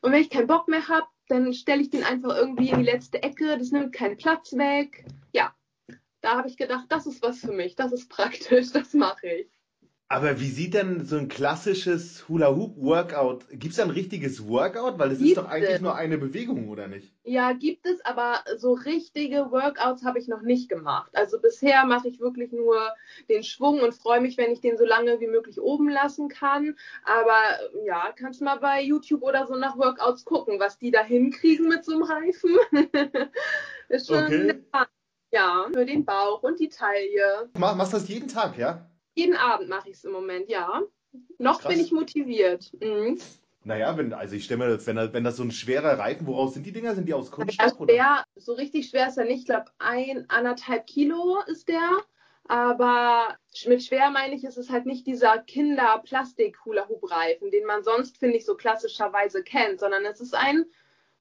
Und 0.01 0.11
wenn 0.11 0.21
ich 0.21 0.29
keinen 0.29 0.47
Bock 0.47 0.67
mehr 0.67 0.87
habe, 0.87 1.07
dann 1.27 1.53
stelle 1.53 1.81
ich 1.81 1.89
den 1.89 2.03
einfach 2.03 2.35
irgendwie 2.35 2.69
in 2.69 2.79
die 2.79 2.85
letzte 2.85 3.21
Ecke. 3.23 3.57
Das 3.57 3.71
nimmt 3.71 3.93
keinen 3.93 4.17
Platz 4.17 4.53
weg. 4.53 5.05
Ja, 5.33 5.53
da 6.21 6.37
habe 6.37 6.47
ich 6.47 6.57
gedacht, 6.57 6.85
das 6.89 7.05
ist 7.05 7.21
was 7.21 7.39
für 7.39 7.51
mich. 7.51 7.75
Das 7.75 7.91
ist 7.91 8.09
praktisch. 8.09 8.71
Das 8.71 8.93
mache 8.93 9.27
ich. 9.27 9.54
Aber 10.07 10.39
wie 10.39 10.49
sieht 10.49 10.75
denn 10.75 11.03
so 11.03 11.17
ein 11.17 11.29
klassisches 11.29 12.29
Hula-Hoop-Workout? 12.29 13.49
Gibt 13.49 13.71
es 13.71 13.77
da 13.77 13.83
ein 13.83 13.89
richtiges 13.89 14.47
Workout? 14.47 14.99
Weil 14.99 15.09
das 15.09 15.17
gibt 15.17 15.31
ist 15.31 15.37
doch 15.37 15.49
eigentlich 15.49 15.75
es. 15.75 15.81
nur 15.81 15.95
eine 15.95 16.19
Bewegung, 16.19 16.69
oder 16.69 16.87
nicht? 16.87 17.11
Ja, 17.23 17.53
gibt 17.53 17.87
es, 17.87 18.05
aber 18.05 18.43
so 18.55 18.73
richtige 18.73 19.49
Workouts 19.49 20.05
habe 20.05 20.19
ich 20.19 20.27
noch 20.27 20.43
nicht 20.43 20.69
gemacht. 20.69 21.09
Also 21.15 21.41
bisher 21.41 21.85
mache 21.85 22.07
ich 22.07 22.19
wirklich 22.19 22.51
nur 22.51 22.93
den 23.29 23.43
Schwung 23.43 23.79
und 23.79 23.95
freue 23.95 24.21
mich, 24.21 24.37
wenn 24.37 24.51
ich 24.51 24.61
den 24.61 24.77
so 24.77 24.85
lange 24.85 25.19
wie 25.21 25.27
möglich 25.27 25.59
oben 25.59 25.89
lassen 25.89 26.29
kann. 26.29 26.77
Aber 27.03 27.39
ja, 27.83 28.13
kannst 28.15 28.41
mal 28.41 28.59
bei 28.59 28.83
YouTube 28.83 29.23
oder 29.23 29.47
so 29.47 29.55
nach 29.55 29.75
Workouts 29.75 30.23
gucken, 30.23 30.59
was 30.59 30.77
die 30.77 30.91
da 30.91 31.03
hinkriegen 31.03 31.67
mit 31.67 31.83
so 31.83 31.93
einem 31.93 32.03
Reifen. 32.03 32.55
ist 33.89 34.07
schon 34.07 34.23
okay. 34.23 34.63
ja, 35.31 35.65
für 35.73 35.85
den 35.85 36.05
Bauch 36.05 36.43
und 36.43 36.59
die 36.59 36.69
Taille. 36.69 37.49
Machst 37.57 37.91
du 37.91 37.97
das 37.97 38.07
jeden 38.07 38.27
Tag, 38.27 38.55
ja? 38.59 38.87
Jeden 39.15 39.35
Abend 39.35 39.69
mache 39.69 39.89
ich 39.89 39.95
es 39.95 40.03
im 40.03 40.11
Moment, 40.11 40.49
ja. 40.49 40.83
Noch 41.39 41.61
Krass. 41.61 41.73
bin 41.73 41.83
ich 41.83 41.91
motiviert. 41.91 42.71
Mhm. 42.79 43.19
Naja, 43.63 43.97
wenn, 43.97 44.13
also 44.13 44.35
ich 44.35 44.45
stelle 44.45 44.59
mir 44.59 44.69
das, 44.69 44.85
wenn, 44.85 44.97
wenn 44.97 45.23
das 45.23 45.37
so 45.37 45.43
ein 45.43 45.51
schwerer 45.51 45.97
Reifen, 45.97 46.27
woraus 46.27 46.53
sind 46.53 46.67
die 46.67 46.71
Dinger? 46.71 46.93
Sind 46.93 47.07
die 47.07 47.15
aus 47.15 47.31
Kunststoff? 47.31 47.79
Ja, 47.79 47.85
schwer, 47.87 48.25
so 48.35 48.53
richtig 48.53 48.89
schwer 48.89 49.07
ist 49.07 49.17
er 49.17 49.25
nicht. 49.25 49.39
Ich 49.39 49.45
glaube, 49.45 49.71
ein, 49.79 50.29
anderthalb 50.29 50.85
Kilo 50.85 51.39
ist 51.47 51.67
der. 51.67 51.89
Aber 52.47 53.35
mit 53.65 53.83
schwer 53.83 54.11
meine 54.11 54.35
ich, 54.35 54.43
ist 54.43 54.57
es 54.57 54.69
halt 54.69 54.85
nicht 54.85 55.07
dieser 55.07 55.39
Kinder-Plastik-Hula-Hoop-Reifen, 55.39 57.49
den 57.49 57.65
man 57.65 57.83
sonst, 57.83 58.19
finde 58.19 58.37
ich, 58.37 58.45
so 58.45 58.53
klassischerweise 58.53 59.41
kennt, 59.41 59.79
sondern 59.79 60.05
es 60.05 60.21
ist 60.21 60.35
ein 60.35 60.65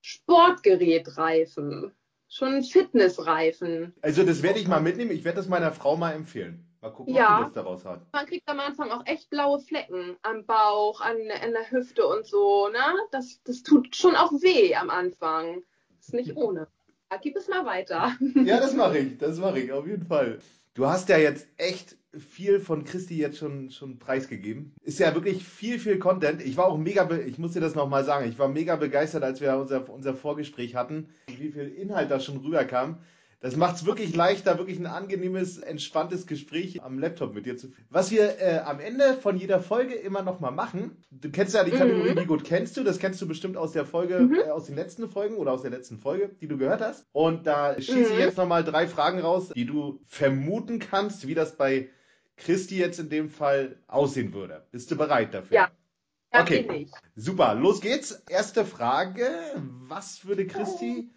Sportgerätreifen. 0.03 1.93
schon 2.29 2.63
Fitnessreifen. 2.63 3.95
Also 4.03 4.23
das 4.23 4.43
werde 4.43 4.59
ich 4.59 4.69
mal 4.69 4.83
mitnehmen. 4.83 5.13
Ich 5.13 5.25
werde 5.25 5.37
das 5.37 5.49
meiner 5.49 5.73
Frau 5.73 5.97
mal 5.97 6.13
empfehlen. 6.13 6.67
Mal 6.85 6.91
gucken, 6.91 7.15
Ja. 7.15 7.45
was 7.47 7.53
daraus 7.55 7.85
hat. 7.87 8.03
Man 8.13 8.27
kriegt 8.27 8.47
am 8.47 8.61
Anfang 8.61 8.91
auch 8.91 9.07
echt 9.07 9.31
blaue 9.31 9.59
Flecken 9.59 10.17
am 10.21 10.45
Bauch, 10.45 11.01
an, 11.01 11.17
an 11.43 11.53
der 11.53 11.71
Hüfte 11.71 12.07
und 12.07 12.27
so, 12.27 12.69
ne? 12.69 12.79
Das, 13.11 13.41
das 13.45 13.63
tut 13.63 13.97
schon 13.97 14.15
auch 14.15 14.33
weh 14.33 14.75
am 14.75 14.91
Anfang. 14.91 15.63
Ist 15.99 16.13
nicht 16.13 16.37
ohne. 16.37 16.69
Ja, 17.11 17.17
gib 17.23 17.37
es 17.37 17.49
mal 17.49 17.65
weiter. 17.65 18.13
Ja, 18.45 18.61
das 18.61 18.75
mache 18.75 18.99
ich. 18.99 19.17
Das 19.17 19.39
mache 19.39 19.61
ich, 19.61 19.73
auf 19.73 19.87
jeden 19.87 20.05
Fall. 20.05 20.41
Du 20.75 20.85
hast 20.87 21.09
ja 21.09 21.17
jetzt 21.17 21.49
echt 21.57 21.97
viel 22.13 22.61
von 22.61 22.85
Christi 22.85 23.17
jetzt 23.17 23.39
schon, 23.39 23.71
schon 23.71 23.99
preisgegeben. 23.99 24.75
Ist 24.83 24.99
ja 24.99 25.15
wirklich 25.15 25.43
viel, 25.43 25.79
viel 25.79 25.99
Content. 25.99 26.43
Ich 26.43 26.59
war 26.59 26.67
auch 26.67 26.77
mega, 26.77 27.09
ich 27.17 27.39
muss 27.39 27.53
dir 27.55 27.61
das 27.61 27.75
nochmal 27.75 28.05
sagen, 28.05 28.29
ich 28.29 28.39
war 28.39 28.49
mega 28.49 28.77
begeistert, 28.77 29.23
als 29.23 29.41
wir 29.41 29.57
unser, 29.57 29.89
unser 29.89 30.13
Vorgespräch 30.15 30.75
hatten, 30.75 31.09
wie 31.29 31.51
viel 31.51 31.69
Inhalt 31.69 32.11
da 32.11 32.21
schon 32.21 32.37
rüberkam. 32.39 32.99
Das 33.45 33.57
macht 33.57 33.77
es 33.77 33.85
wirklich 33.85 34.15
leichter, 34.17 34.57
wirklich 34.57 34.79
ein 34.79 34.87
angenehmes, 34.87 35.59
entspanntes 35.59 36.27
Gespräch 36.27 36.83
am 36.83 36.99
Laptop 36.99 37.35
mit 37.35 37.45
dir 37.45 37.59
zu 37.59 37.69
führen. 37.69 37.87
Was 37.91 38.11
wir 38.11 38.41
äh, 38.41 38.61
am 38.65 38.81
Ende 38.81 39.13
von 39.13 39.37
jeder 39.37 39.61
Folge 39.61 39.93
immer 39.93 40.23
nochmal 40.23 40.51
machen, 40.51 40.97
du 41.11 41.31
kennst 41.31 41.55
ja 41.55 41.63
die 41.63 41.71
Kategorie, 41.73 42.13
Mhm. 42.13 42.21
wie 42.21 42.25
gut 42.25 42.45
kennst 42.45 42.75
du, 42.79 42.83
das 42.83 42.99
kennst 42.99 43.21
du 43.21 43.29
bestimmt 43.29 43.59
aus 43.59 43.73
der 43.73 43.85
Folge, 43.85 44.21
Mhm. 44.21 44.35
äh, 44.47 44.49
aus 44.51 44.65
den 44.65 44.77
letzten 44.77 45.11
Folgen 45.11 45.37
oder 45.37 45.53
aus 45.53 45.61
der 45.61 45.71
letzten 45.73 45.99
Folge, 45.99 46.31
die 46.41 46.49
du 46.49 46.57
gehört 46.57 46.81
hast. 46.81 47.05
Und 47.13 47.47
da 47.47 47.79
schieße 47.79 48.01
ich 48.01 48.13
Mhm. 48.13 48.19
jetzt 48.19 48.39
nochmal 48.39 48.65
drei 48.65 48.87
Fragen 48.87 49.21
raus, 49.21 49.51
die 49.55 49.67
du 49.67 50.01
vermuten 50.07 50.79
kannst, 50.79 51.29
wie 51.29 51.35
das 51.35 51.55
bei 51.59 51.91
Christi 52.39 52.79
jetzt 52.79 52.99
in 52.99 53.11
dem 53.11 53.29
Fall 53.29 53.77
aussehen 53.89 54.33
würde. 54.33 54.67
Bist 54.71 54.91
du 54.91 54.97
bereit 54.97 55.35
dafür? 55.35 55.55
Ja. 55.55 55.71
Okay. 56.33 56.67
ich. 56.75 56.91
Super, 57.15 57.55
los 57.55 57.83
geht's. 57.83 58.23
Erste 58.27 58.65
Frage. 58.65 59.29
Was 59.87 60.25
würde 60.27 60.47
Christi 60.47 61.11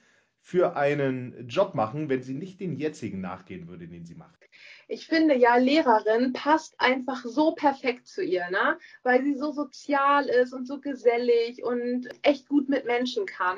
für 0.48 0.78
einen 0.78 1.46
Job 1.50 1.76
machen, 1.76 2.08
wenn 2.08 2.24
sie 2.24 2.34
nicht 2.34 2.62
den 2.62 2.78
jetzigen 2.78 3.20
nachgehen 3.20 3.68
würde, 3.68 3.86
den 3.86 4.06
sie 4.06 4.16
macht? 4.16 4.40
Ich 4.88 5.06
finde 5.06 5.36
ja, 5.36 5.58
Lehrerin 5.58 6.32
passt 6.32 6.80
einfach 6.80 7.26
so 7.26 7.52
perfekt 7.52 8.08
zu 8.08 8.24
ihr, 8.24 8.50
ne? 8.50 8.78
Weil 9.04 9.26
sie 9.26 9.36
so 9.36 9.52
sozial 9.52 10.28
ist 10.28 10.54
und 10.54 10.66
so 10.66 10.80
gesellig 10.80 11.62
und 11.66 12.08
echt 12.22 12.48
gut 12.48 12.70
mit 12.70 12.86
Menschen 12.86 13.26
kann. 13.26 13.58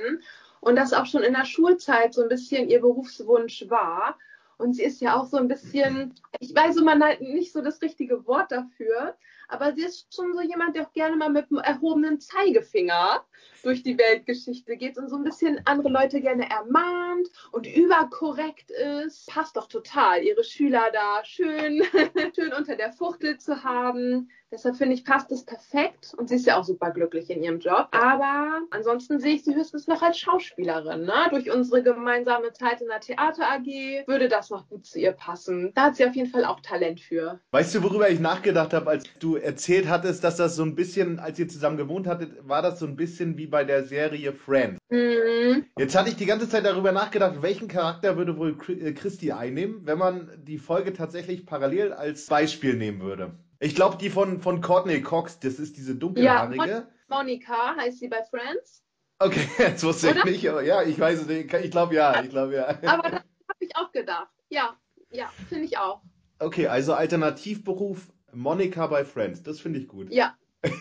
Und 0.62 0.78
das 0.78 0.94
auch 0.94 1.06
schon 1.06 1.22
in 1.22 1.34
der 1.34 1.46
Schulzeit 1.46 2.16
so 2.16 2.24
ein 2.24 2.28
bisschen 2.28 2.68
ihr 2.70 2.82
Berufswunsch 2.82 3.66
war. 3.70 4.18
Und 4.58 4.74
sie 4.74 4.84
ist 4.84 5.00
ja 5.00 5.16
auch 5.16 5.28
so 5.28 5.38
ein 5.38 5.48
bisschen, 5.48 6.16
ich 6.40 6.56
weiß 6.56 6.78
immer 6.78 6.96
nicht 7.20 7.54
so 7.54 7.62
das 7.62 7.84
richtige 7.84 8.26
Wort 8.26 8.52
dafür, 8.52 9.16
aber 9.50 9.74
sie 9.74 9.84
ist 9.84 10.14
schon 10.14 10.34
so 10.34 10.42
jemand, 10.42 10.76
der 10.76 10.88
auch 10.88 10.94
gerne 10.94 11.16
mal 11.16 11.30
mit 11.30 11.50
dem 11.50 11.58
erhobenen 11.58 12.20
Zeigefinger 12.20 13.26
durch 13.64 13.84
die 13.84 13.98
Weltgeschichte 13.98 14.78
geht 14.78 14.98
und 14.98 15.10
so 15.10 15.18
ein 15.18 15.24
bisschen 15.24 15.60
andere 15.66 15.90
Leute 15.90 16.22
gerne 16.22 16.50
ermahnt 16.50 17.28
und 17.52 17.68
überkorrekt 17.68 18.72
ist. 18.72 19.28
Passt 19.28 19.58
doch 19.58 19.68
total, 19.68 20.24
ihre 20.24 20.44
Schüler 20.44 20.92
da 20.94 21.26
schön, 21.26 21.84
schön 22.36 22.54
unter 22.54 22.76
der 22.76 22.94
Fuchtel 22.94 23.38
zu 23.40 23.64
haben. 23.64 24.30
Deshalb 24.52 24.78
finde 24.78 24.96
ich, 24.96 25.06
passt 25.06 25.32
es 25.32 25.46
perfekt. 25.46 26.14
Und 26.18 26.30
sie 26.30 26.36
ist 26.36 26.48
ja 26.48 26.58
auch 26.58 26.64
super 26.64 26.90
glücklich 26.92 27.30
in 27.30 27.44
ihrem 27.44 27.60
Job. 27.60 27.88
Aber 27.92 28.62
ansonsten 28.72 29.20
sehe 29.20 29.36
ich 29.36 29.44
sie 29.44 29.56
höchstens 29.56 29.88
noch 29.88 30.02
als 30.02 30.18
Schauspielerin. 30.18 31.06
Ne? 31.06 31.14
Durch 31.30 31.52
unsere 31.52 31.84
gemeinsame 31.84 32.52
Zeit 32.54 32.82
in 32.82 32.88
der 32.88 33.00
Theater 33.00 33.44
AG 33.44 34.08
würde 34.08 34.28
das 34.28 34.50
noch 34.50 34.68
gut 34.68 34.88
zu 34.88 35.00
ihr 35.00 35.12
passen. 35.12 35.72
Da 35.76 35.84
hat 35.84 35.98
sie 35.98 36.06
auf 36.06 36.16
jeden 36.16 36.30
Fall 36.30 36.46
auch 36.46 36.62
Talent 36.62 37.00
für. 37.00 37.40
Weißt 37.52 37.76
du, 37.76 37.84
worüber 37.84 38.10
ich 38.10 38.20
nachgedacht 38.20 38.74
habe, 38.74 38.90
als 38.90 39.04
du 39.20 39.36
erzählt 39.36 39.88
hattest, 39.88 40.24
dass 40.24 40.38
das 40.38 40.56
so 40.56 40.64
ein 40.64 40.74
bisschen, 40.76 41.20
als 41.20 41.38
ihr 41.38 41.48
zusammen 41.48 41.78
gewohnt 41.78 42.08
hattet, 42.08 42.48
war 42.48 42.64
das 42.64 42.80
so 42.80 42.88
ein 42.88 42.96
bisschen 42.96 43.38
wie 43.38 43.48
bei 43.48 43.64
der 43.64 43.84
Serie 43.84 44.34
Friends. 44.34 44.80
Mhm. 44.90 45.66
Jetzt 45.78 45.96
hatte 45.96 46.10
ich 46.10 46.16
die 46.16 46.26
ganze 46.26 46.50
Zeit 46.50 46.66
darüber 46.66 46.92
nachgedacht, 46.92 47.42
welchen 47.42 47.68
Charakter 47.68 48.18
würde 48.18 48.38
wohl 48.38 48.58
äh, 48.68 48.94
Christi 48.94 49.32
einnehmen, 49.32 49.82
wenn 49.86 50.00
man 50.00 50.30
die 50.44 50.58
Folge 50.58 50.94
tatsächlich 50.94 51.46
parallel 51.46 51.94
als 51.94 52.26
Beispiel 52.26 52.76
nehmen 52.76 53.02
würde. 53.02 53.34
Ich 53.60 53.76
glaube, 53.76 53.98
die 53.98 54.10
von, 54.10 54.42
von 54.42 54.62
Courtney 54.62 55.02
Cox, 55.02 55.40
das 55.40 55.60
ist 55.60 55.76
diese 55.78 55.96
dunkelhaarige. 55.96 56.88
Monika 57.10 57.76
heißt 57.76 58.00
sie 58.00 58.08
bei 58.08 58.24
Friends. 58.24 58.84
Okay, 59.20 59.48
jetzt 59.58 59.84
wusste 59.84 60.08
ich 60.08 60.16
Oder? 60.16 60.26
nicht, 60.26 60.50
aber 60.50 60.64
ja, 60.64 60.82
ich 60.84 60.98
weiß 60.98 61.22
es 61.22 61.28
nicht. 61.28 61.54
Ich 61.54 61.72
glaube 61.72 61.94
ja, 61.94 62.24
ich 62.24 62.30
glaube 62.30 62.56
ja. 62.56 62.68
Aber 62.86 63.10
das 63.10 63.20
habe 63.22 63.60
ich 63.60 63.76
auch 63.76 63.92
gedacht. 63.92 64.30
Ja, 64.50 64.78
ja, 65.12 65.30
finde 65.50 65.66
ich 65.66 65.78
auch. 65.78 66.02
Okay, 66.40 66.68
also 66.68 66.94
Alternativberuf 66.94 68.14
Monika 68.32 68.88
bei 68.88 69.04
Friends, 69.04 69.44
das 69.44 69.60
finde 69.60 69.80
ich 69.80 69.90
gut. 69.90 70.10
Ja, 70.12 70.38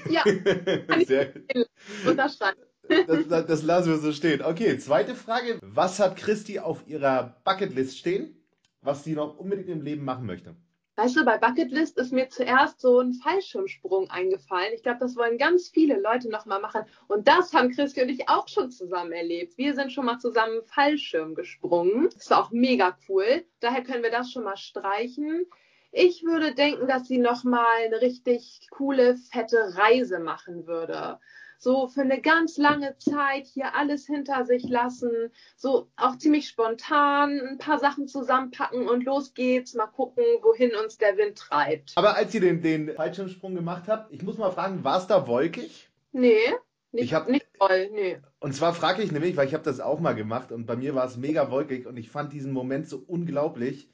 ja, 0.09 0.23
Sehr, 1.07 1.33
unterschreiben. 2.07 2.61
das, 2.89 3.29
das, 3.29 3.47
das 3.47 3.63
lassen 3.63 3.91
wir 3.91 3.99
so 3.99 4.13
stehen. 4.13 4.43
Okay, 4.43 4.79
zweite 4.79 5.17
Frage. 5.17 5.59
Was 5.63 5.99
hat 5.99 6.17
Christi 6.17 6.61
auf 6.61 6.87
ihrer 6.87 7.41
Bucketlist 7.45 7.99
stehen, 7.99 8.37
was 8.83 9.03
sie 9.03 9.15
noch 9.15 9.37
unbedingt 9.37 9.69
im 9.69 9.83
Leben 9.83 10.05
machen 10.05 10.27
möchte? 10.27 10.55
Weißt 10.99 11.15
du, 11.15 11.25
bei 11.25 11.39
Bucketlist 11.39 11.97
ist 11.97 12.13
mir 12.13 12.29
zuerst 12.29 12.81
so 12.81 12.99
ein 12.99 13.13
Fallschirmsprung 13.13 14.11
eingefallen. 14.11 14.73
Ich 14.75 14.83
glaube, 14.83 14.99
das 14.99 15.15
wollen 15.15 15.39
ganz 15.39 15.69
viele 15.69 15.97
Leute 16.01 16.29
nochmal 16.29 16.61
machen. 16.61 16.83
Und 17.07 17.29
das 17.29 17.55
haben 17.55 17.71
Christi 17.71 18.03
und 18.03 18.09
ich 18.09 18.29
auch 18.29 18.49
schon 18.49 18.73
zusammen 18.73 19.13
erlebt. 19.13 19.57
Wir 19.57 19.77
sind 19.77 19.93
schon 19.93 20.07
mal 20.07 20.19
zusammen 20.19 20.61
Fallschirm 20.65 21.37
gesprungen. 21.37 22.09
Das 22.15 22.29
war 22.31 22.43
auch 22.43 22.51
mega 22.51 22.99
cool. 23.09 23.45
Daher 23.61 23.85
können 23.85 24.03
wir 24.03 24.11
das 24.11 24.33
schon 24.33 24.43
mal 24.43 24.57
streichen. 24.57 25.47
Ich 25.93 26.25
würde 26.25 26.53
denken, 26.53 26.89
dass 26.89 27.07
sie 27.07 27.19
nochmal 27.19 27.65
eine 27.85 28.01
richtig 28.01 28.67
coole, 28.73 29.17
fette 29.17 29.77
Reise 29.77 30.19
machen 30.19 30.67
würde. 30.67 31.21
So 31.61 31.89
für 31.89 32.03
eine 32.03 32.21
ganz 32.21 32.57
lange 32.57 32.97
Zeit 32.99 33.47
hier 33.49 33.75
alles 33.75 34.07
hinter 34.07 34.45
sich 34.45 34.63
lassen, 34.69 35.11
so 35.57 35.91
auch 35.97 36.17
ziemlich 36.17 36.49
spontan 36.49 37.41
ein 37.41 37.59
paar 37.59 37.81
Sachen 37.81 38.07
zusammenpacken 38.07 38.89
und 38.89 39.05
los 39.05 39.35
geht's, 39.35 39.75
mal 39.75 39.87
gucken, 39.89 40.23
wohin 40.43 40.71
uns 40.77 40.99
der 40.99 41.17
Wind 41.17 41.37
treibt. 41.37 41.93
Aber 41.97 42.15
als 42.17 42.33
ihr 42.33 42.41
den, 42.41 42.63
den 42.63 42.95
Fallschirmsprung 42.95 43.57
gemacht 43.57 43.85
habt, 43.89 44.13
ich 44.13 44.23
muss 44.23 44.39
mal 44.39 44.53
fragen, 44.53 44.85
war 44.85 44.99
es 44.99 45.09
da 45.09 45.27
wolkig? 45.27 45.91
Nee, 46.13 46.37
nicht, 46.93 47.05
Ich 47.05 47.15
hab- 47.15 47.29
nicht 47.29 47.47
voll, 47.59 47.91
nee. 47.93 48.19
Und 48.39 48.55
zwar 48.55 48.73
frage 48.73 49.03
ich 49.03 49.11
nämlich, 49.11 49.37
weil 49.37 49.49
ich 49.49 49.55
habe 49.55 49.65
das 49.65 49.81
auch 49.81 49.99
mal 49.99 50.15
gemacht 50.15 50.53
und 50.53 50.65
bei 50.65 50.77
mir 50.77 50.95
war 50.95 51.07
es 51.07 51.17
mega 51.17 51.51
wolkig 51.51 51.87
und 51.87 51.97
ich 51.97 52.09
fand 52.09 52.33
diesen 52.33 52.53
Moment 52.53 52.89
so 52.89 53.03
unglaublich, 53.05 53.91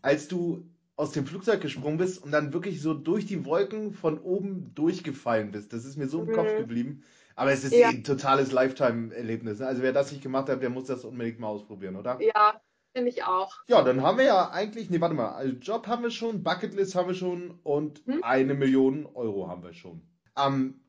als 0.00 0.28
du 0.28 0.66
aus 1.02 1.10
dem 1.10 1.26
Flugzeug 1.26 1.60
gesprungen 1.60 1.98
bist 1.98 2.22
und 2.22 2.30
dann 2.30 2.52
wirklich 2.52 2.80
so 2.80 2.94
durch 2.94 3.26
die 3.26 3.44
Wolken 3.44 3.92
von 3.92 4.20
oben 4.20 4.72
durchgefallen 4.76 5.50
bist. 5.50 5.72
Das 5.72 5.84
ist 5.84 5.96
mir 5.96 6.06
so 6.06 6.20
im 6.22 6.28
Mhm. 6.28 6.32
Kopf 6.32 6.56
geblieben. 6.56 7.02
Aber 7.34 7.50
es 7.50 7.64
ist 7.64 7.72
Ja. 7.72 7.88
ein 7.88 8.04
totales 8.04 8.52
Lifetime-Erlebnis. 8.52 9.58
ne? 9.58 9.66
Also 9.66 9.82
wer 9.82 9.92
das 9.92 10.12
nicht 10.12 10.22
gemacht 10.22 10.48
hat, 10.48 10.62
der 10.62 10.70
muss 10.70 10.84
das 10.84 11.04
unbedingt 11.04 11.40
mal 11.40 11.48
ausprobieren, 11.48 11.96
oder? 11.96 12.20
Ja, 12.22 12.60
finde 12.94 13.08
ich 13.10 13.24
auch. 13.24 13.52
Ja, 13.66 13.82
dann 13.82 14.02
haben 14.02 14.18
wir 14.18 14.26
ja 14.26 14.50
eigentlich, 14.50 14.90
nee, 14.90 15.00
warte 15.00 15.16
mal, 15.16 15.30
also 15.32 15.56
Job 15.56 15.88
haben 15.88 16.04
wir 16.04 16.12
schon, 16.12 16.44
Bucketlist 16.44 16.94
haben 16.94 17.08
wir 17.08 17.14
schon 17.16 17.58
und 17.64 18.00
Hm? 18.06 18.22
eine 18.22 18.54
Million 18.54 19.06
Euro 19.14 19.48
haben 19.48 19.64
wir 19.64 19.72
schon. 19.72 20.02
Am 20.34 20.80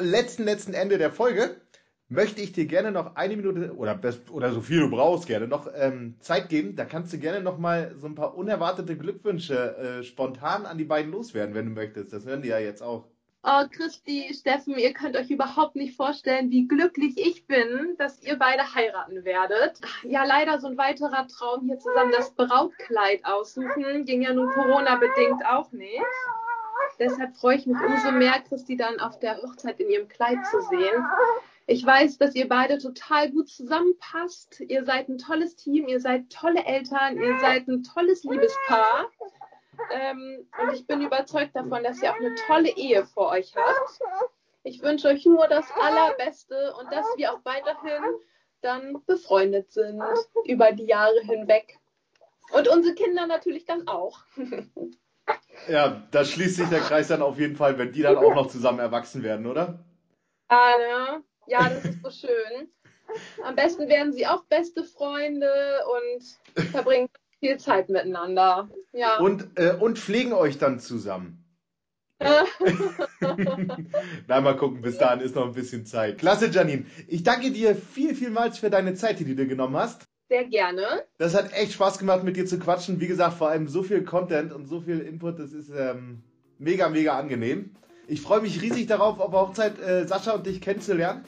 letzten, 0.00 0.44
letzten 0.44 0.74
Ende 0.74 0.98
der 0.98 1.12
Folge 1.12 1.62
möchte 2.08 2.40
ich 2.40 2.52
dir 2.52 2.66
gerne 2.66 2.92
noch 2.92 3.16
eine 3.16 3.36
Minute 3.36 3.74
oder, 3.74 3.98
oder 4.30 4.52
so 4.52 4.60
viel 4.60 4.80
du 4.80 4.90
brauchst 4.90 5.26
gerne 5.26 5.48
noch 5.48 5.68
ähm, 5.74 6.16
Zeit 6.20 6.48
geben. 6.48 6.76
Da 6.76 6.84
kannst 6.84 7.12
du 7.12 7.18
gerne 7.18 7.40
noch 7.40 7.58
mal 7.58 7.94
so 7.96 8.06
ein 8.06 8.14
paar 8.14 8.36
unerwartete 8.36 8.96
Glückwünsche 8.96 9.76
äh, 9.76 10.02
spontan 10.04 10.66
an 10.66 10.78
die 10.78 10.84
beiden 10.84 11.10
loswerden, 11.10 11.54
wenn 11.54 11.66
du 11.66 11.72
möchtest. 11.72 12.12
Das 12.12 12.24
hören 12.24 12.42
die 12.42 12.48
ja 12.48 12.58
jetzt 12.58 12.82
auch. 12.82 13.08
Oh, 13.48 13.64
Christi, 13.70 14.34
Steffen, 14.34 14.76
ihr 14.76 14.92
könnt 14.92 15.16
euch 15.16 15.30
überhaupt 15.30 15.76
nicht 15.76 15.96
vorstellen, 15.96 16.50
wie 16.50 16.66
glücklich 16.66 17.16
ich 17.16 17.46
bin, 17.46 17.94
dass 17.96 18.20
ihr 18.20 18.36
beide 18.36 18.74
heiraten 18.74 19.24
werdet. 19.24 19.78
Ja, 20.02 20.24
leider 20.24 20.58
so 20.58 20.66
ein 20.66 20.76
weiterer 20.76 21.28
Traum 21.28 21.64
hier 21.64 21.78
zusammen, 21.78 22.10
das 22.10 22.34
Brautkleid 22.34 23.24
aussuchen, 23.24 24.04
ging 24.04 24.22
ja 24.22 24.34
nun 24.34 24.50
Corona-bedingt 24.50 25.46
auch 25.46 25.70
nicht. 25.70 26.02
Deshalb 26.98 27.36
freue 27.36 27.56
ich 27.56 27.66
mich 27.66 27.76
umso 27.78 28.10
mehr, 28.10 28.40
Christi 28.48 28.76
dann 28.76 28.98
auf 28.98 29.20
der 29.20 29.36
Hochzeit 29.36 29.78
in 29.78 29.90
ihrem 29.90 30.08
Kleid 30.08 30.44
zu 30.46 30.60
sehen. 30.62 31.04
Ich 31.68 31.84
weiß, 31.84 32.18
dass 32.18 32.34
ihr 32.36 32.48
beide 32.48 32.78
total 32.78 33.30
gut 33.32 33.48
zusammenpasst. 33.48 34.60
Ihr 34.60 34.84
seid 34.84 35.08
ein 35.08 35.18
tolles 35.18 35.56
Team, 35.56 35.88
ihr 35.88 36.00
seid 36.00 36.30
tolle 36.30 36.64
Eltern, 36.64 37.16
ihr 37.20 37.38
seid 37.40 37.66
ein 37.66 37.82
tolles 37.82 38.22
Liebespaar. 38.22 39.10
Ähm, 39.90 40.48
und 40.62 40.74
ich 40.74 40.86
bin 40.86 41.02
überzeugt 41.02 41.56
davon, 41.56 41.82
dass 41.82 42.00
ihr 42.02 42.12
auch 42.12 42.16
eine 42.16 42.34
tolle 42.46 42.70
Ehe 42.76 43.04
vor 43.04 43.30
euch 43.30 43.54
habt. 43.56 44.00
Ich 44.62 44.80
wünsche 44.82 45.08
euch 45.08 45.26
nur 45.26 45.48
das 45.48 45.66
Allerbeste 45.80 46.74
und 46.80 46.92
dass 46.92 47.06
wir 47.16 47.32
auch 47.32 47.44
weiterhin 47.44 48.02
dann 48.62 49.02
befreundet 49.06 49.72
sind 49.72 50.02
über 50.44 50.72
die 50.72 50.86
Jahre 50.86 51.20
hinweg. 51.20 51.78
Und 52.52 52.68
unsere 52.68 52.94
Kinder 52.94 53.26
natürlich 53.26 53.64
dann 53.64 53.88
auch. 53.88 54.20
Ja, 55.68 56.06
da 56.12 56.24
schließt 56.24 56.56
sich 56.56 56.68
der 56.68 56.78
Kreis 56.78 57.08
dann 57.08 57.20
auf 57.20 57.40
jeden 57.40 57.56
Fall, 57.56 57.78
wenn 57.78 57.90
die 57.90 58.02
dann 58.02 58.16
auch 58.16 58.34
noch 58.34 58.46
zusammen 58.46 58.78
erwachsen 58.78 59.24
werden, 59.24 59.46
oder? 59.46 59.84
Anne, 60.46 61.24
ja, 61.46 61.68
das 61.68 61.84
ist 61.84 62.02
so 62.02 62.10
schön. 62.10 62.68
Am 63.44 63.54
besten 63.54 63.88
werden 63.88 64.12
sie 64.12 64.26
auch 64.26 64.44
beste 64.44 64.82
Freunde 64.84 65.50
und 65.86 66.64
verbringen 66.70 67.08
viel 67.40 67.58
Zeit 67.58 67.88
miteinander. 67.88 68.68
Ja. 68.92 69.18
Und, 69.18 69.48
äh, 69.56 69.74
und 69.78 69.98
pflegen 69.98 70.32
euch 70.32 70.58
dann 70.58 70.80
zusammen. 70.80 71.42
Na, 74.26 74.40
mal 74.40 74.56
gucken, 74.56 74.80
bis 74.80 74.96
dahin 74.96 75.20
ist 75.20 75.34
noch 75.34 75.44
ein 75.46 75.52
bisschen 75.52 75.84
Zeit. 75.84 76.16
Klasse, 76.18 76.46
Janine. 76.46 76.86
Ich 77.08 77.22
danke 77.22 77.50
dir 77.50 77.76
viel, 77.76 78.14
vielmals 78.14 78.58
für 78.58 78.70
deine 78.70 78.94
Zeit, 78.94 79.18
die 79.20 79.26
du 79.26 79.34
dir 79.34 79.46
genommen 79.46 79.76
hast. 79.76 80.06
Sehr 80.28 80.46
gerne. 80.46 81.04
Das 81.18 81.34
hat 81.34 81.52
echt 81.52 81.72
Spaß 81.72 81.98
gemacht, 81.98 82.24
mit 82.24 82.36
dir 82.36 82.46
zu 82.46 82.58
quatschen. 82.58 83.00
Wie 83.00 83.06
gesagt, 83.06 83.36
vor 83.36 83.50
allem 83.50 83.68
so 83.68 83.82
viel 83.82 84.02
Content 84.02 84.52
und 84.52 84.66
so 84.66 84.80
viel 84.80 85.00
Input, 85.00 85.38
das 85.38 85.52
ist 85.52 85.70
ähm, 85.70 86.22
mega, 86.58 86.88
mega 86.88 87.18
angenehm. 87.18 87.76
Ich 88.08 88.20
freue 88.20 88.40
mich 88.40 88.62
riesig 88.62 88.86
darauf, 88.86 89.18
auf 89.18 89.30
der 89.30 89.40
Hochzeit 89.40 89.80
äh, 89.80 90.06
Sascha 90.06 90.32
und 90.32 90.46
dich 90.46 90.60
kennenzulernen. 90.60 91.24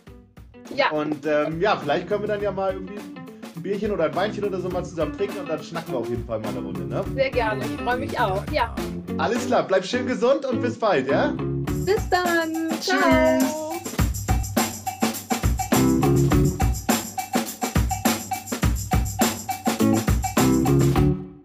Ja. 0.74 0.90
Und 0.90 1.26
ähm, 1.26 1.60
ja, 1.60 1.76
vielleicht 1.76 2.08
können 2.08 2.22
wir 2.22 2.28
dann 2.28 2.42
ja 2.42 2.52
mal 2.52 2.74
irgendwie 2.74 2.94
ein 2.94 3.62
Bierchen 3.62 3.90
oder 3.90 4.04
ein 4.04 4.14
Weinchen 4.14 4.44
oder 4.44 4.60
so 4.60 4.68
mal 4.68 4.84
zusammen 4.84 5.16
trinken 5.16 5.38
und 5.38 5.48
dann 5.48 5.62
schnacken 5.62 5.92
wir 5.92 5.98
auf 5.98 6.08
jeden 6.08 6.24
Fall 6.24 6.38
mal 6.38 6.50
eine 6.50 6.60
Runde, 6.60 6.84
ne? 6.84 7.04
Sehr 7.14 7.30
gerne, 7.30 7.64
ich 7.64 7.82
freue 7.82 7.96
mich 7.96 8.20
auch. 8.20 8.44
Ja. 8.52 8.74
Alles 9.16 9.46
klar, 9.46 9.64
bleib 9.66 9.84
schön 9.84 10.06
gesund 10.06 10.44
und 10.44 10.62
bis 10.62 10.78
bald, 10.78 11.08
ja? 11.08 11.34
Bis 11.84 12.08
dann. 12.10 12.70
Ciao. 12.80 12.98
Tschüss. 13.40 13.67